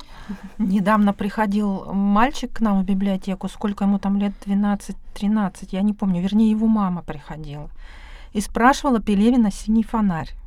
Недавно 0.58 1.12
приходил 1.12 1.92
мальчик 1.92 2.52
к 2.52 2.60
нам 2.60 2.82
в 2.82 2.84
библиотеку, 2.84 3.48
сколько 3.48 3.84
ему 3.84 3.98
там 3.98 4.18
лет, 4.18 4.32
12-13, 4.46 5.68
я 5.72 5.82
не 5.82 5.94
помню, 5.94 6.22
вернее, 6.22 6.50
его 6.50 6.66
мама 6.66 7.02
приходила. 7.02 7.70
и 8.32 8.40
спрашивала 8.40 9.00
Пелевина 9.00 9.50
«Синий 9.50 9.82
фонарь». 9.82 10.37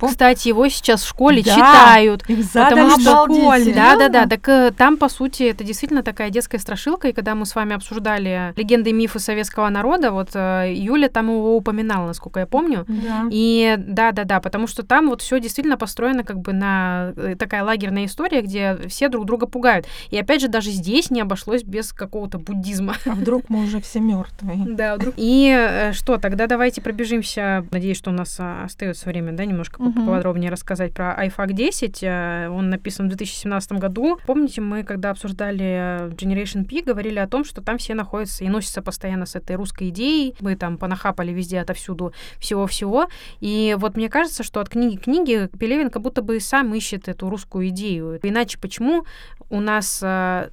Кстати, 0.00 0.48
его 0.48 0.68
сейчас 0.68 1.02
в 1.02 1.08
школе 1.08 1.42
Да, 1.42 1.54
читают. 1.54 2.22
Их 2.28 2.46
Потому 2.52 2.90
что- 3.00 3.24
школе. 3.24 3.74
Да, 3.74 3.96
да, 3.96 4.08
да. 4.08 4.26
Так 4.26 4.48
э, 4.48 4.70
там, 4.76 4.96
по 4.96 5.08
сути, 5.08 5.42
это 5.44 5.64
действительно 5.64 6.02
такая 6.04 6.30
детская 6.30 6.58
страшилка. 6.58 7.08
И 7.08 7.12
когда 7.12 7.34
мы 7.34 7.46
с 7.46 7.54
вами 7.54 7.74
обсуждали 7.74 8.52
легенды 8.56 8.90
и 8.90 8.92
мифы 8.92 9.18
советского 9.18 9.68
народа, 9.68 10.12
вот 10.12 10.30
э, 10.34 10.72
Юля 10.72 11.08
там 11.08 11.26
его 11.28 11.56
упоминала, 11.56 12.06
насколько 12.06 12.40
я 12.40 12.46
помню. 12.46 12.84
Да. 12.86 13.26
И 13.30 13.74
да, 13.76 14.12
да, 14.12 14.22
да, 14.24 14.40
потому 14.40 14.68
что 14.68 14.84
там 14.84 15.08
вот 15.08 15.20
все 15.22 15.40
действительно 15.40 15.76
построено 15.76 16.22
как 16.22 16.38
бы 16.38 16.52
на 16.52 17.12
э, 17.16 17.34
такая 17.36 17.64
лагерная 17.64 18.04
история, 18.04 18.42
где 18.42 18.78
все 18.88 19.08
друг 19.08 19.24
друга 19.26 19.46
пугают. 19.46 19.86
И 20.10 20.18
опять 20.18 20.40
же, 20.40 20.48
даже 20.48 20.70
здесь 20.70 21.10
не 21.10 21.20
обошлось 21.20 21.64
без 21.64 21.92
какого-то 21.92 22.38
буддизма. 22.38 22.94
А 23.04 23.10
вдруг 23.10 23.48
мы 23.48 23.64
уже 23.64 23.80
все 23.80 23.98
мертвые? 23.98 24.64
Да, 24.64 24.94
вдруг. 24.94 25.14
И 25.16 25.90
что, 25.92 26.18
тогда 26.18 26.46
давайте 26.46 26.80
пробежимся. 26.80 27.66
Надеюсь, 27.72 27.96
что 27.98 28.10
у 28.10 28.14
нас 28.14 28.38
остается 28.38 29.08
время, 29.08 29.32
да, 29.32 29.44
немножко 29.48 29.82
Мгм. 29.82 30.06
поподробнее 30.06 30.50
рассказать 30.50 30.92
про 30.94 31.14
iFAC 31.26 31.52
10. 31.52 32.02
Э, 32.02 32.48
Он 32.48 32.70
написан 32.70 33.06
в 33.06 33.08
2017 33.08 33.72
году. 33.78 34.18
Помните, 34.26 34.60
мы 34.60 34.84
когда 34.84 35.10
обсуждали 35.10 35.64
э, 35.64 36.08
Generation 36.10 36.64
P, 36.64 36.82
говорили 36.82 37.18
о 37.18 37.26
том, 37.26 37.44
что 37.44 37.60
там 37.62 37.78
все 37.78 37.94
находятся 37.94 38.44
и 38.44 38.48
носятся 38.48 38.82
постоянно 38.82 39.26
с 39.26 39.34
этой 39.34 39.56
русской 39.56 39.88
идеей. 39.88 40.34
Мы 40.40 40.56
там 40.56 40.78
понахапали 40.78 41.32
везде 41.32 41.60
отовсюду 41.60 42.12
всего-всего. 42.38 43.08
И 43.40 43.76
вот 43.78 43.96
мне 43.96 44.08
кажется, 44.08 44.42
что 44.42 44.60
от 44.60 44.68
книги 44.68 44.96
к 44.96 45.02
книге 45.04 45.48
Пелевин 45.58 45.90
как 45.90 46.02
будто 46.02 46.22
бы 46.22 46.38
сам 46.40 46.74
ищет 46.74 47.08
эту 47.08 47.28
русскую 47.30 47.68
идею. 47.68 48.18
Иначе 48.22 48.58
почему 48.58 49.04
у 49.50 49.60
нас 49.60 50.00
э, 50.02 50.50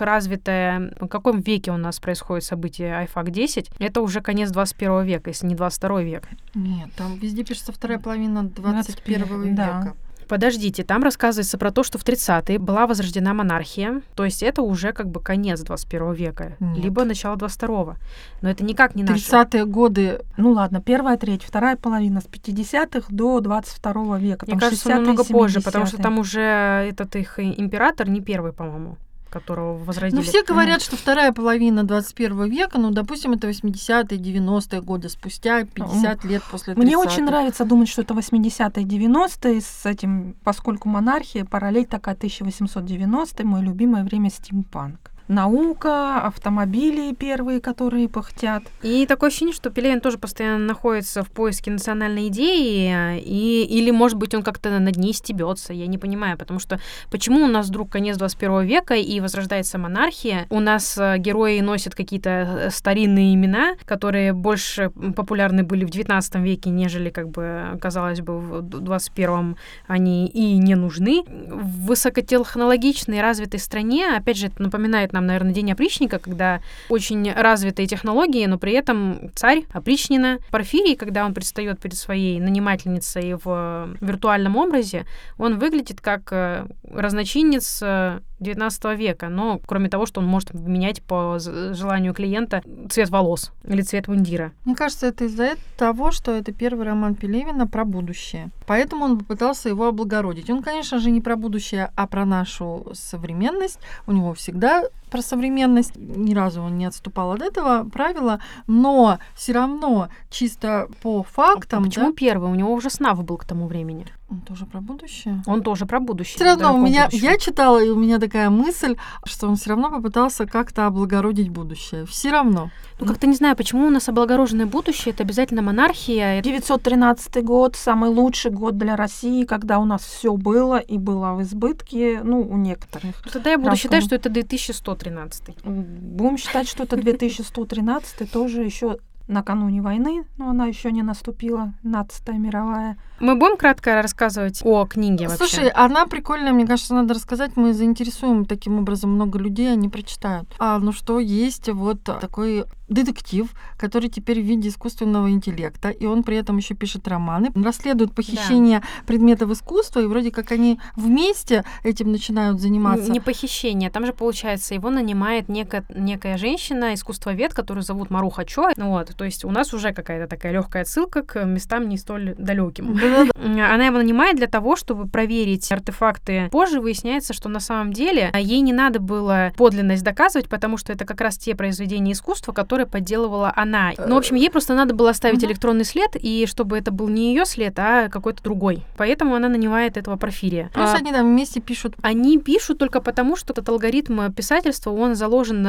сверхразвитое... 0.00 0.92
В 1.00 1.08
каком 1.08 1.40
веке 1.40 1.72
у 1.72 1.76
нас 1.76 1.98
происходит 2.00 2.44
событие 2.44 3.06
iFAC 3.06 3.30
10? 3.30 3.70
Это 3.78 4.00
уже 4.00 4.20
конец 4.20 4.50
21 4.50 5.02
века, 5.04 5.30
если 5.30 5.46
не 5.46 5.54
22 5.54 6.02
век. 6.02 6.28
Нет, 6.54 6.90
там 6.96 7.16
везде 7.16 7.44
пишется 7.44 7.72
вторая 7.72 7.98
половина 7.98 8.29
21 8.34 9.26
21, 9.26 9.54
да. 9.54 9.66
века. 9.66 9.96
Подождите, 10.30 10.84
там 10.84 11.02
рассказывается 11.02 11.58
про 11.58 11.72
то, 11.72 11.82
что 11.82 11.98
в 11.98 12.04
30-е 12.04 12.60
была 12.60 12.86
возрождена 12.86 13.34
монархия, 13.34 14.00
то 14.14 14.24
есть 14.24 14.44
это 14.44 14.62
уже 14.62 14.92
как 14.92 15.10
бы 15.10 15.20
конец 15.20 15.60
21 15.60 16.12
века, 16.12 16.56
Нет. 16.60 16.84
либо 16.84 17.04
начало 17.04 17.34
22-го. 17.34 17.96
Но 18.40 18.48
это 18.48 18.62
никак 18.62 18.94
не 18.94 19.02
наше. 19.02 19.28
30-е 19.28 19.64
годы 19.64 20.20
Ну 20.36 20.52
ладно, 20.52 20.80
первая 20.80 21.16
треть, 21.16 21.42
вторая 21.42 21.74
половина 21.74 22.20
с 22.20 22.26
50-х 22.26 23.08
до 23.10 23.40
22 23.40 24.18
века. 24.18 24.46
Мне 24.46 24.52
там 24.52 24.60
кажется, 24.60 24.88
он 24.90 24.94
60-е, 24.94 25.00
намного 25.00 25.24
позже, 25.24 25.60
потому 25.62 25.86
что 25.86 25.96
70-е. 25.96 26.02
там 26.04 26.18
уже 26.20 26.40
этот 26.40 27.16
их 27.16 27.40
император 27.40 28.08
не 28.08 28.20
первый, 28.20 28.52
по-моему, 28.52 28.98
которого 29.30 29.78
возродили. 29.78 30.20
Ну, 30.20 30.22
все 30.22 30.44
говорят, 30.44 30.82
что 30.82 30.96
вторая 30.96 31.32
половина 31.32 31.84
21 31.84 32.44
века, 32.50 32.78
ну, 32.78 32.90
допустим, 32.90 33.32
это 33.32 33.48
80-е, 33.48 34.18
90-е 34.18 34.80
годы 34.82 35.08
спустя, 35.08 35.64
50 35.64 36.24
лет 36.24 36.42
после 36.50 36.74
30 36.74 36.84
Мне 36.84 36.96
очень 36.96 37.24
нравится 37.24 37.64
думать, 37.64 37.88
что 37.88 38.02
это 38.02 38.14
80-е, 38.14 38.84
90-е 38.84 39.60
с 39.60 39.86
этим, 39.86 40.36
поскольку 40.44 40.88
монархия, 40.88 41.44
параллель 41.44 41.86
такая 41.86 42.14
1890 42.14 43.46
мое 43.46 43.62
любимое 43.62 44.04
время 44.04 44.30
стимпанк. 44.30 45.10
Наука, 45.30 46.22
автомобили 46.22 47.14
первые, 47.14 47.60
которые 47.60 48.08
пыхтят. 48.08 48.64
И 48.82 49.06
такое 49.06 49.28
ощущение, 49.28 49.54
что 49.54 49.70
Пелевин 49.70 50.00
тоже 50.00 50.18
постоянно 50.18 50.64
находится 50.64 51.22
в 51.22 51.30
поиске 51.30 51.70
национальной 51.70 52.26
идеи, 52.26 53.20
и, 53.20 53.64
или, 53.64 53.92
может 53.92 54.18
быть, 54.18 54.34
он 54.34 54.42
как-то 54.42 54.76
над 54.80 54.96
ней 54.96 55.12
стебется, 55.12 55.72
я 55.72 55.86
не 55.86 55.98
понимаю, 55.98 56.36
потому 56.36 56.58
что 56.58 56.80
почему 57.12 57.44
у 57.44 57.46
нас 57.46 57.68
вдруг 57.68 57.90
конец 57.90 58.16
21 58.16 58.62
века 58.62 58.94
и 58.94 59.20
возрождается 59.20 59.78
монархия, 59.78 60.46
у 60.50 60.58
нас 60.58 60.98
э, 60.98 61.18
герои 61.18 61.60
носят 61.60 61.94
какие-то 61.94 62.30
э, 62.30 62.70
старинные 62.70 63.32
имена, 63.34 63.76
которые 63.84 64.32
больше 64.32 64.90
популярны 64.90 65.62
были 65.62 65.84
в 65.84 65.90
19 65.90 66.34
веке, 66.36 66.70
нежели, 66.70 67.10
как 67.10 67.28
бы, 67.28 67.78
казалось 67.80 68.20
бы, 68.20 68.40
в 68.40 68.62
21 68.62 69.56
они 69.86 70.26
и 70.26 70.56
не 70.56 70.74
нужны. 70.74 71.22
В 71.24 71.86
высокотехнологичной, 71.86 73.20
развитой 73.20 73.60
стране, 73.60 74.16
опять 74.16 74.36
же, 74.36 74.48
это 74.48 74.60
напоминает 74.60 75.12
нам, 75.12 75.19
наверное, 75.26 75.52
День 75.52 75.72
опричника, 75.72 76.18
когда 76.18 76.60
очень 76.88 77.32
развитые 77.32 77.86
технологии, 77.86 78.46
но 78.46 78.58
при 78.58 78.72
этом 78.72 79.30
царь 79.34 79.64
опричнина. 79.72 80.38
Порфирий, 80.50 80.96
когда 80.96 81.24
он 81.24 81.34
предстает 81.34 81.80
перед 81.80 81.96
своей 81.96 82.40
нанимательницей 82.40 83.34
в 83.34 83.96
виртуальном 84.00 84.56
образе, 84.56 85.06
он 85.38 85.58
выглядит 85.58 86.00
как 86.00 86.32
э, 86.32 86.66
разночинец 86.90 87.80
э, 87.82 88.20
19 88.40 88.98
века, 88.98 89.28
но 89.28 89.60
кроме 89.66 89.88
того, 89.88 90.06
что 90.06 90.20
он 90.20 90.26
может 90.26 90.52
менять 90.54 91.02
по 91.02 91.38
желанию 91.38 92.14
клиента 92.14 92.62
цвет 92.88 93.10
волос 93.10 93.52
или 93.64 93.82
цвет 93.82 94.08
мундира. 94.08 94.52
Мне 94.64 94.74
кажется, 94.74 95.06
это 95.06 95.24
из-за 95.24 95.50
того, 95.76 96.10
что 96.10 96.32
это 96.32 96.52
первый 96.52 96.86
роман 96.86 97.14
Пелевина 97.14 97.66
про 97.66 97.84
будущее. 97.84 98.50
Поэтому 98.66 99.04
он 99.04 99.18
попытался 99.18 99.68
его 99.68 99.88
облагородить. 99.88 100.50
Он, 100.50 100.62
конечно 100.62 100.98
же, 100.98 101.10
не 101.10 101.20
про 101.20 101.36
будущее, 101.36 101.90
а 101.96 102.06
про 102.06 102.24
нашу 102.24 102.86
современность. 102.92 103.78
У 104.06 104.12
него 104.12 104.32
всегда 104.34 104.84
про 105.10 105.22
современность. 105.22 105.92
Ни 105.96 106.34
разу 106.34 106.62
он 106.62 106.78
не 106.78 106.86
отступал 106.86 107.32
от 107.32 107.42
этого 107.42 107.88
правила, 107.88 108.40
но 108.66 109.18
все 109.34 109.52
равно 109.52 110.08
чисто 110.30 110.88
по 111.02 111.22
фактам, 111.22 111.84
Почему 111.84 112.10
да, 112.10 112.16
первый? 112.16 112.50
У 112.50 112.54
него 112.54 112.72
уже 112.72 112.90
снав 112.90 113.22
был 113.24 113.36
к 113.36 113.44
тому 113.44 113.66
времени. 113.66 114.06
Он 114.30 114.40
тоже 114.42 114.64
про 114.64 114.80
будущее. 114.80 115.42
Он 115.46 115.62
тоже 115.62 115.86
про 115.86 115.98
будущее. 115.98 116.36
Все 116.36 116.44
равно 116.44 116.74
у 116.74 116.80
меня, 116.80 117.06
будущего. 117.06 117.30
я 117.30 117.36
читала, 117.36 117.82
и 117.82 117.88
у 117.88 117.96
меня 117.96 118.18
такая 118.18 118.48
мысль, 118.48 118.96
что 119.24 119.48
он 119.48 119.56
все 119.56 119.70
равно 119.70 119.90
попытался 119.90 120.46
как-то 120.46 120.86
облагородить 120.86 121.48
будущее. 121.48 122.06
Все 122.06 122.30
равно. 122.30 122.70
Ну, 123.00 123.06
как-то 123.06 123.26
не 123.26 123.34
знаю, 123.34 123.56
почему 123.56 123.86
у 123.86 123.90
нас 123.90 124.08
облагороженное 124.08 124.66
будущее, 124.66 125.12
это 125.12 125.24
обязательно 125.24 125.62
монархия. 125.62 126.40
913 126.42 127.42
год, 127.44 127.74
самый 127.74 128.10
лучший 128.10 128.52
год 128.52 128.78
для 128.78 128.94
России, 128.94 129.44
когда 129.44 129.78
у 129.80 129.84
нас 129.84 130.02
все 130.02 130.36
было 130.36 130.78
и 130.78 130.96
было 130.96 131.32
в 131.34 131.42
избытке, 131.42 132.20
ну, 132.22 132.40
у 132.40 132.56
некоторых. 132.56 133.14
Ну, 133.24 133.30
Тогда 133.32 133.50
я 133.50 133.56
буду 133.56 133.68
Рамкам. 133.70 133.82
считать, 133.82 134.04
что 134.04 134.14
это 134.14 134.28
2113. 134.28 135.64
Будем 135.64 136.38
считать, 136.38 136.68
что 136.68 136.84
это 136.84 136.96
2113 136.96 138.30
тоже 138.30 138.62
еще 138.62 138.98
накануне 139.30 139.80
войны, 139.80 140.24
но 140.36 140.50
она 140.50 140.66
еще 140.66 140.92
не 140.92 141.02
наступила, 141.02 141.72
нацатая 141.82 142.38
мировая. 142.38 142.98
Мы 143.20 143.36
будем 143.36 143.56
кратко 143.56 144.02
рассказывать 144.02 144.60
о 144.64 144.86
книге 144.86 145.28
вообще? 145.28 145.46
Слушай, 145.46 145.68
она 145.68 146.06
прикольная, 146.06 146.52
мне 146.52 146.66
кажется, 146.66 146.94
надо 146.94 147.14
рассказать. 147.14 147.56
Мы 147.56 147.72
заинтересуем 147.72 148.44
таким 148.44 148.78
образом 148.78 149.10
много 149.10 149.38
людей, 149.38 149.72
они 149.72 149.88
прочитают. 149.88 150.48
А, 150.58 150.78
ну 150.78 150.92
что, 150.92 151.18
есть 151.20 151.68
вот 151.68 152.02
такой 152.02 152.64
детектив, 152.90 153.48
который 153.78 154.10
теперь 154.10 154.40
в 154.42 154.44
виде 154.44 154.68
искусственного 154.68 155.30
интеллекта, 155.30 155.88
и 155.90 156.04
он 156.06 156.22
при 156.22 156.36
этом 156.36 156.58
еще 156.58 156.74
пишет 156.74 157.08
романы, 157.08 157.50
расследует 157.54 158.12
похищение 158.14 158.82
предметов 159.06 159.50
искусства, 159.50 160.00
и 160.00 160.06
вроде 160.06 160.30
как 160.30 160.52
они 160.52 160.78
вместе 160.96 161.64
этим 161.84 162.12
начинают 162.12 162.60
заниматься. 162.60 163.10
Не 163.10 163.20
похищение. 163.20 163.90
Там 163.90 164.04
же, 164.06 164.12
получается, 164.12 164.74
его 164.74 164.90
нанимает 164.90 165.48
нека- 165.48 165.84
некая 165.94 166.36
женщина, 166.36 166.94
искусствовед, 166.94 167.54
которую 167.54 167.82
зовут 167.84 168.10
Маруха 168.10 168.44
Чо. 168.44 168.70
Ну 168.76 168.90
Вот, 168.90 169.14
то 169.16 169.24
есть 169.24 169.44
у 169.44 169.50
нас 169.50 169.72
уже 169.72 169.92
какая-то 169.92 170.26
такая 170.28 170.52
легкая 170.52 170.82
отсылка 170.82 171.22
к 171.22 171.44
местам 171.44 171.88
не 171.88 171.96
столь 171.96 172.34
далеким. 172.36 172.98
Она 173.36 173.86
его 173.86 173.98
нанимает 173.98 174.36
для 174.36 174.46
того, 174.48 174.74
чтобы 174.76 175.06
проверить 175.06 175.70
артефакты. 175.70 176.48
Позже 176.50 176.80
выясняется, 176.80 177.32
что 177.32 177.48
на 177.48 177.60
самом 177.60 177.92
деле 177.92 178.30
ей 178.36 178.60
не 178.60 178.72
надо 178.72 178.98
было 179.00 179.52
подлинность 179.56 180.02
доказывать, 180.02 180.48
потому 180.48 180.76
что 180.76 180.92
это 180.92 181.04
как 181.04 181.20
раз 181.20 181.38
те 181.38 181.54
произведения 181.54 182.12
искусства, 182.12 182.52
которые 182.52 182.79
подделывала 182.86 183.52
она. 183.56 183.92
Ну, 183.98 184.14
в 184.14 184.18
общем, 184.18 184.36
ей 184.36 184.50
просто 184.50 184.74
надо 184.74 184.94
было 184.94 185.10
оставить 185.10 185.42
Мгм. 185.42 185.46
электронный 185.50 185.84
след, 185.84 186.10
и 186.14 186.46
чтобы 186.46 186.78
это 186.78 186.90
был 186.90 187.08
не 187.08 187.34
ее 187.34 187.44
след, 187.44 187.78
а 187.78 188.08
какой-то 188.08 188.42
другой. 188.42 188.82
Поэтому 188.96 189.34
она 189.34 189.48
нанимает 189.48 189.96
этого 189.96 190.16
Порфирия. 190.16 190.70
Плюс 190.74 190.90
А, 190.90 190.96
они 190.96 191.12
там 191.12 191.26
вместе 191.26 191.60
пишут 191.60 191.94
они 192.02 192.38
пишут 192.38 192.78
только 192.78 193.00
потому, 193.00 193.36
что 193.36 193.52
этот 193.52 193.68
алгоритм 193.68 194.30
писательства, 194.32 194.90
он 194.90 195.14
заложен 195.14 195.66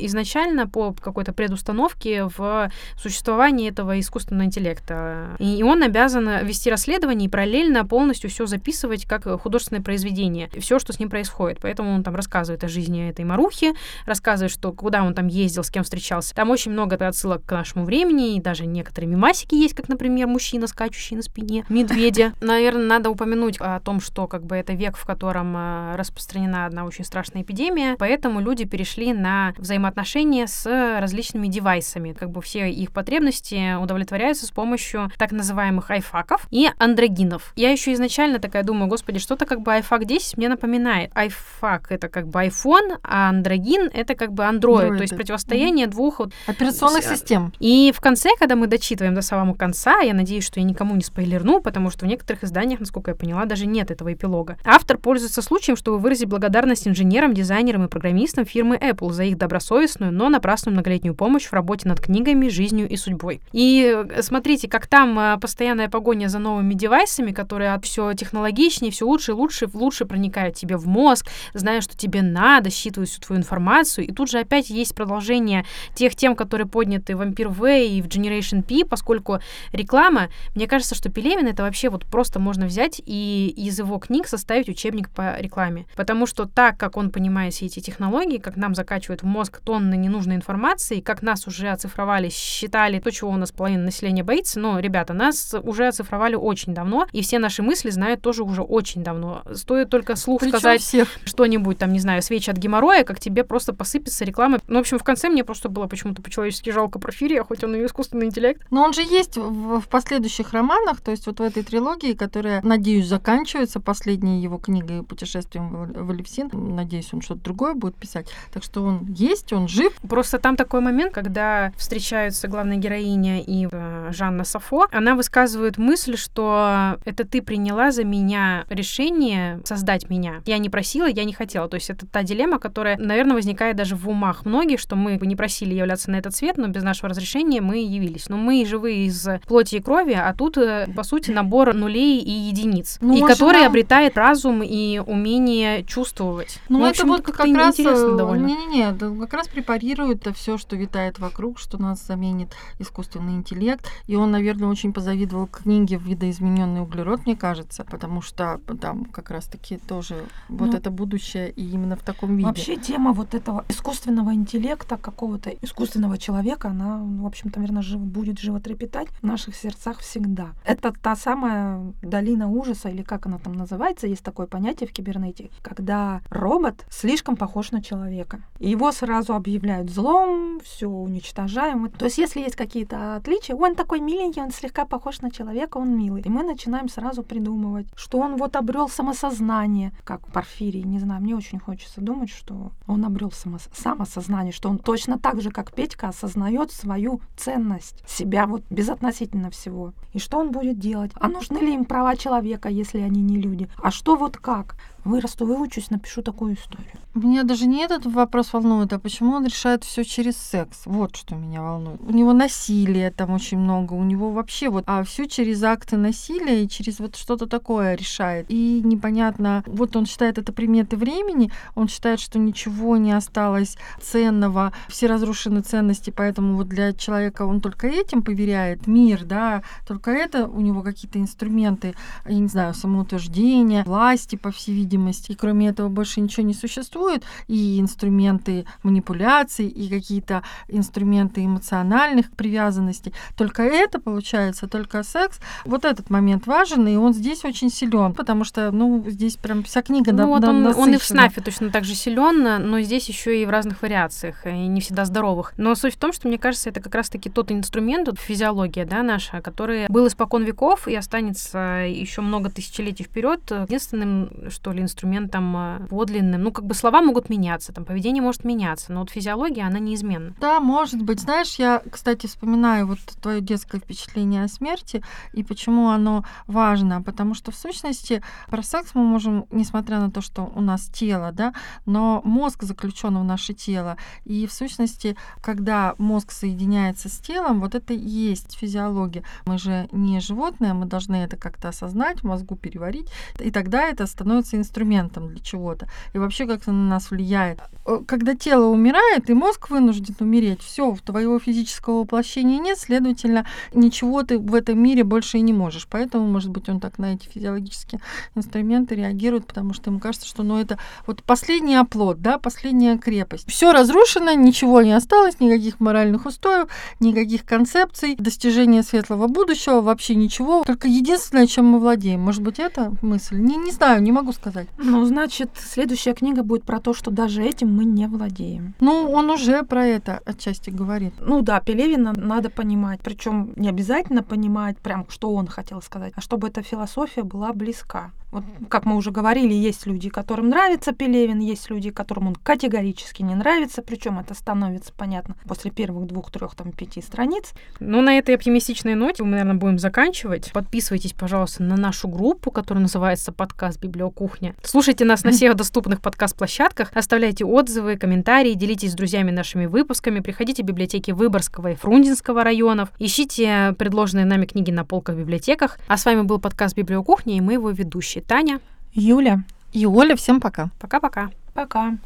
изначально 0.00 0.66
по 0.66 0.92
какой-то 0.92 1.32
предустановке 1.32 2.24
в 2.36 2.70
существовании 3.00 3.68
этого 3.70 3.98
искусственного 4.00 4.46
интеллекта. 4.46 5.36
И 5.38 5.62
он 5.62 5.82
обязан 5.82 6.44
вести 6.44 6.70
расследование 6.70 7.26
и 7.26 7.30
параллельно 7.30 7.84
полностью 7.86 8.30
все 8.30 8.46
записывать 8.46 9.06
как 9.06 9.24
художественное 9.40 9.82
произведение. 9.82 10.48
Все, 10.58 10.78
что 10.78 10.92
с 10.92 10.98
ним 10.98 11.10
происходит. 11.10 11.58
Поэтому 11.60 11.92
он 11.94 12.02
там 12.02 12.14
рассказывает 12.14 12.62
о 12.64 12.68
жизни 12.68 13.08
этой 13.08 13.24
Марухи, 13.24 13.74
рассказывает, 14.06 14.52
что 14.52 14.72
куда 14.72 15.02
он 15.02 15.14
там 15.14 15.26
ездил, 15.26 15.64
с 15.64 15.70
кем 15.70 15.84
встречался. 15.84 16.34
Там 16.34 16.45
очень 16.50 16.72
много 16.72 16.96
отсылок 16.96 17.44
к 17.44 17.52
нашему 17.52 17.84
времени, 17.84 18.36
и 18.36 18.40
даже 18.40 18.66
некоторые 18.66 19.10
мимасики 19.10 19.54
есть, 19.54 19.74
как, 19.74 19.88
например, 19.88 20.26
мужчина, 20.26 20.66
скачущий 20.66 21.16
на 21.16 21.22
спине 21.22 21.64
медведя. 21.68 22.32
Наверное, 22.40 22.86
надо 22.86 23.10
упомянуть 23.10 23.56
о 23.58 23.78
том, 23.80 24.00
что 24.00 24.26
как 24.26 24.44
бы 24.44 24.56
это 24.56 24.72
век, 24.72 24.96
в 24.96 25.04
котором 25.04 25.54
э, 25.56 25.96
распространена 25.96 26.66
одна 26.66 26.84
очень 26.84 27.04
страшная 27.04 27.42
эпидемия, 27.42 27.96
поэтому 27.98 28.40
люди 28.40 28.64
перешли 28.64 29.12
на 29.12 29.54
взаимоотношения 29.58 30.46
с 30.46 30.66
различными 31.00 31.48
девайсами. 31.48 32.12
Как 32.12 32.30
бы 32.30 32.40
все 32.42 32.70
их 32.70 32.92
потребности 32.92 33.76
удовлетворяются 33.80 34.46
с 34.46 34.50
помощью 34.50 35.10
так 35.18 35.32
называемых 35.32 35.90
айфаков 35.90 36.46
и 36.50 36.68
андрогинов. 36.78 37.52
Я 37.56 37.70
еще 37.70 37.92
изначально 37.92 38.38
такая 38.38 38.62
думаю, 38.62 38.88
господи, 38.88 39.18
что-то 39.18 39.46
как 39.46 39.60
бы 39.60 39.72
iFAC 39.72 40.04
10 40.04 40.36
мне 40.36 40.48
напоминает. 40.48 41.10
iFAC 41.12 41.86
это 41.90 42.08
как 42.08 42.28
бы 42.28 42.40
iPhone, 42.44 42.98
а 43.02 43.28
андрогин 43.28 43.90
это 43.92 44.14
как 44.14 44.32
бы 44.32 44.44
Android, 44.44 44.90
Android. 44.90 44.96
то 44.96 45.02
есть 45.02 45.16
противостояние 45.16 45.86
mm-hmm. 45.86 45.90
двух 45.90 46.20
вот, 46.46 46.54
операционных 46.54 47.04
систем. 47.04 47.52
И 47.58 47.92
в 47.94 48.00
конце, 48.00 48.30
когда 48.38 48.56
мы 48.56 48.66
дочитываем 48.66 49.14
до 49.14 49.22
самого 49.22 49.54
конца, 49.54 50.00
я 50.00 50.14
надеюсь, 50.14 50.44
что 50.44 50.60
я 50.60 50.66
никому 50.66 50.94
не 50.94 51.02
спойлерну, 51.02 51.60
потому 51.60 51.90
что 51.90 52.04
в 52.04 52.08
некоторых 52.08 52.44
изданиях, 52.44 52.80
насколько 52.80 53.10
я 53.10 53.14
поняла, 53.14 53.44
даже 53.44 53.66
нет 53.66 53.90
этого 53.90 54.12
эпилога. 54.12 54.56
Автор 54.64 54.98
пользуется 54.98 55.42
случаем, 55.42 55.76
чтобы 55.76 55.98
выразить 55.98 56.28
благодарность 56.28 56.88
инженерам, 56.88 57.34
дизайнерам 57.34 57.84
и 57.84 57.88
программистам 57.88 58.44
фирмы 58.44 58.76
Apple 58.76 59.12
за 59.12 59.24
их 59.24 59.38
добросовестную, 59.38 60.12
но 60.12 60.28
напрасную 60.28 60.74
многолетнюю 60.74 61.14
помощь 61.14 61.46
в 61.46 61.52
работе 61.52 61.88
над 61.88 62.00
книгами, 62.00 62.48
жизнью 62.48 62.88
и 62.88 62.96
судьбой. 62.96 63.40
И 63.52 64.04
э, 64.10 64.22
смотрите, 64.22 64.68
как 64.68 64.86
там 64.86 65.18
э, 65.18 65.38
постоянная 65.38 65.88
погоня 65.88 66.28
за 66.28 66.38
новыми 66.38 66.74
девайсами, 66.74 67.32
которые 67.32 67.78
все 67.86 68.14
технологичнее, 68.14 68.90
все 68.90 69.06
лучше 69.06 69.32
и 69.32 69.34
лучше, 69.34 69.68
лучше 69.72 70.04
проникают 70.04 70.56
тебе 70.56 70.76
в 70.76 70.86
мозг, 70.86 71.28
зная, 71.54 71.80
что 71.80 71.96
тебе 71.96 72.22
надо, 72.22 72.70
считывают 72.70 73.10
всю 73.10 73.20
твою 73.20 73.40
информацию. 73.40 74.06
И 74.06 74.12
тут 74.12 74.30
же 74.30 74.38
опять 74.38 74.70
есть 74.70 74.94
продолжение 74.94 75.64
тех 75.94 76.15
тем, 76.16 76.34
которые 76.34 76.66
подняты 76.66 77.16
в 77.16 77.22
Vampire 77.22 77.54
Way 77.56 77.86
и 77.86 78.02
в 78.02 78.06
Generation 78.06 78.62
P, 78.62 78.88
поскольку 78.88 79.40
реклама, 79.72 80.28
мне 80.54 80.66
кажется, 80.66 80.94
что 80.94 81.10
Пелевин 81.10 81.46
это 81.46 81.62
вообще 81.62 81.88
вот 81.90 82.04
просто 82.06 82.38
можно 82.38 82.66
взять 82.66 83.00
и 83.04 83.52
из 83.56 83.78
его 83.78 83.98
книг 83.98 84.26
составить 84.28 84.68
учебник 84.68 85.10
по 85.10 85.38
рекламе. 85.38 85.86
Потому 85.96 86.26
что 86.26 86.46
так, 86.46 86.78
как 86.78 86.96
он 86.96 87.10
понимает 87.10 87.54
все 87.54 87.66
эти 87.66 87.80
технологии, 87.80 88.38
как 88.38 88.56
нам 88.56 88.74
закачивают 88.74 89.22
в 89.22 89.26
мозг 89.26 89.60
тонны 89.60 89.96
ненужной 89.96 90.36
информации, 90.36 91.00
как 91.00 91.22
нас 91.22 91.46
уже 91.46 91.68
оцифровали, 91.68 92.28
считали 92.28 92.98
то, 93.00 93.10
чего 93.10 93.30
у 93.30 93.36
нас 93.36 93.52
половина 93.52 93.84
населения 93.84 94.22
боится, 94.22 94.60
но, 94.60 94.78
ребята, 94.78 95.12
нас 95.12 95.54
уже 95.62 95.88
оцифровали 95.88 96.34
очень 96.34 96.74
давно, 96.74 97.06
и 97.12 97.22
все 97.22 97.38
наши 97.38 97.62
мысли 97.62 97.90
знают 97.90 98.22
тоже 98.22 98.42
уже 98.42 98.62
очень 98.62 99.02
давно. 99.02 99.42
Стоит 99.52 99.90
только 99.90 100.16
слух 100.16 100.40
Причем 100.40 100.58
сказать 100.58 100.80
всех. 100.80 101.08
что-нибудь, 101.24 101.78
там, 101.78 101.92
не 101.92 102.00
знаю, 102.00 102.22
свечи 102.22 102.50
от 102.50 102.56
геморроя, 102.56 103.04
как 103.04 103.20
тебе 103.20 103.44
просто 103.44 103.72
посыпется 103.72 104.24
реклама. 104.24 104.58
Ну, 104.68 104.76
в 104.76 104.80
общем, 104.80 104.98
в 104.98 105.04
конце 105.04 105.28
мне 105.28 105.44
просто 105.44 105.68
было 105.68 105.86
почему-то 106.06 106.22
по-человечески 106.22 106.70
жалко 106.70 106.98
Порфирия, 106.98 107.42
хоть 107.42 107.64
он 107.64 107.74
и 107.74 107.84
искусственный 107.84 108.26
интеллект. 108.26 108.62
Но 108.70 108.82
он 108.82 108.92
же 108.92 109.02
есть 109.02 109.36
в, 109.36 109.80
в 109.80 109.88
последующих 109.88 110.52
романах, 110.52 111.00
то 111.00 111.10
есть 111.10 111.26
вот 111.26 111.40
в 111.40 111.42
этой 111.42 111.62
трилогии, 111.62 112.12
которая, 112.12 112.60
надеюсь, 112.62 113.06
заканчивается 113.06 113.80
последней 113.80 114.42
его 114.42 114.58
книгой 114.58 115.02
«Путешествием 115.02 115.70
в 115.70 116.10
Алевсин». 116.10 116.50
Надеюсь, 116.52 117.12
он 117.12 117.20
что-то 117.22 117.40
другое 117.42 117.74
будет 117.74 117.96
писать. 117.96 118.28
Так 118.52 118.62
что 118.62 118.82
он 118.82 119.06
есть, 119.06 119.52
он 119.52 119.68
жив. 119.68 119.92
Просто 120.08 120.38
там 120.38 120.56
такой 120.56 120.80
момент, 120.80 121.12
когда 121.12 121.72
встречаются 121.76 122.48
главная 122.48 122.76
героиня 122.76 123.42
и 123.42 123.68
э, 123.70 124.10
Жанна 124.12 124.44
Сафо, 124.44 124.86
она 124.92 125.14
высказывает 125.14 125.78
мысль, 125.78 126.16
что 126.16 126.98
это 127.04 127.24
ты 127.24 127.42
приняла 127.42 127.90
за 127.90 128.04
меня 128.04 128.64
решение 128.68 129.60
создать 129.64 130.08
меня. 130.10 130.42
Я 130.46 130.58
не 130.58 130.70
просила, 130.70 131.06
я 131.06 131.24
не 131.24 131.32
хотела. 131.32 131.68
То 131.68 131.76
есть 131.76 131.90
это 131.90 132.06
та 132.06 132.22
дилемма, 132.22 132.58
которая, 132.58 132.96
наверное, 132.96 133.34
возникает 133.34 133.76
даже 133.76 133.96
в 133.96 134.08
умах 134.08 134.44
многих, 134.44 134.80
что 134.80 134.96
мы 134.96 135.16
не 135.26 135.36
просили 135.36 135.74
являться 135.74 135.95
на 136.06 136.16
этот 136.16 136.34
свет, 136.34 136.56
но 136.56 136.68
без 136.68 136.82
нашего 136.82 137.08
разрешения 137.08 137.60
мы 137.60 137.78
явились. 137.78 138.28
Но 138.28 138.36
мы 138.36 138.64
живые 138.66 139.06
из 139.06 139.26
плоти 139.46 139.76
и 139.76 139.80
крови, 139.80 140.12
а 140.12 140.34
тут, 140.34 140.58
э, 140.58 140.86
по 140.94 141.02
сути, 141.02 141.30
набор 141.30 141.74
нулей 141.74 142.20
и 142.20 142.30
единиц, 142.30 142.98
ну, 143.00 143.16
и 143.16 143.20
который 143.22 143.60
нам... 143.60 143.68
обретает 143.68 144.16
разум 144.16 144.62
и 144.62 144.98
умение 144.98 145.84
чувствовать. 145.84 146.58
Ну, 146.68 146.80
ну 146.80 146.86
это 146.86 147.06
вот 147.06 147.22
как 147.22 147.38
раз 147.38 147.80
интересно 147.80 148.34
э. 148.34 148.38
Не-не-не, 148.38 149.20
как 149.20 149.34
раз 149.34 149.48
препарирует 149.48 150.26
все, 150.36 150.58
что 150.58 150.76
витает 150.76 151.18
вокруг, 151.18 151.58
что 151.58 151.80
нас 151.80 152.04
заменит 152.06 152.54
искусственный 152.78 153.34
интеллект. 153.34 153.86
И 154.06 154.16
он, 154.16 154.30
наверное, 154.30 154.68
очень 154.68 154.92
позавидовал 154.92 155.46
книге 155.46 155.96
«Видоизмененный 155.96 156.82
углерод», 156.82 157.26
мне 157.26 157.36
кажется, 157.36 157.84
потому 157.84 158.22
что 158.22 158.60
там 158.80 159.04
как 159.06 159.30
раз-таки 159.30 159.78
тоже 159.78 160.24
ну, 160.48 160.58
вот 160.58 160.74
это 160.74 160.90
будущее 160.90 161.50
и 161.50 161.62
именно 161.70 161.96
в 161.96 162.02
таком 162.02 162.36
виде. 162.36 162.46
Вообще 162.46 162.76
тема 162.76 163.12
вот 163.12 163.34
этого 163.34 163.64
искусственного 163.68 164.34
интеллекта, 164.34 164.96
какого-то 164.96 165.50
искусственного 165.50 165.85
человека, 166.18 166.68
она, 166.68 167.00
в 167.02 167.26
общем-то, 167.26 167.58
наверное, 167.58 167.82
жив, 167.82 168.00
будет 168.00 168.38
животрепетать 168.38 169.08
в 169.08 169.22
наших 169.22 169.54
сердцах 169.54 170.00
всегда. 170.00 170.48
Это 170.64 170.92
та 170.92 171.16
самая 171.16 171.92
долина 172.02 172.48
ужаса, 172.48 172.88
или 172.88 173.02
как 173.02 173.26
она 173.26 173.38
там 173.38 173.54
называется, 173.54 174.06
есть 174.06 174.22
такое 174.22 174.46
понятие 174.46 174.88
в 174.88 174.92
кибернетике, 174.92 175.50
когда 175.62 176.20
робот 176.30 176.84
слишком 176.90 177.36
похож 177.36 177.72
на 177.72 177.82
человека. 177.82 178.40
Его 178.58 178.92
сразу 178.92 179.34
объявляют 179.34 179.90
злом, 179.90 180.60
все 180.64 180.88
уничтожаем. 180.88 181.90
То 181.90 182.06
есть, 182.06 182.18
если 182.18 182.40
есть 182.40 182.56
какие-то 182.56 183.16
отличия, 183.16 183.56
он 183.56 183.74
такой 183.74 184.00
миленький, 184.00 184.42
он 184.42 184.50
слегка 184.50 184.84
похож 184.84 185.20
на 185.20 185.30
человека, 185.30 185.78
он 185.78 185.96
милый. 185.96 186.22
И 186.22 186.28
мы 186.28 186.42
начинаем 186.42 186.88
сразу 186.88 187.22
придумывать, 187.22 187.86
что 187.96 188.18
он 188.18 188.36
вот 188.36 188.56
обрел 188.56 188.88
самосознание, 188.88 189.92
как 190.04 190.26
Порфирий, 190.28 190.82
не 190.82 190.98
знаю, 190.98 191.22
мне 191.22 191.36
очень 191.36 191.58
хочется 191.58 192.00
думать, 192.00 192.30
что 192.30 192.72
он 192.86 193.04
обрел 193.04 193.30
само 193.30 193.58
самосознание, 193.72 194.52
что 194.52 194.68
он 194.68 194.78
точно 194.78 195.18
так 195.18 195.40
же, 195.40 195.50
как 195.50 195.72
Петька, 195.76 196.08
осознает 196.08 196.72
свою 196.72 197.20
ценность, 197.36 198.02
себя 198.08 198.46
вот 198.46 198.62
безотносительно 198.70 199.50
всего. 199.50 199.92
И 200.14 200.18
что 200.18 200.38
он 200.38 200.50
будет 200.50 200.78
делать? 200.78 201.12
А 201.14 201.28
нужны 201.28 201.58
ли 201.58 201.74
им 201.74 201.84
права 201.84 202.16
человека, 202.16 202.70
если 202.70 203.00
они 203.00 203.20
не 203.20 203.36
люди? 203.36 203.68
А 203.76 203.90
что 203.90 204.16
вот 204.16 204.38
как? 204.38 204.76
Вырасту, 205.06 205.46
выучусь, 205.46 205.90
напишу 205.90 206.20
такую 206.20 206.54
историю. 206.54 206.90
Меня 207.14 207.44
даже 207.44 207.66
не 207.66 207.84
этот 207.84 208.06
вопрос 208.06 208.52
волнует, 208.52 208.92
а 208.92 208.98
почему 208.98 209.36
он 209.36 209.44
решает 209.46 209.84
все 209.84 210.04
через 210.04 210.36
секс. 210.36 210.82
Вот 210.84 211.14
что 211.14 211.36
меня 211.36 211.62
волнует. 211.62 212.00
У 212.02 212.12
него 212.12 212.32
насилие 212.32 213.12
там 213.12 213.30
очень 213.30 213.56
много, 213.56 213.92
у 213.94 214.02
него 214.02 214.32
вообще 214.32 214.68
вот, 214.68 214.82
а 214.88 215.04
все 215.04 215.26
через 215.26 215.62
акты 215.62 215.96
насилия 215.96 216.64
и 216.64 216.68
через 216.68 216.98
вот 216.98 217.14
что-то 217.14 217.46
такое 217.46 217.94
решает. 217.94 218.46
И 218.48 218.82
непонятно, 218.84 219.62
вот 219.66 219.94
он 219.94 220.06
считает 220.06 220.38
это 220.38 220.52
приметы 220.52 220.96
времени, 220.96 221.52
он 221.76 221.86
считает, 221.86 222.18
что 222.18 222.40
ничего 222.40 222.96
не 222.96 223.12
осталось 223.12 223.78
ценного, 224.02 224.72
все 224.88 225.06
разрушены 225.06 225.60
ценности, 225.60 226.10
поэтому 226.10 226.56
вот 226.56 226.68
для 226.68 226.92
человека 226.92 227.46
он 227.46 227.60
только 227.60 227.86
этим 227.86 228.22
поверяет 228.22 228.88
мир, 228.88 229.24
да, 229.24 229.62
только 229.86 230.10
это 230.10 230.48
у 230.48 230.60
него 230.60 230.82
какие-то 230.82 231.20
инструменты, 231.20 231.94
я 232.26 232.34
не 232.34 232.48
знаю, 232.48 232.74
самоутверждения, 232.74 233.84
власти, 233.84 234.34
по 234.34 234.50
всей 234.50 234.74
видимости, 234.74 234.95
видимость, 234.96 235.30
и 235.30 235.34
кроме 235.34 235.68
этого 235.68 235.88
больше 235.88 236.20
ничего 236.20 236.44
не 236.44 236.54
существует, 236.54 237.24
и 237.48 237.80
инструменты 237.80 238.66
манипуляций, 238.82 239.66
и 239.66 239.88
какие-то 239.88 240.42
инструменты 240.68 241.44
эмоциональных 241.44 242.30
привязанностей. 242.32 243.12
Только 243.36 243.62
это 243.62 244.00
получается, 244.00 244.66
только 244.66 245.02
секс. 245.02 245.38
Вот 245.64 245.84
этот 245.84 246.10
момент 246.10 246.46
важен, 246.46 246.86
и 246.88 246.96
он 246.96 247.12
здесь 247.12 247.44
очень 247.44 247.70
силен, 247.70 248.14
потому 248.14 248.44
что, 248.44 248.70
ну, 248.72 249.04
здесь 249.08 249.36
прям 249.36 249.62
вся 249.62 249.82
книга 249.82 250.12
ну, 250.12 250.18
да, 250.18 250.26
вот 250.26 250.44
он, 250.44 250.66
он 250.66 250.94
и 250.94 250.98
в 250.98 251.04
снафе 251.04 251.40
точно 251.40 251.70
так 251.70 251.84
же 251.84 251.94
силен, 251.94 252.70
но 252.70 252.80
здесь 252.80 253.08
еще 253.08 253.40
и 253.40 253.46
в 253.46 253.50
разных 253.50 253.82
вариациях, 253.82 254.46
и 254.46 254.50
не 254.52 254.80
всегда 254.80 255.04
здоровых. 255.04 255.52
Но 255.56 255.74
суть 255.74 255.94
в 255.94 255.98
том, 255.98 256.12
что 256.12 256.28
мне 256.28 256.38
кажется, 256.38 256.70
это 256.70 256.80
как 256.80 256.94
раз-таки 256.94 257.30
тот 257.30 257.52
инструмент, 257.52 258.08
вот 258.08 258.18
физиология, 258.18 258.84
да, 258.84 259.02
наша, 259.02 259.40
который 259.40 259.86
был 259.88 260.06
испокон 260.06 260.44
веков 260.44 260.88
и 260.88 260.94
останется 260.94 261.86
еще 261.86 262.22
много 262.22 262.50
тысячелетий 262.50 263.04
вперед 263.04 263.40
единственным, 263.50 264.50
что 264.50 264.72
ли, 264.72 264.85
инструментом 264.86 265.54
э, 265.56 265.86
подлинным. 265.88 266.42
Ну, 266.42 266.52
как 266.52 266.64
бы 266.64 266.74
слова 266.74 267.02
могут 267.02 267.28
меняться, 267.28 267.72
там 267.72 267.84
поведение 267.84 268.22
может 268.22 268.44
меняться, 268.44 268.92
но 268.92 269.00
вот 269.00 269.10
физиология, 269.10 269.64
она 269.64 269.78
неизменна. 269.78 270.34
Да, 270.40 270.60
может 270.60 271.02
быть. 271.02 271.20
Знаешь, 271.20 271.56
я, 271.56 271.82
кстати, 271.90 272.26
вспоминаю 272.26 272.86
вот 272.86 272.98
твое 273.20 273.40
детское 273.40 273.80
впечатление 273.80 274.44
о 274.44 274.48
смерти 274.48 275.02
и 275.32 275.42
почему 275.42 275.88
оно 275.88 276.24
важно. 276.46 277.02
Потому 277.02 277.34
что, 277.34 277.50
в 277.50 277.56
сущности, 277.56 278.22
про 278.48 278.62
секс 278.62 278.92
мы 278.94 279.04
можем, 279.04 279.46
несмотря 279.50 279.98
на 280.00 280.10
то, 280.10 280.20
что 280.20 280.50
у 280.54 280.60
нас 280.60 280.86
тело, 280.86 281.32
да, 281.32 281.52
но 281.84 282.22
мозг 282.24 282.62
заключен 282.62 283.18
в 283.18 283.24
наше 283.24 283.52
тело. 283.52 283.96
И, 284.24 284.46
в 284.46 284.52
сущности, 284.52 285.16
когда 285.40 285.94
мозг 285.98 286.30
соединяется 286.30 287.08
с 287.08 287.18
телом, 287.18 287.60
вот 287.60 287.74
это 287.74 287.92
и 287.94 287.98
есть 287.98 288.56
физиология. 288.56 289.24
Мы 289.44 289.58
же 289.58 289.88
не 289.92 290.20
животные, 290.20 290.74
мы 290.74 290.86
должны 290.86 291.16
это 291.16 291.36
как-то 291.36 291.68
осознать, 291.68 292.22
мозгу 292.22 292.56
переварить, 292.56 293.10
и 293.38 293.50
тогда 293.50 293.88
это 293.88 294.06
становится 294.06 294.56
инструментом 294.56 294.75
для 294.84 295.40
чего-то. 295.40 295.88
И 296.12 296.18
вообще 296.18 296.46
как-то 296.46 296.72
на 296.72 296.88
нас 296.88 297.10
влияет. 297.10 297.60
Э, 297.86 298.00
когда 298.06 298.34
тело 298.34 298.66
умирает, 298.66 299.30
и 299.30 299.34
мозг 299.34 299.70
вынужден 299.70 300.14
умереть, 300.20 300.62
все, 300.62 300.96
твоего 301.04 301.38
физического 301.38 302.00
воплощения 302.00 302.58
нет, 302.58 302.78
следовательно, 302.78 303.46
ничего 303.72 304.22
ты 304.22 304.38
в 304.38 304.54
этом 304.54 304.78
мире 304.78 305.04
больше 305.04 305.38
и 305.38 305.40
не 305.40 305.52
можешь. 305.52 305.86
Поэтому, 305.88 306.26
может 306.26 306.50
быть, 306.50 306.68
он 306.68 306.80
так 306.80 306.98
на 306.98 307.14
эти 307.14 307.28
физиологические 307.28 308.00
инструменты 308.34 308.94
реагирует, 308.94 309.46
потому 309.46 309.72
что 309.72 309.90
ему 309.90 310.00
кажется, 310.00 310.26
что 310.26 310.42
ну, 310.42 310.58
это 310.58 310.78
вот 311.06 311.22
последний 311.22 311.76
оплот, 311.76 312.20
да, 312.20 312.38
последняя 312.38 312.98
крепость. 312.98 313.48
Все 313.50 313.72
разрушено, 313.72 314.32
ничего 314.32 314.82
не 314.82 314.92
осталось, 314.92 315.40
никаких 315.40 315.80
моральных 315.80 316.26
устоев, 316.26 316.68
никаких 317.00 317.44
концепций, 317.44 318.16
достижения 318.16 318.82
светлого 318.82 319.28
будущего, 319.28 319.80
вообще 319.80 320.14
ничего. 320.14 320.64
Только 320.64 320.88
единственное, 320.88 321.46
чем 321.46 321.66
мы 321.66 321.78
владеем. 321.78 322.20
Может 322.20 322.42
быть, 322.42 322.58
это 322.58 322.92
мысль? 323.02 323.36
Не, 323.36 323.56
не 323.56 323.70
знаю, 323.70 324.02
не 324.02 324.12
могу 324.12 324.32
сказать. 324.32 324.65
Сказать. 324.72 324.90
Ну, 324.90 325.04
значит, 325.04 325.50
следующая 325.54 326.14
книга 326.14 326.42
будет 326.42 326.64
про 326.64 326.80
то, 326.80 326.94
что 326.94 327.10
даже 327.10 327.42
этим 327.42 327.74
мы 327.74 327.84
не 327.84 328.06
владеем. 328.06 328.74
Ну, 328.80 329.10
он 329.10 329.30
уже 329.30 329.62
про 329.62 329.86
это 329.86 330.20
отчасти 330.24 330.70
говорит. 330.70 331.14
Ну 331.20 331.42
да, 331.42 331.60
Пелевина 331.60 332.12
надо 332.16 332.50
понимать, 332.50 333.00
причем 333.02 333.52
не 333.56 333.68
обязательно 333.68 334.22
понимать 334.22 334.78
прям, 334.78 335.06
что 335.08 335.30
он 335.30 335.46
хотел 335.46 335.82
сказать, 335.82 336.12
а 336.16 336.20
чтобы 336.20 336.48
эта 336.48 336.62
философия 336.62 337.22
была 337.22 337.52
близка. 337.52 338.12
Вот, 338.36 338.44
как 338.68 338.84
мы 338.84 338.96
уже 338.96 339.12
говорили, 339.12 339.54
есть 339.54 339.86
люди, 339.86 340.10
которым 340.10 340.50
нравится 340.50 340.92
Пелевин, 340.92 341.38
есть 341.38 341.70
люди, 341.70 341.90
которым 341.90 342.28
он 342.28 342.34
категорически 342.34 343.22
не 343.22 343.34
нравится, 343.34 343.80
причем 343.80 344.18
это 344.18 344.34
становится 344.34 344.92
понятно 344.92 345.36
после 345.48 345.70
первых 345.70 346.06
двух, 346.06 346.30
трех, 346.30 346.54
там, 346.54 346.70
пяти 346.70 347.00
страниц. 347.00 347.54
Ну, 347.80 348.02
на 348.02 348.18
этой 348.18 348.34
оптимистичной 348.34 348.94
ноте 348.94 349.22
мы, 349.22 349.30
наверное, 349.30 349.54
будем 349.54 349.78
заканчивать. 349.78 350.52
Подписывайтесь, 350.52 351.14
пожалуйста, 351.14 351.62
на 351.62 351.76
нашу 351.76 352.08
группу, 352.08 352.50
которая 352.50 352.82
называется 352.82 353.32
«Подкаст 353.32 353.80
Библиокухня». 353.80 354.54
Слушайте 354.62 355.06
нас 355.06 355.24
на 355.24 355.30
всех 355.32 355.54
доступных 355.54 356.02
подкаст-площадках, 356.02 356.90
оставляйте 356.92 357.46
отзывы, 357.46 357.96
комментарии, 357.96 358.52
делитесь 358.52 358.92
с 358.92 358.94
друзьями 358.94 359.30
нашими 359.30 359.64
выпусками, 359.64 360.20
приходите 360.20 360.62
в 360.62 360.66
библиотеки 360.66 361.10
Выборгского 361.10 361.72
и 361.72 361.74
Фрунзенского 361.74 362.44
районов, 362.44 362.90
ищите 362.98 363.74
предложенные 363.78 364.26
нами 364.26 364.44
книги 364.44 364.70
на 364.70 364.84
полках 364.84 365.16
в 365.16 365.20
библиотеках. 365.20 365.78
А 365.88 365.96
с 365.96 366.04
вами 366.04 366.20
был 366.20 366.38
подкаст 366.38 366.76
Библиокухня 366.76 367.38
и 367.38 367.40
мы 367.40 367.54
его 367.54 367.70
ведущие 367.70 368.25
Таня, 368.26 368.60
Юля 368.92 369.44
И 369.72 369.86
Оля, 369.86 370.16
всем 370.16 370.40
пока. 370.40 370.70
Пока-пока. 370.80 371.30
Пока. 371.54 371.96